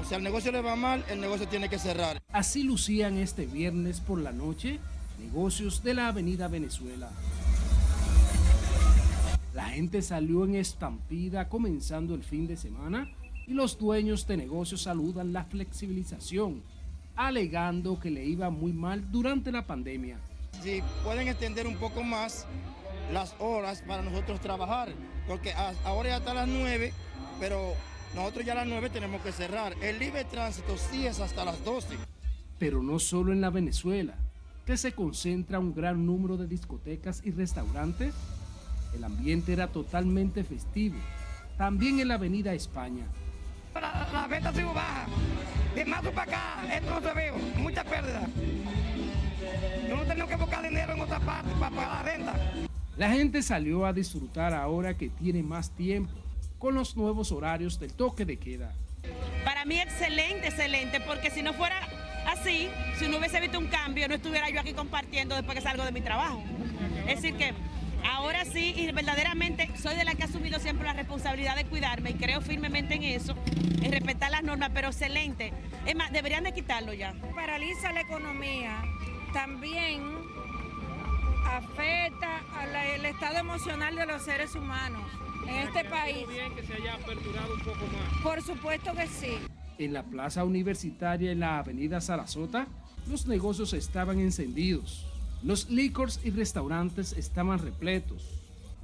O 0.00 0.04
sea, 0.04 0.18
el 0.18 0.22
negocio 0.22 0.52
le 0.52 0.60
va 0.60 0.76
mal, 0.76 1.04
el 1.10 1.20
negocio 1.20 1.48
tiene 1.48 1.68
que 1.68 1.76
cerrar. 1.76 2.22
Así 2.30 2.62
lucían 2.62 3.18
este 3.18 3.46
viernes 3.46 4.00
por 4.00 4.20
la 4.20 4.30
noche 4.30 4.78
negocios 5.18 5.82
de 5.82 5.94
la 5.94 6.06
Avenida 6.06 6.46
Venezuela. 6.46 7.10
La 9.54 9.70
gente 9.70 10.02
salió 10.02 10.44
en 10.44 10.54
estampida 10.54 11.48
comenzando 11.48 12.14
el 12.14 12.22
fin 12.22 12.46
de 12.46 12.56
semana 12.56 13.10
y 13.48 13.54
los 13.54 13.76
dueños 13.76 14.24
de 14.28 14.36
negocios 14.36 14.82
saludan 14.82 15.32
la 15.32 15.42
flexibilización, 15.46 16.62
alegando 17.16 17.98
que 17.98 18.10
le 18.10 18.24
iba 18.24 18.50
muy 18.50 18.72
mal 18.72 19.10
durante 19.10 19.52
la 19.52 19.66
pandemia. 19.66 20.18
Si 20.62 20.82
pueden 21.04 21.28
extender 21.28 21.66
un 21.66 21.76
poco 21.76 22.02
más 22.02 22.46
las 23.12 23.34
horas 23.38 23.82
para 23.86 24.02
nosotros 24.02 24.40
trabajar, 24.40 24.92
porque 25.26 25.52
ahora 25.84 26.10
ya 26.10 26.16
está 26.18 26.34
las 26.34 26.48
9, 26.48 26.92
pero 27.40 27.74
nosotros 28.14 28.44
ya 28.44 28.52
a 28.52 28.56
las 28.56 28.66
9 28.66 28.90
tenemos 28.90 29.20
que 29.22 29.32
cerrar. 29.32 29.74
El 29.82 29.98
libre 29.98 30.24
tránsito 30.24 30.76
sí 30.76 31.06
es 31.06 31.20
hasta 31.20 31.44
las 31.44 31.64
12. 31.64 31.96
Pero 32.58 32.82
no 32.82 32.98
solo 32.98 33.32
en 33.32 33.40
la 33.40 33.50
Venezuela, 33.50 34.14
que 34.66 34.76
se 34.76 34.92
concentra 34.92 35.58
un 35.58 35.74
gran 35.74 36.06
número 36.06 36.36
de 36.36 36.46
discotecas 36.46 37.22
y 37.24 37.32
restaurantes, 37.32 38.14
el 38.94 39.04
ambiente 39.04 39.52
era 39.52 39.68
totalmente 39.68 40.44
festivo. 40.44 40.96
También 41.56 41.98
en 42.00 42.08
la 42.08 42.14
Avenida 42.14 42.54
España. 42.54 43.06
La, 43.80 44.26
venta 44.28 44.52
sido 44.52 44.72
baja. 44.74 45.06
De 45.74 45.84
marzo 45.84 46.12
para 46.12 46.30
acá, 46.30 46.76
esto 46.76 46.90
no 46.90 47.00
se 47.00 47.14
ve, 47.14 47.32
mucha 47.56 47.82
pérdida. 47.82 48.28
Yo 49.88 49.96
no 49.96 50.04
tengo 50.04 50.26
que 50.26 50.36
buscar 50.36 50.62
dinero 50.62 50.92
en 50.92 51.00
otra 51.00 51.18
parte 51.20 51.50
para 51.58 51.74
pagar 51.74 51.88
la 51.88 52.02
renta. 52.02 52.34
La 52.96 53.10
gente 53.10 53.42
salió 53.42 53.86
a 53.86 53.92
disfrutar 53.92 54.52
ahora 54.52 54.94
que 54.94 55.08
tiene 55.08 55.42
más 55.42 55.70
tiempo 55.70 56.12
con 56.58 56.74
los 56.74 56.96
nuevos 56.96 57.32
horarios 57.32 57.80
del 57.80 57.94
toque 57.94 58.24
de 58.26 58.36
queda. 58.36 58.72
Para 59.44 59.64
mí 59.64 59.80
excelente, 59.80 60.48
excelente, 60.48 61.00
porque 61.00 61.30
si 61.30 61.42
no 61.42 61.54
fuera 61.54 61.80
así, 62.26 62.68
si 62.98 63.08
no 63.08 63.16
hubiese 63.16 63.40
visto 63.40 63.58
un 63.58 63.66
cambio, 63.66 64.06
no 64.08 64.14
estuviera 64.14 64.50
yo 64.50 64.60
aquí 64.60 64.74
compartiendo 64.74 65.34
después 65.34 65.56
que 65.56 65.62
salgo 65.62 65.84
de 65.84 65.92
mi 65.92 66.02
trabajo. 66.02 66.42
Es 67.08 67.22
decir 67.22 67.34
que 67.36 67.54
ahora 68.04 68.44
sí, 68.44 68.74
y 68.76 68.90
verdaderamente 68.92 69.70
soy 69.76 69.96
de 69.96 70.04
la 70.04 70.14
que 70.14 70.22
ha 70.22 70.26
asumido 70.26 70.58
siempre 70.58 70.84
la 70.86 70.92
responsabilidad 70.92 71.56
de 71.56 71.64
cuidarme 71.64 72.10
y 72.10 72.14
creo 72.14 72.40
firmemente 72.40 72.94
en 72.94 73.02
eso, 73.02 73.34
en 73.82 73.92
respetar 73.92 74.30
las 74.30 74.42
normas, 74.42 74.70
pero 74.74 74.88
excelente. 74.88 75.52
Es 75.86 75.94
más, 75.94 76.12
deberían 76.12 76.44
de 76.44 76.52
quitarlo 76.52 76.92
ya. 76.92 77.14
Paraliza 77.34 77.92
la 77.92 78.00
economía, 78.02 78.82
también 79.32 80.02
afecta 81.44 82.40
al 82.54 83.04
estado 83.04 83.38
emocional 83.38 83.94
de 83.96 84.06
los 84.06 84.22
seres 84.22 84.54
humanos 84.54 85.02
en 85.46 85.56
este 85.56 85.84
país. 85.84 86.26
bien 86.28 86.54
que 86.54 86.62
se 86.64 86.74
haya 86.74 86.94
aperturado 86.94 87.54
un 87.54 87.60
poco 87.60 87.86
más? 87.86 88.22
Por 88.22 88.42
supuesto 88.42 88.92
que 88.94 89.06
sí. 89.06 89.38
En 89.78 89.92
la 89.92 90.02
plaza 90.02 90.44
universitaria 90.44 91.32
en 91.32 91.40
la 91.40 91.58
avenida 91.58 92.00
Sarasota, 92.00 92.66
los 93.08 93.26
negocios 93.26 93.72
estaban 93.72 94.20
encendidos. 94.20 95.11
Los 95.44 95.68
licors 95.70 96.20
y 96.22 96.30
restaurantes 96.30 97.12
estaban 97.14 97.58
repletos. 97.58 98.22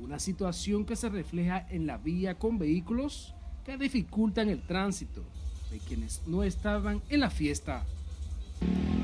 Una 0.00 0.18
situación 0.18 0.84
que 0.84 0.96
se 0.96 1.08
refleja 1.08 1.66
en 1.70 1.86
la 1.86 1.98
vía 1.98 2.34
con 2.34 2.58
vehículos 2.58 3.34
que 3.64 3.76
dificultan 3.76 4.48
el 4.48 4.60
tránsito 4.62 5.22
de 5.70 5.78
quienes 5.78 6.22
no 6.26 6.42
estaban 6.42 7.00
en 7.10 7.20
la 7.20 7.30
fiesta. 7.30 7.84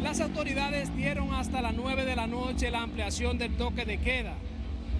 Las 0.02 0.20
autoridades 0.20 0.94
dieron 0.96 1.32
hasta 1.32 1.62
las 1.62 1.74
9 1.74 2.04
de 2.04 2.16
la 2.16 2.26
noche 2.26 2.72
la 2.72 2.82
ampliación 2.82 3.38
del 3.38 3.56
toque 3.56 3.84
de 3.84 4.00
queda, 4.00 4.34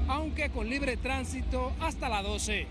aunque 0.07 0.51
con 0.51 0.69
libre 0.69 0.97
tránsito 0.97 1.73
hasta 1.81 2.09
las 2.09 2.23
12. 2.23 2.67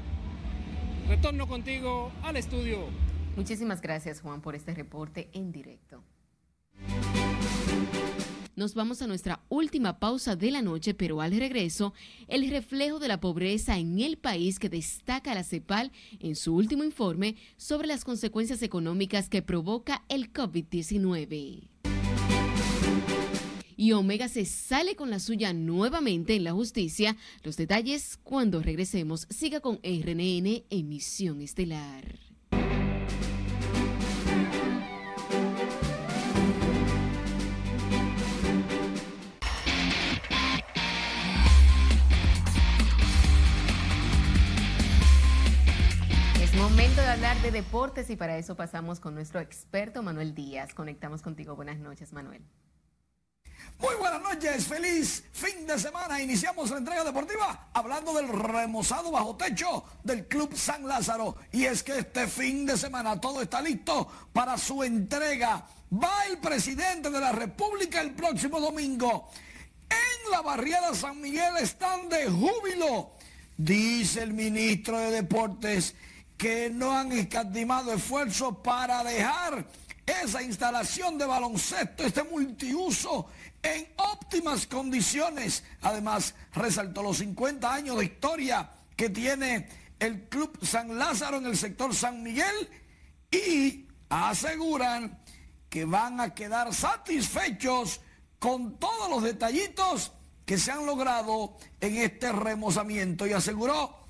Retorno 1.09 1.47
contigo 1.47 2.11
al 2.23 2.37
estudio. 2.37 2.87
Muchísimas 3.35 3.81
gracias 3.81 4.21
Juan 4.21 4.39
por 4.39 4.55
este 4.55 4.73
reporte 4.73 5.29
en 5.33 5.51
directo. 5.51 6.03
Nos 8.55 8.75
vamos 8.75 9.01
a 9.01 9.07
nuestra 9.07 9.41
última 9.49 9.99
pausa 9.99 10.35
de 10.35 10.51
la 10.51 10.61
noche, 10.61 10.93
pero 10.93 11.21
al 11.21 11.31
regreso, 11.31 11.93
el 12.27 12.49
reflejo 12.49 12.99
de 12.99 13.07
la 13.07 13.19
pobreza 13.19 13.79
en 13.79 13.99
el 13.99 14.17
país 14.17 14.59
que 14.59 14.69
destaca 14.69 15.33
la 15.33 15.43
CEPAL 15.43 15.91
en 16.19 16.35
su 16.35 16.55
último 16.55 16.83
informe 16.83 17.35
sobre 17.57 17.87
las 17.87 18.05
consecuencias 18.05 18.61
económicas 18.61 19.27
que 19.27 19.41
provoca 19.41 20.03
el 20.07 20.31
COVID-19 20.31 21.69
y 23.75 23.91
Omega 23.91 24.29
se 24.29 24.45
sale 24.45 24.95
con 24.95 25.09
la 25.09 25.19
suya 25.19 25.51
nuevamente 25.51 26.35
en 26.35 26.45
la 26.45 26.53
justicia. 26.53 27.17
Los 27.43 27.57
detalles 27.57 28.17
cuando 28.23 28.61
regresemos. 28.61 29.27
Siga 29.29 29.59
con 29.59 29.79
RNN 29.83 30.63
Emisión 30.69 31.41
Estelar. 31.41 32.32
Momento 46.73 47.01
de 47.01 47.07
hablar 47.07 47.39
de 47.43 47.51
deportes 47.51 48.09
y 48.09 48.15
para 48.15 48.35
eso 48.35 48.55
pasamos 48.55 48.99
con 48.99 49.13
nuestro 49.13 49.39
experto 49.39 50.01
Manuel 50.01 50.33
Díaz. 50.33 50.73
Conectamos 50.73 51.21
contigo. 51.21 51.55
Buenas 51.55 51.77
noches, 51.77 52.11
Manuel. 52.13 52.41
Muy 53.79 53.93
buenas 53.99 54.19
noches, 54.23 54.65
feliz 54.65 55.23
fin 55.33 55.67
de 55.67 55.77
semana. 55.77 56.19
Iniciamos 56.19 56.71
la 56.71 56.79
entrega 56.79 57.03
deportiva 57.03 57.69
hablando 57.73 58.11
del 58.15 58.27
remozado 58.27 59.11
bajo 59.11 59.35
techo 59.35 59.85
del 60.03 60.27
Club 60.27 60.55
San 60.55 60.87
Lázaro. 60.87 61.35
Y 61.51 61.65
es 61.65 61.83
que 61.83 61.99
este 61.99 62.25
fin 62.25 62.65
de 62.65 62.75
semana 62.75 63.21
todo 63.21 63.43
está 63.43 63.61
listo 63.61 64.07
para 64.33 64.57
su 64.57 64.81
entrega. 64.81 65.67
Va 65.93 66.25
el 66.27 66.39
presidente 66.39 67.11
de 67.11 67.19
la 67.19 67.33
República 67.33 68.01
el 68.01 68.15
próximo 68.15 68.59
domingo. 68.59 69.29
En 69.91 70.31
la 70.31 70.41
barriada 70.41 70.95
San 70.95 71.21
Miguel 71.21 71.55
están 71.61 72.09
de 72.09 72.25
júbilo. 72.31 73.11
Dice 73.57 74.23
el 74.23 74.33
ministro 74.33 74.97
de 74.97 75.11
Deportes 75.11 75.93
que 76.37 76.69
no 76.69 76.91
han 76.91 77.11
escatimado 77.11 77.93
esfuerzos 77.93 78.57
para 78.63 79.03
dejar 79.03 79.65
esa 80.05 80.41
instalación 80.41 81.17
de 81.17 81.25
baloncesto, 81.25 82.03
este 82.03 82.23
multiuso 82.23 83.27
en 83.61 83.87
óptimas 83.97 84.67
condiciones. 84.67 85.63
Además, 85.81 86.35
resaltó 86.53 87.01
los 87.01 87.17
50 87.17 87.73
años 87.73 87.97
de 87.97 88.05
historia 88.05 88.69
que 88.95 89.09
tiene 89.09 89.69
el 89.99 90.27
Club 90.27 90.57
San 90.65 90.97
Lázaro 90.97 91.37
en 91.37 91.45
el 91.45 91.57
sector 91.57 91.95
San 91.95 92.21
Miguel 92.21 92.69
y 93.31 93.87
aseguran 94.09 95.19
que 95.69 95.85
van 95.85 96.19
a 96.19 96.33
quedar 96.35 96.73
satisfechos 96.73 98.01
con 98.37 98.77
todos 98.77 99.09
los 99.09 99.23
detallitos 99.23 100.11
que 100.45 100.57
se 100.57 100.71
han 100.71 100.85
logrado 100.85 101.55
en 101.79 101.97
este 101.97 102.31
remozamiento 102.31 103.25
y 103.25 103.31
aseguró 103.31 104.02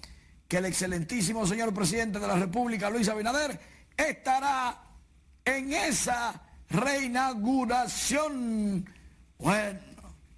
que 0.53 0.59
el 0.59 0.65
excelentísimo 0.65 1.47
señor 1.47 1.73
presidente 1.73 2.19
de 2.19 2.27
la 2.27 2.35
República, 2.35 2.87
Luis 2.87 3.09
Abinader, 3.09 3.59
estará 3.97 4.83
en 5.43 5.73
esa 5.73 6.43
reinauguración 6.69 8.87
bueno, 9.39 9.79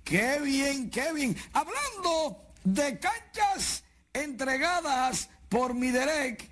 qué 0.06 0.40
bien, 0.40 0.90
qué 0.90 1.12
bien. 1.12 1.36
Hablando 1.52 2.46
de 2.64 2.98
canchas 2.98 3.84
entregadas 4.14 5.30
por 5.50 5.74
Miderec, 5.74 6.50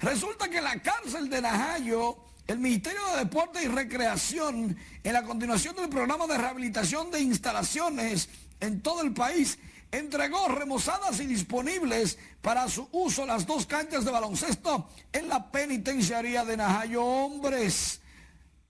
resulta 0.00 0.50
que 0.50 0.60
la 0.60 0.82
cárcel 0.82 1.30
de 1.30 1.40
Najayo, 1.40 2.18
el 2.46 2.58
Ministerio 2.58 3.00
de 3.12 3.20
Deporte 3.20 3.62
y 3.62 3.68
Recreación, 3.68 4.76
en 5.02 5.12
la 5.14 5.22
continuación 5.22 5.74
del 5.76 5.88
programa 5.88 6.26
de 6.26 6.36
rehabilitación 6.36 7.10
de 7.10 7.22
instalaciones 7.22 8.28
en 8.60 8.82
todo 8.82 9.00
el 9.00 9.14
país, 9.14 9.58
entregó 9.90 10.48
remozadas 10.48 11.20
y 11.20 11.26
disponibles 11.26 12.18
para 12.42 12.68
su 12.68 12.88
uso 12.92 13.26
las 13.26 13.46
dos 13.46 13.66
canchas 13.66 14.04
de 14.04 14.10
baloncesto 14.10 14.88
en 15.12 15.28
la 15.28 15.50
penitenciaría 15.50 16.44
de 16.44 16.56
Najayo 16.56 17.04
Hombres 17.04 18.00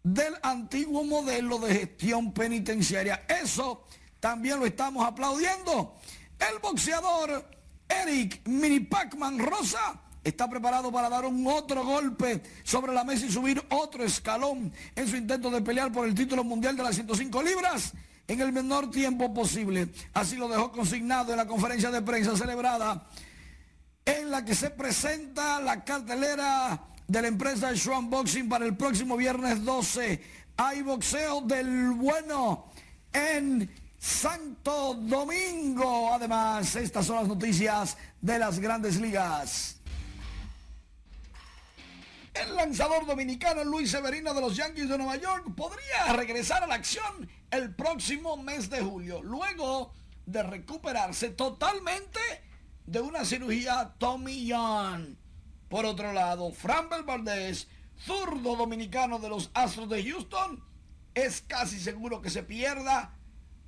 del 0.02 0.34
antiguo 0.42 1.04
modelo 1.04 1.58
de 1.58 1.74
gestión 1.74 2.32
penitenciaria. 2.32 3.26
Eso 3.28 3.84
también 4.20 4.58
lo 4.58 4.66
estamos 4.66 5.06
aplaudiendo. 5.06 5.96
El 6.38 6.58
boxeador 6.60 7.44
Eric 7.88 8.46
Mini 8.46 8.80
Pacman 8.80 9.38
Rosa 9.38 10.00
está 10.24 10.48
preparado 10.48 10.90
para 10.90 11.08
dar 11.08 11.24
un 11.24 11.46
otro 11.46 11.84
golpe 11.84 12.42
sobre 12.64 12.92
la 12.92 13.04
mesa 13.04 13.26
y 13.26 13.32
subir 13.32 13.62
otro 13.70 14.04
escalón 14.04 14.72
en 14.94 15.08
su 15.08 15.16
intento 15.16 15.50
de 15.50 15.62
pelear 15.62 15.92
por 15.92 16.06
el 16.06 16.14
título 16.14 16.44
mundial 16.44 16.76
de 16.76 16.82
las 16.82 16.94
105 16.94 17.42
libras 17.42 17.92
en 18.26 18.40
el 18.40 18.52
menor 18.52 18.90
tiempo 18.90 19.32
posible. 19.32 19.88
Así 20.12 20.36
lo 20.36 20.48
dejó 20.48 20.70
consignado 20.70 21.32
en 21.32 21.38
la 21.38 21.46
conferencia 21.46 21.90
de 21.90 22.02
prensa 22.02 22.36
celebrada 22.36 23.06
en 24.08 24.30
la 24.30 24.42
que 24.42 24.54
se 24.54 24.70
presenta 24.70 25.60
la 25.60 25.84
cartelera 25.84 26.80
de 27.06 27.20
la 27.20 27.28
empresa 27.28 27.76
Swan 27.76 28.08
Boxing 28.08 28.48
para 28.48 28.64
el 28.64 28.74
próximo 28.74 29.18
viernes 29.18 29.62
12. 29.62 30.22
Hay 30.56 30.80
boxeo 30.80 31.42
del 31.42 31.90
bueno 31.90 32.72
en 33.12 33.70
Santo 33.98 34.94
Domingo. 34.94 36.10
Además, 36.10 36.74
estas 36.76 37.04
son 37.04 37.16
las 37.16 37.28
noticias 37.28 37.98
de 38.22 38.38
las 38.38 38.58
grandes 38.58 38.98
ligas. 38.98 39.76
El 42.32 42.56
lanzador 42.56 43.04
dominicano 43.04 43.62
Luis 43.62 43.90
Severino 43.90 44.32
de 44.32 44.40
los 44.40 44.56
Yankees 44.56 44.88
de 44.88 44.96
Nueva 44.96 45.16
York 45.16 45.54
podría 45.54 46.14
regresar 46.14 46.62
a 46.62 46.66
la 46.66 46.76
acción 46.76 47.28
el 47.50 47.74
próximo 47.74 48.38
mes 48.38 48.70
de 48.70 48.80
julio, 48.80 49.22
luego 49.22 49.92
de 50.24 50.42
recuperarse 50.42 51.28
totalmente 51.30 52.47
de 52.88 53.00
una 53.02 53.26
cirugía 53.26 53.94
Tommy 53.98 54.46
Young. 54.46 55.16
Por 55.68 55.84
otro 55.84 56.14
lado, 56.14 56.50
Fran 56.52 56.88
Valdez, 57.04 57.68
zurdo 57.98 58.56
dominicano 58.56 59.18
de 59.18 59.28
los 59.28 59.50
Astros 59.52 59.90
de 59.90 60.02
Houston, 60.02 60.64
es 61.14 61.42
casi 61.42 61.78
seguro 61.78 62.22
que 62.22 62.30
se 62.30 62.42
pierda 62.42 63.14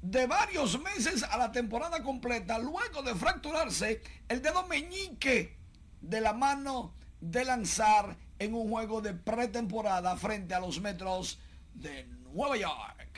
de 0.00 0.26
varios 0.26 0.80
meses 0.80 1.22
a 1.22 1.36
la 1.36 1.52
temporada 1.52 2.02
completa 2.02 2.58
luego 2.58 3.02
de 3.02 3.14
fracturarse 3.14 4.00
el 4.28 4.40
dedo 4.40 4.66
meñique 4.66 5.58
de 6.00 6.22
la 6.22 6.32
mano 6.32 6.94
de 7.20 7.44
lanzar 7.44 8.16
en 8.38 8.54
un 8.54 8.70
juego 8.70 9.02
de 9.02 9.12
pretemporada 9.12 10.16
frente 10.16 10.54
a 10.54 10.60
los 10.60 10.80
Metros 10.80 11.38
de 11.74 12.04
Nueva 12.32 12.56
York. 12.56 13.09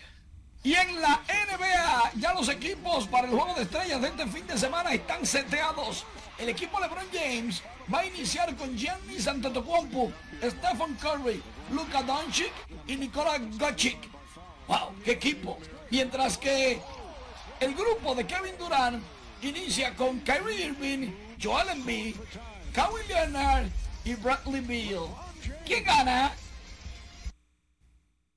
Y 0.64 0.74
en 0.74 1.00
la 1.00 1.20
NBA 1.26 2.12
ya 2.20 2.34
los 2.34 2.48
equipos 2.48 3.08
para 3.08 3.26
el 3.26 3.34
juego 3.34 3.52
de 3.54 3.62
estrellas 3.62 4.00
de 4.00 4.08
este 4.08 4.26
fin 4.28 4.46
de 4.46 4.56
semana 4.56 4.92
están 4.92 5.26
seteados. 5.26 6.04
El 6.38 6.48
equipo 6.48 6.78
LeBron 6.80 7.06
James 7.12 7.62
va 7.92 8.00
a 8.00 8.06
iniciar 8.06 8.54
con 8.56 8.76
Giannis 8.76 9.26
Antetokounmpo, 9.26 10.12
Stephen 10.40 10.94
Curry, 11.00 11.42
Luka 11.72 12.02
Doncic 12.02 12.52
y 12.86 12.96
Nikola 12.96 13.40
Jokic. 13.58 13.98
¡Wow! 14.68 14.94
¡Qué 15.04 15.12
equipo! 15.12 15.58
Mientras 15.90 16.38
que 16.38 16.80
el 17.58 17.74
grupo 17.74 18.14
de 18.14 18.24
Kevin 18.24 18.56
Durant 18.56 19.02
inicia 19.42 19.94
con 19.96 20.20
Kyrie 20.20 20.66
Irving, 20.66 21.12
Joel 21.42 21.70
Embiid, 21.70 22.14
Kawhi 22.72 23.02
Leonard 23.08 23.66
y 24.04 24.14
Bradley 24.14 24.60
Beal. 24.60 25.08
¿Quién 25.66 25.82
gana? 25.84 26.32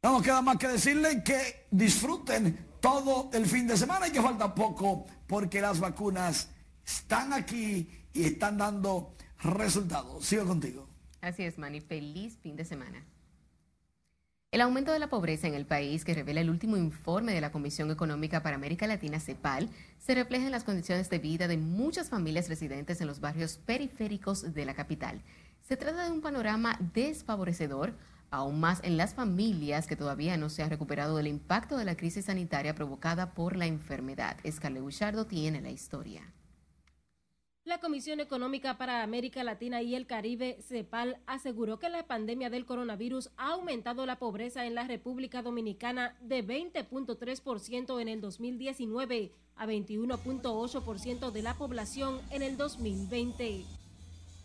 No 0.06 0.12
nos 0.12 0.22
queda 0.22 0.40
más 0.44 0.58
que 0.58 0.68
decirle 0.68 1.24
que 1.24 1.66
disfruten 1.72 2.68
todo 2.80 3.32
el 3.34 3.48
fin 3.48 3.66
de 3.66 3.76
semana 3.76 4.08
y 4.08 4.12
que 4.12 4.22
falta 4.22 4.54
poco 4.54 5.08
porque 5.26 5.60
las 5.60 5.80
vacunas 5.80 6.52
están 6.86 7.34
aquí 7.34 7.90
y 8.14 8.24
están 8.26 8.60
dando 8.60 9.16
resultados. 9.42 10.24
Sigo 10.24 10.46
contigo. 10.46 10.88
Así 11.22 11.42
es, 11.42 11.58
Manny. 11.58 11.82
Feliz 11.82 12.38
fin 12.44 12.56
de 12.56 12.66
semana. 12.66 13.04
El 14.52 14.62
aumento 14.62 14.92
de 14.92 15.00
la 15.00 15.10
pobreza 15.10 15.48
en 15.48 15.56
el 15.56 15.66
país, 15.66 16.06
que 16.06 16.14
revela 16.14 16.42
el 16.42 16.52
último 16.52 16.78
informe 16.78 17.34
de 17.34 17.42
la 17.42 17.52
Comisión 17.52 17.90
Económica 17.90 18.44
para 18.44 18.58
América 18.58 18.86
Latina, 18.86 19.20
CEPAL, 19.20 19.72
se 19.98 20.14
refleja 20.14 20.46
en 20.46 20.52
las 20.52 20.64
condiciones 20.64 21.10
de 21.10 21.18
vida 21.18 21.48
de 21.48 21.58
muchas 21.58 22.10
familias 22.10 22.48
residentes 22.48 23.02
en 23.02 23.08
los 23.08 23.22
barrios 23.22 23.58
periféricos 23.58 24.54
de 24.54 24.66
la 24.66 24.76
capital. 24.76 25.24
Se 25.68 25.78
trata 25.78 26.06
de 26.06 26.12
un 26.12 26.22
panorama 26.22 26.78
desfavorecedor, 26.94 27.96
aún 28.36 28.60
más 28.60 28.82
en 28.84 28.98
las 28.98 29.14
familias 29.14 29.88
que 29.88 29.96
todavía 29.96 30.38
no 30.38 30.50
se 30.50 30.64
han 30.64 30.70
recuperado 30.70 31.18
del 31.18 31.28
impacto 31.28 31.78
de 31.78 31.86
la 31.86 31.98
crisis 31.98 32.26
sanitaria 32.26 32.76
provocada 32.76 33.34
por 33.34 33.56
la 33.56 33.66
enfermedad. 33.66 34.38
Escarle 34.44 34.82
Buchardo 34.82 35.26
tiene 35.26 35.62
la 35.62 35.72
historia. 35.72 36.34
La 37.66 37.80
Comisión 37.80 38.20
Económica 38.20 38.78
para 38.78 39.02
América 39.02 39.44
Latina 39.44 39.82
y 39.82 39.96
el 39.96 40.06
Caribe, 40.06 40.60
CEPAL, 40.62 41.18
aseguró 41.26 41.80
que 41.80 41.90
la 41.90 42.06
pandemia 42.06 42.52
del 42.52 42.64
coronavirus 42.64 43.32
ha 43.38 43.54
aumentado 43.54 44.06
la 44.06 44.20
pobreza 44.20 44.68
en 44.68 44.76
la 44.76 44.86
República 44.86 45.42
Dominicana 45.42 46.16
de 46.22 46.46
20.3% 46.46 48.00
en 48.00 48.08
el 48.08 48.22
2019 48.22 49.32
a 49.56 49.66
21.8% 49.66 51.32
de 51.32 51.42
la 51.42 51.56
población 51.56 52.22
en 52.30 52.44
el 52.44 52.56
2020. 52.56 53.85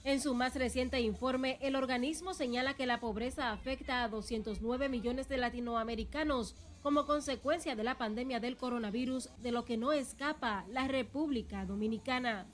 En 0.05 0.21
su 0.21 0.35
más 0.35 0.55
reciente 0.55 1.01
informe, 1.01 1.59
el 1.61 1.77
organismo 1.77 2.35
señala 2.35 2.75
que 2.75 2.87
la 2.87 3.01
pobreza 3.01 3.53
afecta 3.53 4.03
a 4.03 4.09
209 4.09 4.89
millones 4.89 5.29
de 5.29 5.37
latinoamericanos 5.37 6.57
como 6.83 7.07
consecuencia 7.07 7.77
de 7.77 7.85
la 7.85 7.99
pandemia 7.99 8.41
del 8.41 8.57
coronavirus, 8.57 9.29
de 9.43 9.53
lo 9.53 9.65
que 9.65 9.77
no 9.77 9.93
escapa 9.93 10.65
la 10.71 10.89
República 10.89 11.67
Dominicana 11.67 12.47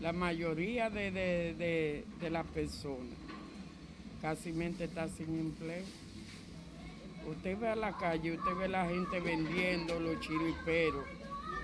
la 0.00 0.12
mayoría 0.12 0.90
de, 0.90 2.04
las 2.30 2.46
personas 2.48 3.16
casi 4.20 4.50
está 4.80 5.08
sin 5.08 5.38
empleo. 5.38 5.84
Usted 7.26 7.58
ve 7.58 7.68
a 7.68 7.76
la 7.76 7.96
calle, 7.96 8.32
usted 8.32 8.54
ve 8.54 8.64
a 8.66 8.68
la 8.68 8.86
gente 8.86 9.20
vendiendo 9.20 9.98
los 10.00 10.20
chiriperos, 10.20 11.04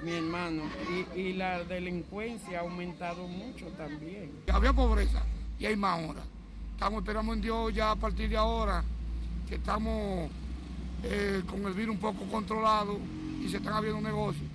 mi 0.03 0.12
hermano, 0.12 0.62
y, 1.14 1.20
y, 1.20 1.32
la 1.34 1.64
delincuencia 1.64 2.59
ha 2.59 2.62
aumentado 2.62 3.26
mucho 3.26 3.66
también. 3.76 4.30
Había 4.53 4.72
pobreza 4.72 5.22
y 5.59 5.66
hay 5.66 5.76
más 5.76 6.01
ahora. 6.01 6.22
Estamos, 6.72 7.03
esperando 7.03 7.32
en 7.34 7.40
Dios 7.42 7.74
ya 7.74 7.90
a 7.90 7.96
partir 7.96 8.30
de 8.30 8.36
ahora, 8.36 8.82
que 9.48 9.57
estamos 9.57 10.30
eh, 11.03 11.42
con 11.46 11.64
el 11.66 11.74
virus 11.74 11.94
un 11.94 12.01
poco 12.01 12.24
controlado 12.30 12.98
y 13.42 13.48
se 13.48 13.59
están 13.59 13.74
abriendo 13.74 14.01
negocios. 14.01 14.46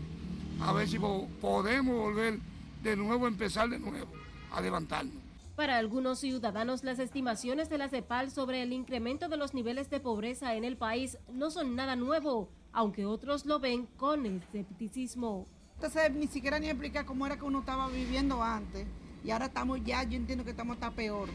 A 0.61 0.73
ver 0.73 0.87
si 0.87 0.97
podemos 0.99 1.95
volver 1.95 2.39
de 2.81 2.95
nuevo 2.95 3.27
empezar 3.27 3.69
de 3.69 3.79
nuevo 3.79 4.11
a 4.51 4.61
levantarnos. 4.61 5.25
Para 5.55 5.77
algunos 5.77 6.19
ciudadanos, 6.19 6.83
las 6.83 6.99
estimaciones 6.99 7.69
de 7.69 7.77
la 7.77 7.89
CEPAL 7.89 8.29
sobre 8.29 8.61
el 8.61 8.73
incremento 8.73 9.29
de 9.29 9.37
los 9.37 9.53
niveles 9.53 9.89
de 9.89 9.99
pobreza 9.99 10.55
en 10.55 10.65
el 10.65 10.77
país 10.77 11.17
no 11.31 11.49
son 11.49 11.75
nada 11.75 11.95
nuevo, 11.95 12.49
aunque 12.75 13.05
otros 13.05 13.45
lo 13.45 13.59
ven 13.59 13.87
con 13.97 14.25
escepticismo. 14.25 15.47
Entonces, 15.75 16.11
ni 16.11 16.27
siquiera 16.27 16.59
ni 16.59 16.67
explicar 16.67 17.05
cómo 17.05 17.25
era 17.25 17.37
que 17.37 17.43
uno 17.43 17.59
estaba 17.59 17.87
viviendo 17.89 18.43
antes. 18.43 18.85
Y 19.23 19.31
ahora 19.31 19.45
estamos 19.45 19.83
ya, 19.83 20.03
yo 20.03 20.15
entiendo 20.15 20.43
que 20.43 20.51
estamos 20.51 20.75
hasta 20.75 20.91
peor. 20.91 21.29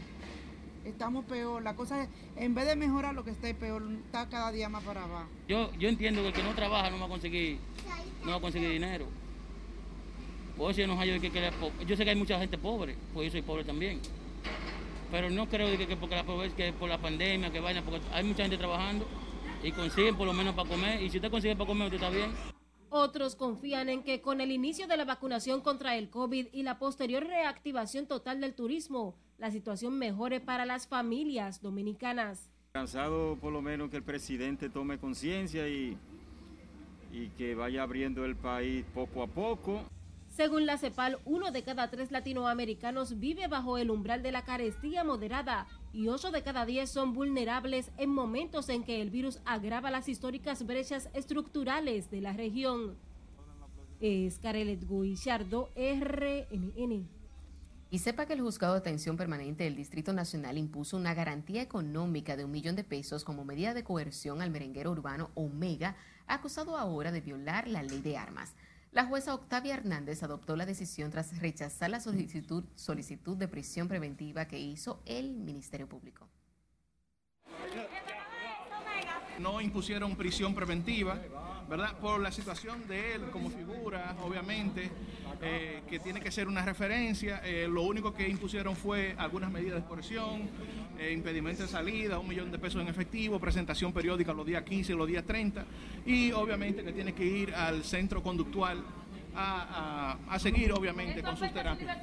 Estamos 0.85 1.25
peor. 1.25 1.61
La 1.61 1.75
cosa 1.75 2.03
es, 2.03 2.09
en 2.37 2.55
vez 2.55 2.65
de 2.65 2.75
mejorar 2.75 3.13
lo 3.13 3.25
que 3.25 3.31
está 3.31 3.53
peor, 3.53 3.83
está 4.05 4.29
cada 4.29 4.51
día 4.51 4.69
más 4.69 4.83
para 4.83 5.03
abajo. 5.03 5.27
Yo, 5.47 5.71
yo 5.73 5.89
entiendo 5.89 6.21
que 6.21 6.29
el 6.29 6.33
que 6.33 6.43
no 6.43 6.55
trabaja 6.55 6.89
no 6.89 6.99
va 6.99 7.05
a 7.05 7.09
conseguir, 7.09 7.59
no 8.23 8.31
va 8.31 8.37
a 8.37 8.41
conseguir 8.41 8.69
dinero 8.69 9.05
yo 10.57 11.85
Yo 11.87 11.95
sé 11.95 12.03
que 12.03 12.09
hay 12.09 12.15
mucha 12.15 12.39
gente 12.39 12.57
pobre, 12.57 12.95
pues 13.13 13.25
yo 13.25 13.31
soy 13.31 13.41
pobre 13.41 13.63
también. 13.63 13.99
Pero 15.09 15.29
no 15.29 15.49
creo 15.49 15.75
que, 15.77 15.97
porque 15.97 16.15
la 16.15 16.23
pobreza, 16.23 16.55
que 16.55 16.71
por 16.71 16.87
la 16.87 16.99
pandemia, 16.99 17.51
que 17.51 17.59
vaya, 17.59 17.81
porque 17.81 18.01
hay 18.13 18.23
mucha 18.23 18.43
gente 18.43 18.57
trabajando 18.57 19.05
y 19.63 19.71
consiguen 19.71 20.15
por 20.15 20.25
lo 20.25 20.33
menos 20.33 20.55
para 20.55 20.69
comer. 20.69 21.01
Y 21.01 21.09
si 21.09 21.17
usted 21.17 21.31
consigue 21.31 21.55
para 21.55 21.67
comer, 21.67 21.85
usted 21.85 21.97
está 22.03 22.09
bien. 22.09 22.31
Otros 22.89 23.35
confían 23.35 23.87
en 23.87 24.03
que 24.03 24.21
con 24.21 24.41
el 24.41 24.51
inicio 24.51 24.85
de 24.85 24.97
la 24.97 25.05
vacunación 25.05 25.61
contra 25.61 25.95
el 25.95 26.09
COVID 26.09 26.47
y 26.51 26.63
la 26.63 26.77
posterior 26.77 27.25
reactivación 27.25 28.05
total 28.05 28.41
del 28.41 28.53
turismo, 28.53 29.15
la 29.37 29.49
situación 29.49 29.97
mejore 29.97 30.41
para 30.41 30.65
las 30.65 30.87
familias 30.87 31.61
dominicanas. 31.61 32.49
Cansado 32.73 33.37
por 33.39 33.53
lo 33.53 33.61
menos 33.61 33.89
que 33.89 33.97
el 33.97 34.03
presidente 34.03 34.69
tome 34.69 34.97
conciencia 34.97 35.67
y, 35.69 35.97
y 37.13 37.29
que 37.29 37.55
vaya 37.55 37.83
abriendo 37.83 38.25
el 38.25 38.35
país 38.35 38.85
poco 38.93 39.23
a 39.23 39.27
poco. 39.27 39.83
Según 40.41 40.65
la 40.65 40.79
CEPAL, 40.79 41.19
uno 41.25 41.51
de 41.51 41.61
cada 41.61 41.91
tres 41.91 42.09
latinoamericanos 42.09 43.19
vive 43.19 43.47
bajo 43.47 43.77
el 43.77 43.91
umbral 43.91 44.23
de 44.23 44.31
la 44.31 44.43
carestía 44.43 45.03
moderada 45.03 45.67
y 45.93 46.07
ocho 46.07 46.31
de 46.31 46.41
cada 46.41 46.65
diez 46.65 46.89
son 46.89 47.13
vulnerables 47.13 47.91
en 47.97 48.09
momentos 48.09 48.67
en 48.69 48.83
que 48.83 49.03
el 49.03 49.11
virus 49.11 49.39
agrava 49.45 49.91
las 49.91 50.09
históricas 50.09 50.65
brechas 50.65 51.09
estructurales 51.13 52.09
de 52.09 52.21
la 52.21 52.33
región. 52.33 52.95
Es 53.99 54.39
Carelet 54.39 54.83
Guillardo, 54.89 55.69
RNN. 55.75 57.07
Y 57.91 57.99
sepa 57.99 58.25
que 58.25 58.33
el 58.33 58.41
Juzgado 58.41 58.73
de 58.73 58.79
Atención 58.79 59.17
Permanente 59.17 59.65
del 59.65 59.75
Distrito 59.75 60.11
Nacional 60.11 60.57
impuso 60.57 60.97
una 60.97 61.13
garantía 61.13 61.61
económica 61.61 62.35
de 62.35 62.45
un 62.45 62.51
millón 62.51 62.75
de 62.75 62.83
pesos 62.83 63.23
como 63.23 63.45
medida 63.45 63.75
de 63.75 63.83
coerción 63.83 64.41
al 64.41 64.49
merenguero 64.49 64.89
urbano 64.89 65.29
Omega, 65.35 65.97
acusado 66.25 66.77
ahora 66.77 67.11
de 67.11 67.21
violar 67.21 67.67
la 67.67 67.83
ley 67.83 68.01
de 68.01 68.17
armas. 68.17 68.55
La 68.91 69.05
jueza 69.05 69.33
Octavia 69.33 69.75
Hernández 69.75 70.21
adoptó 70.21 70.57
la 70.57 70.65
decisión 70.65 71.11
tras 71.11 71.39
rechazar 71.39 71.89
la 71.89 72.01
solicitud, 72.01 72.65
solicitud 72.75 73.37
de 73.37 73.47
prisión 73.47 73.87
preventiva 73.87 74.49
que 74.49 74.59
hizo 74.59 75.01
el 75.05 75.37
Ministerio 75.37 75.87
Público. 75.87 76.27
No 79.39 79.61
impusieron 79.61 80.17
prisión 80.17 80.53
preventiva, 80.53 81.21
¿verdad? 81.71 81.97
Por 81.99 82.19
la 82.19 82.33
situación 82.33 82.85
de 82.85 83.15
él 83.15 83.21
como 83.31 83.49
figura, 83.49 84.13
obviamente, 84.25 84.91
eh, 85.41 85.81
que 85.89 85.99
tiene 85.99 86.19
que 86.19 86.29
ser 86.29 86.49
una 86.49 86.65
referencia. 86.65 87.41
Eh, 87.45 87.65
lo 87.65 87.83
único 87.83 88.13
que 88.13 88.27
impusieron 88.27 88.75
fue 88.75 89.15
algunas 89.17 89.49
medidas 89.49 89.81
de 89.81 89.87
coerción, 89.87 90.49
eh, 90.99 91.13
impedimento 91.13 91.63
de 91.63 91.69
salida, 91.69 92.19
un 92.19 92.27
millón 92.27 92.51
de 92.51 92.59
pesos 92.59 92.81
en 92.81 92.89
efectivo, 92.89 93.39
presentación 93.39 93.93
periódica 93.93 94.33
los 94.33 94.45
días 94.45 94.63
15 94.63 94.91
y 94.91 94.95
los 94.97 95.07
días 95.07 95.23
30, 95.23 95.65
y 96.05 96.33
obviamente 96.33 96.83
que 96.83 96.91
tiene 96.91 97.13
que 97.13 97.23
ir 97.23 97.55
al 97.55 97.85
centro 97.85 98.21
conductual 98.21 98.83
a, 99.33 100.17
a 100.27 100.39
seguir, 100.39 100.73
obviamente, 100.73 101.23
con 101.23 101.37
sus 101.37 101.53
terapias. 101.53 101.97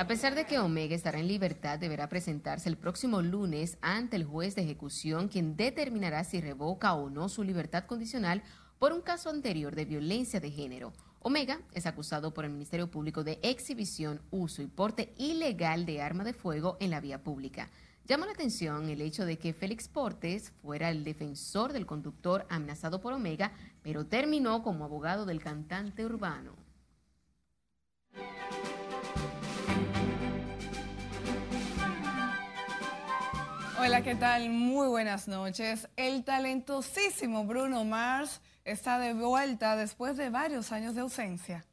A 0.00 0.06
pesar 0.06 0.34
de 0.34 0.46
que 0.46 0.58
Omega 0.58 0.94
estará 0.94 1.20
en 1.20 1.28
libertad, 1.28 1.78
deberá 1.78 2.08
presentarse 2.08 2.70
el 2.70 2.78
próximo 2.78 3.20
lunes 3.20 3.76
ante 3.82 4.16
el 4.16 4.24
juez 4.24 4.54
de 4.54 4.62
ejecución, 4.62 5.28
quien 5.28 5.56
determinará 5.56 6.24
si 6.24 6.40
revoca 6.40 6.94
o 6.94 7.10
no 7.10 7.28
su 7.28 7.44
libertad 7.44 7.84
condicional 7.84 8.42
por 8.78 8.94
un 8.94 9.02
caso 9.02 9.28
anterior 9.28 9.76
de 9.76 9.84
violencia 9.84 10.40
de 10.40 10.50
género. 10.50 10.94
Omega 11.18 11.60
es 11.74 11.84
acusado 11.84 12.32
por 12.32 12.46
el 12.46 12.50
Ministerio 12.50 12.90
Público 12.90 13.24
de 13.24 13.40
exhibición, 13.42 14.22
uso 14.30 14.62
y 14.62 14.68
porte 14.68 15.12
ilegal 15.18 15.84
de 15.84 16.00
arma 16.00 16.24
de 16.24 16.32
fuego 16.32 16.78
en 16.80 16.88
la 16.88 17.00
vía 17.00 17.22
pública. 17.22 17.68
Llama 18.06 18.24
la 18.24 18.32
atención 18.32 18.88
el 18.88 19.02
hecho 19.02 19.26
de 19.26 19.36
que 19.36 19.52
Félix 19.52 19.86
Portes 19.86 20.50
fuera 20.62 20.88
el 20.88 21.04
defensor 21.04 21.74
del 21.74 21.84
conductor 21.84 22.46
amenazado 22.48 23.02
por 23.02 23.12
Omega, 23.12 23.52
pero 23.82 24.06
terminó 24.06 24.62
como 24.62 24.86
abogado 24.86 25.26
del 25.26 25.42
cantante 25.42 26.06
urbano. 26.06 26.56
Hola, 33.82 34.02
¿qué 34.02 34.14
tal? 34.14 34.50
Muy 34.50 34.88
buenas 34.88 35.26
noches. 35.26 35.88
El 35.96 36.22
talentosísimo 36.22 37.46
Bruno 37.46 37.82
Mars 37.86 38.42
está 38.62 38.98
de 38.98 39.14
vuelta 39.14 39.74
después 39.74 40.18
de 40.18 40.28
varios 40.28 40.70
años 40.70 40.94
de 40.94 41.00
ausencia. 41.00 41.64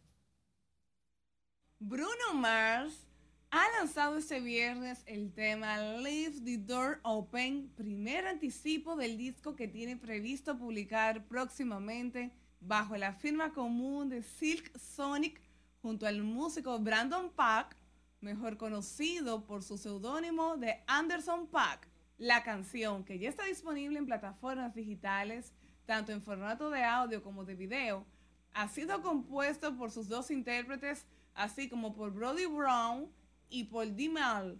Bruno 1.79 2.33
Mars 2.33 3.05
ha 3.51 3.65
lanzado 3.77 4.19
este 4.19 4.39
viernes 4.39 5.03
el 5.05 5.33
tema 5.33 5.79
Leave 5.79 6.39
the 6.45 6.57
Door 6.57 7.01
Open, 7.03 7.73
primer 7.75 8.25
anticipo 8.25 8.95
del 8.95 9.17
disco 9.17 9.57
que 9.57 9.67
tiene 9.67 9.97
previsto 9.97 10.57
publicar 10.57 11.25
próximamente 11.25 12.31
bajo 12.61 12.95
la 12.95 13.11
firma 13.11 13.51
común 13.51 14.07
de 14.07 14.23
Silk 14.23 14.77
Sonic 14.77 15.41
junto 15.81 16.07
al 16.07 16.23
músico 16.23 16.79
Brandon 16.79 17.29
Pack, 17.31 17.75
mejor 18.21 18.55
conocido 18.55 19.45
por 19.45 19.61
su 19.61 19.77
seudónimo 19.77 20.55
de 20.55 20.81
Anderson 20.87 21.47
Pack. 21.47 21.96
La 22.17 22.41
canción, 22.41 23.03
que 23.03 23.19
ya 23.19 23.29
está 23.29 23.45
disponible 23.45 23.99
en 23.99 24.07
plataformas 24.07 24.73
digitales, 24.73 25.53
tanto 25.85 26.11
en 26.11 26.23
formato 26.23 26.71
de 26.71 26.83
audio 26.83 27.21
como 27.21 27.45
de 27.45 27.53
video, 27.53 28.07
ha 28.53 28.67
sido 28.69 29.03
compuesto 29.03 29.77
por 29.77 29.91
sus 29.91 30.07
dos 30.07 30.31
intérpretes, 30.31 31.05
así 31.35 31.69
como 31.69 31.93
por 31.93 32.11
Brody 32.11 32.47
Brown 32.47 33.11
y 33.49 33.65
por 33.65 33.93
Dimal. 33.93 34.59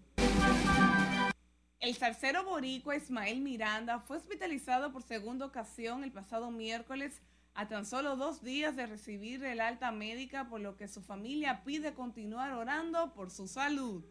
El 1.80 1.96
zarcero 1.96 2.44
boricua 2.44 2.96
Ismael 2.96 3.42
Miranda 3.42 4.00
fue 4.00 4.18
hospitalizado 4.18 4.92
por 4.92 5.02
segunda 5.02 5.48
ocasión 5.48 6.04
el 6.04 6.12
pasado 6.12 6.52
miércoles 6.52 7.24
a 7.56 7.68
tan 7.68 7.88
solo 7.88 8.16
dos 8.16 8.44
días 8.44 8.76
de 8.76 8.86
recibir 8.86 9.44
el 9.44 9.62
alta 9.62 9.92
médica, 9.92 10.48
por 10.48 10.62
lo 10.62 10.78
que 10.78 10.88
su 10.88 11.02
familia 11.02 11.64
pide 11.64 11.96
continuar 11.96 12.52
orando 12.52 13.16
por 13.16 13.32
su 13.32 13.48
salud. 13.48 14.06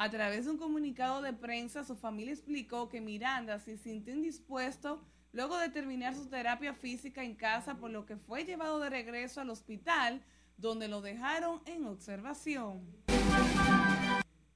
A 0.00 0.08
través 0.10 0.44
de 0.44 0.52
un 0.52 0.58
comunicado 0.58 1.22
de 1.22 1.32
prensa, 1.32 1.82
su 1.82 1.96
familia 1.96 2.32
explicó 2.32 2.88
que 2.88 3.00
Miranda 3.00 3.58
se 3.58 3.76
sintió 3.76 4.14
indispuesto 4.14 5.02
luego 5.32 5.58
de 5.58 5.70
terminar 5.70 6.14
su 6.14 6.28
terapia 6.28 6.72
física 6.72 7.24
en 7.24 7.34
casa, 7.34 7.78
por 7.78 7.90
lo 7.90 8.06
que 8.06 8.16
fue 8.16 8.44
llevado 8.44 8.78
de 8.78 8.90
regreso 8.90 9.40
al 9.40 9.50
hospital, 9.50 10.22
donde 10.56 10.86
lo 10.86 11.00
dejaron 11.00 11.62
en 11.66 11.84
observación. 11.84 12.86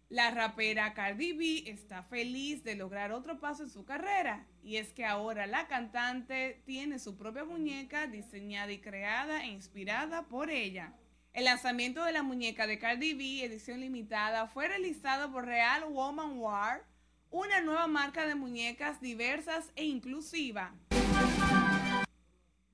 La 0.08 0.30
rapera 0.30 0.94
Cardi 0.94 1.32
B 1.32 1.64
está 1.66 2.04
feliz 2.04 2.62
de 2.62 2.76
lograr 2.76 3.10
otro 3.10 3.40
paso 3.40 3.64
en 3.64 3.70
su 3.70 3.84
carrera, 3.84 4.46
y 4.62 4.76
es 4.76 4.92
que 4.92 5.04
ahora 5.04 5.48
la 5.48 5.66
cantante 5.66 6.62
tiene 6.66 7.00
su 7.00 7.16
propia 7.16 7.44
muñeca 7.44 8.06
diseñada 8.06 8.70
y 8.70 8.78
creada 8.78 9.42
e 9.42 9.48
inspirada 9.48 10.28
por 10.28 10.50
ella. 10.50 10.94
El 11.32 11.46
lanzamiento 11.46 12.04
de 12.04 12.12
la 12.12 12.22
muñeca 12.22 12.66
de 12.66 12.78
Cardi 12.78 13.14
B, 13.14 13.42
edición 13.42 13.80
limitada, 13.80 14.46
fue 14.48 14.68
realizado 14.68 15.32
por 15.32 15.46
Real 15.46 15.84
Woman 15.84 16.38
War, 16.38 16.84
una 17.30 17.62
nueva 17.62 17.86
marca 17.86 18.26
de 18.26 18.34
muñecas 18.34 19.00
diversas 19.00 19.72
e 19.74 19.84
inclusiva. 19.84 20.74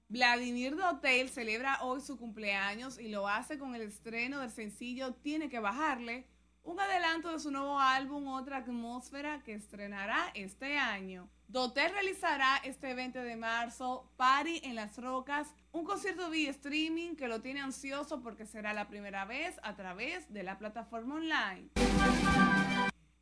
Vladimir 0.08 0.74
Dotel 0.74 1.28
celebra 1.28 1.84
hoy 1.84 2.00
su 2.00 2.18
cumpleaños 2.18 2.98
y 2.98 3.06
lo 3.10 3.28
hace 3.28 3.58
con 3.58 3.76
el 3.76 3.82
estreno 3.82 4.40
del 4.40 4.50
sencillo 4.50 5.14
Tiene 5.14 5.48
que 5.48 5.60
bajarle, 5.60 6.26
un 6.68 6.78
adelanto 6.78 7.32
de 7.32 7.40
su 7.40 7.50
nuevo 7.50 7.80
álbum 7.80 8.28
Otra 8.28 8.58
Atmósfera 8.58 9.42
que 9.42 9.54
estrenará 9.54 10.30
este 10.34 10.76
año. 10.76 11.26
Dotel 11.48 11.92
realizará 11.92 12.58
este 12.62 12.92
20 12.92 13.20
de 13.20 13.36
marzo 13.36 14.06
Party 14.18 14.60
en 14.62 14.74
las 14.74 14.98
Rocas, 14.98 15.54
un 15.72 15.86
concierto 15.86 16.28
vía 16.28 16.50
streaming 16.50 17.16
que 17.16 17.26
lo 17.26 17.40
tiene 17.40 17.62
ansioso 17.62 18.20
porque 18.20 18.44
será 18.44 18.74
la 18.74 18.86
primera 18.86 19.24
vez 19.24 19.58
a 19.62 19.76
través 19.76 20.30
de 20.30 20.42
la 20.42 20.58
plataforma 20.58 21.14
online. 21.14 21.70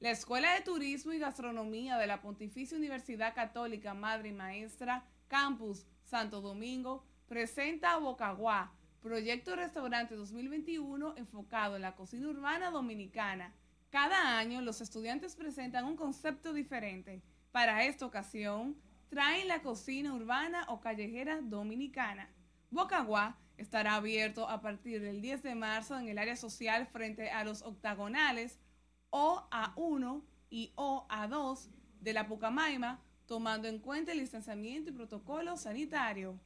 La 0.00 0.10
Escuela 0.10 0.52
de 0.54 0.62
Turismo 0.62 1.12
y 1.12 1.20
Gastronomía 1.20 1.98
de 1.98 2.08
la 2.08 2.20
Pontificia 2.20 2.76
Universidad 2.76 3.32
Católica 3.32 3.94
Madre 3.94 4.30
y 4.30 4.32
Maestra, 4.32 5.04
Campus 5.28 5.86
Santo 6.02 6.40
Domingo, 6.40 7.04
presenta 7.28 7.96
Bocaguá, 7.98 8.72
proyecto 9.06 9.54
restaurante 9.54 10.16
2021 10.16 11.14
enfocado 11.16 11.76
en 11.76 11.82
la 11.82 11.94
cocina 11.94 12.26
urbana 12.26 12.72
dominicana. 12.72 13.54
Cada 13.88 14.36
año 14.36 14.60
los 14.62 14.80
estudiantes 14.80 15.36
presentan 15.36 15.84
un 15.84 15.94
concepto 15.94 16.52
diferente 16.52 17.22
para 17.52 17.84
esta 17.84 18.04
ocasión, 18.04 18.76
traen 19.08 19.46
la 19.46 19.62
cocina 19.62 20.12
urbana 20.12 20.66
o 20.70 20.80
callejera 20.80 21.40
dominicana. 21.40 22.28
Bocaguá 22.72 23.38
estará 23.56 23.94
abierto 23.94 24.48
a 24.48 24.60
partir 24.60 25.00
del 25.00 25.22
10 25.22 25.44
de 25.44 25.54
marzo 25.54 25.96
en 25.96 26.08
el 26.08 26.18
área 26.18 26.34
social 26.34 26.88
frente 26.88 27.30
a 27.30 27.44
los 27.44 27.62
octagonales 27.62 28.58
OA1 29.10 30.24
y 30.50 30.72
OA2 30.74 31.68
de 32.00 32.12
la 32.12 32.26
Pucamaima, 32.26 33.00
tomando 33.26 33.68
en 33.68 33.78
cuenta 33.78 34.10
el 34.10 34.18
distanciamiento 34.18 34.90
y 34.90 34.94
protocolo 34.94 35.56
sanitario. 35.56 36.40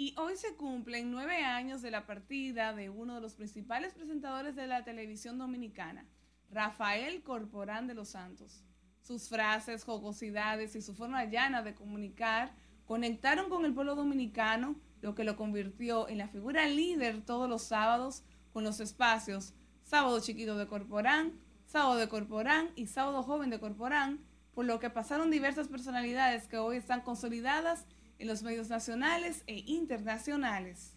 Y 0.00 0.14
hoy 0.16 0.34
se 0.38 0.54
cumplen 0.54 1.10
nueve 1.10 1.44
años 1.44 1.82
de 1.82 1.90
la 1.90 2.06
partida 2.06 2.72
de 2.72 2.88
uno 2.88 3.16
de 3.16 3.20
los 3.20 3.34
principales 3.34 3.92
presentadores 3.92 4.56
de 4.56 4.66
la 4.66 4.82
televisión 4.82 5.36
dominicana, 5.36 6.06
Rafael 6.50 7.22
Corporán 7.22 7.86
de 7.86 7.92
los 7.92 8.08
Santos. 8.08 8.64
Sus 9.02 9.28
frases, 9.28 9.84
jocosidades 9.84 10.74
y 10.74 10.80
su 10.80 10.94
forma 10.94 11.26
llana 11.26 11.62
de 11.62 11.74
comunicar 11.74 12.54
conectaron 12.86 13.50
con 13.50 13.66
el 13.66 13.74
pueblo 13.74 13.94
dominicano, 13.94 14.74
lo 15.02 15.14
que 15.14 15.24
lo 15.24 15.36
convirtió 15.36 16.08
en 16.08 16.16
la 16.16 16.28
figura 16.28 16.66
líder 16.66 17.20
todos 17.20 17.46
los 17.46 17.60
sábados 17.60 18.22
con 18.54 18.64
los 18.64 18.80
espacios 18.80 19.52
Sábado 19.82 20.18
Chiquito 20.20 20.56
de 20.56 20.66
Corporán, 20.66 21.34
Sábado 21.66 21.96
de 21.96 22.08
Corporán 22.08 22.70
y 22.74 22.86
Sábado 22.86 23.22
Joven 23.22 23.50
de 23.50 23.60
Corporán, 23.60 24.24
por 24.54 24.64
lo 24.64 24.80
que 24.80 24.88
pasaron 24.88 25.30
diversas 25.30 25.68
personalidades 25.68 26.48
que 26.48 26.56
hoy 26.56 26.78
están 26.78 27.02
consolidadas 27.02 27.84
en 28.20 28.28
los 28.28 28.42
medios 28.42 28.68
nacionales 28.68 29.42
e 29.46 29.64
internacionales. 29.66 30.92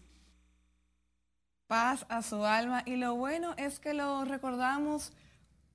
Paz 1.66 2.04
a 2.10 2.22
su 2.22 2.44
alma 2.44 2.82
y 2.84 2.96
lo 2.96 3.14
bueno 3.14 3.54
es 3.56 3.78
que 3.80 3.94
lo 3.94 4.24
recordamos 4.26 5.12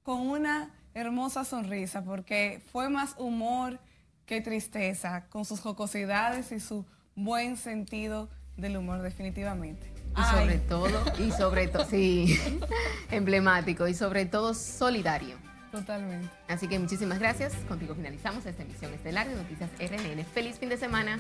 con 0.04 0.28
una 0.28 0.72
hermosa 0.94 1.44
sonrisa, 1.44 2.04
porque 2.04 2.62
fue 2.72 2.90
más 2.90 3.16
humor 3.18 3.80
que 4.26 4.42
tristeza, 4.42 5.26
con 5.30 5.44
sus 5.44 5.60
jocosidades 5.60 6.52
y 6.52 6.60
su 6.60 6.86
buen 7.16 7.58
sentido 7.58 8.30
del 8.56 8.78
humor 8.78 9.02
definitivamente. 9.02 9.92
Y 10.18 10.24
sobre 10.24 10.58
todo, 10.60 11.04
y 11.18 11.32
sobre 11.32 11.68
todo, 11.68 11.86
sí, 11.86 12.40
emblemático 13.12 13.88
y 13.88 13.94
sobre 13.96 14.26
todo 14.26 14.54
solidario. 14.54 15.49
Totalmente. 15.72 16.28
Así 16.48 16.68
que 16.68 16.80
muchísimas 16.80 17.20
gracias. 17.20 17.54
Contigo 17.68 17.96
finalizamos 17.96 18.46
esta 18.46 18.64
emisión 18.64 18.94
estelar 18.94 19.28
de 19.28 19.36
Noticias 19.36 19.70
RNN. 19.80 20.26
Feliz 20.26 20.58
fin 20.58 20.70
de 20.70 20.78
semana. 20.78 21.20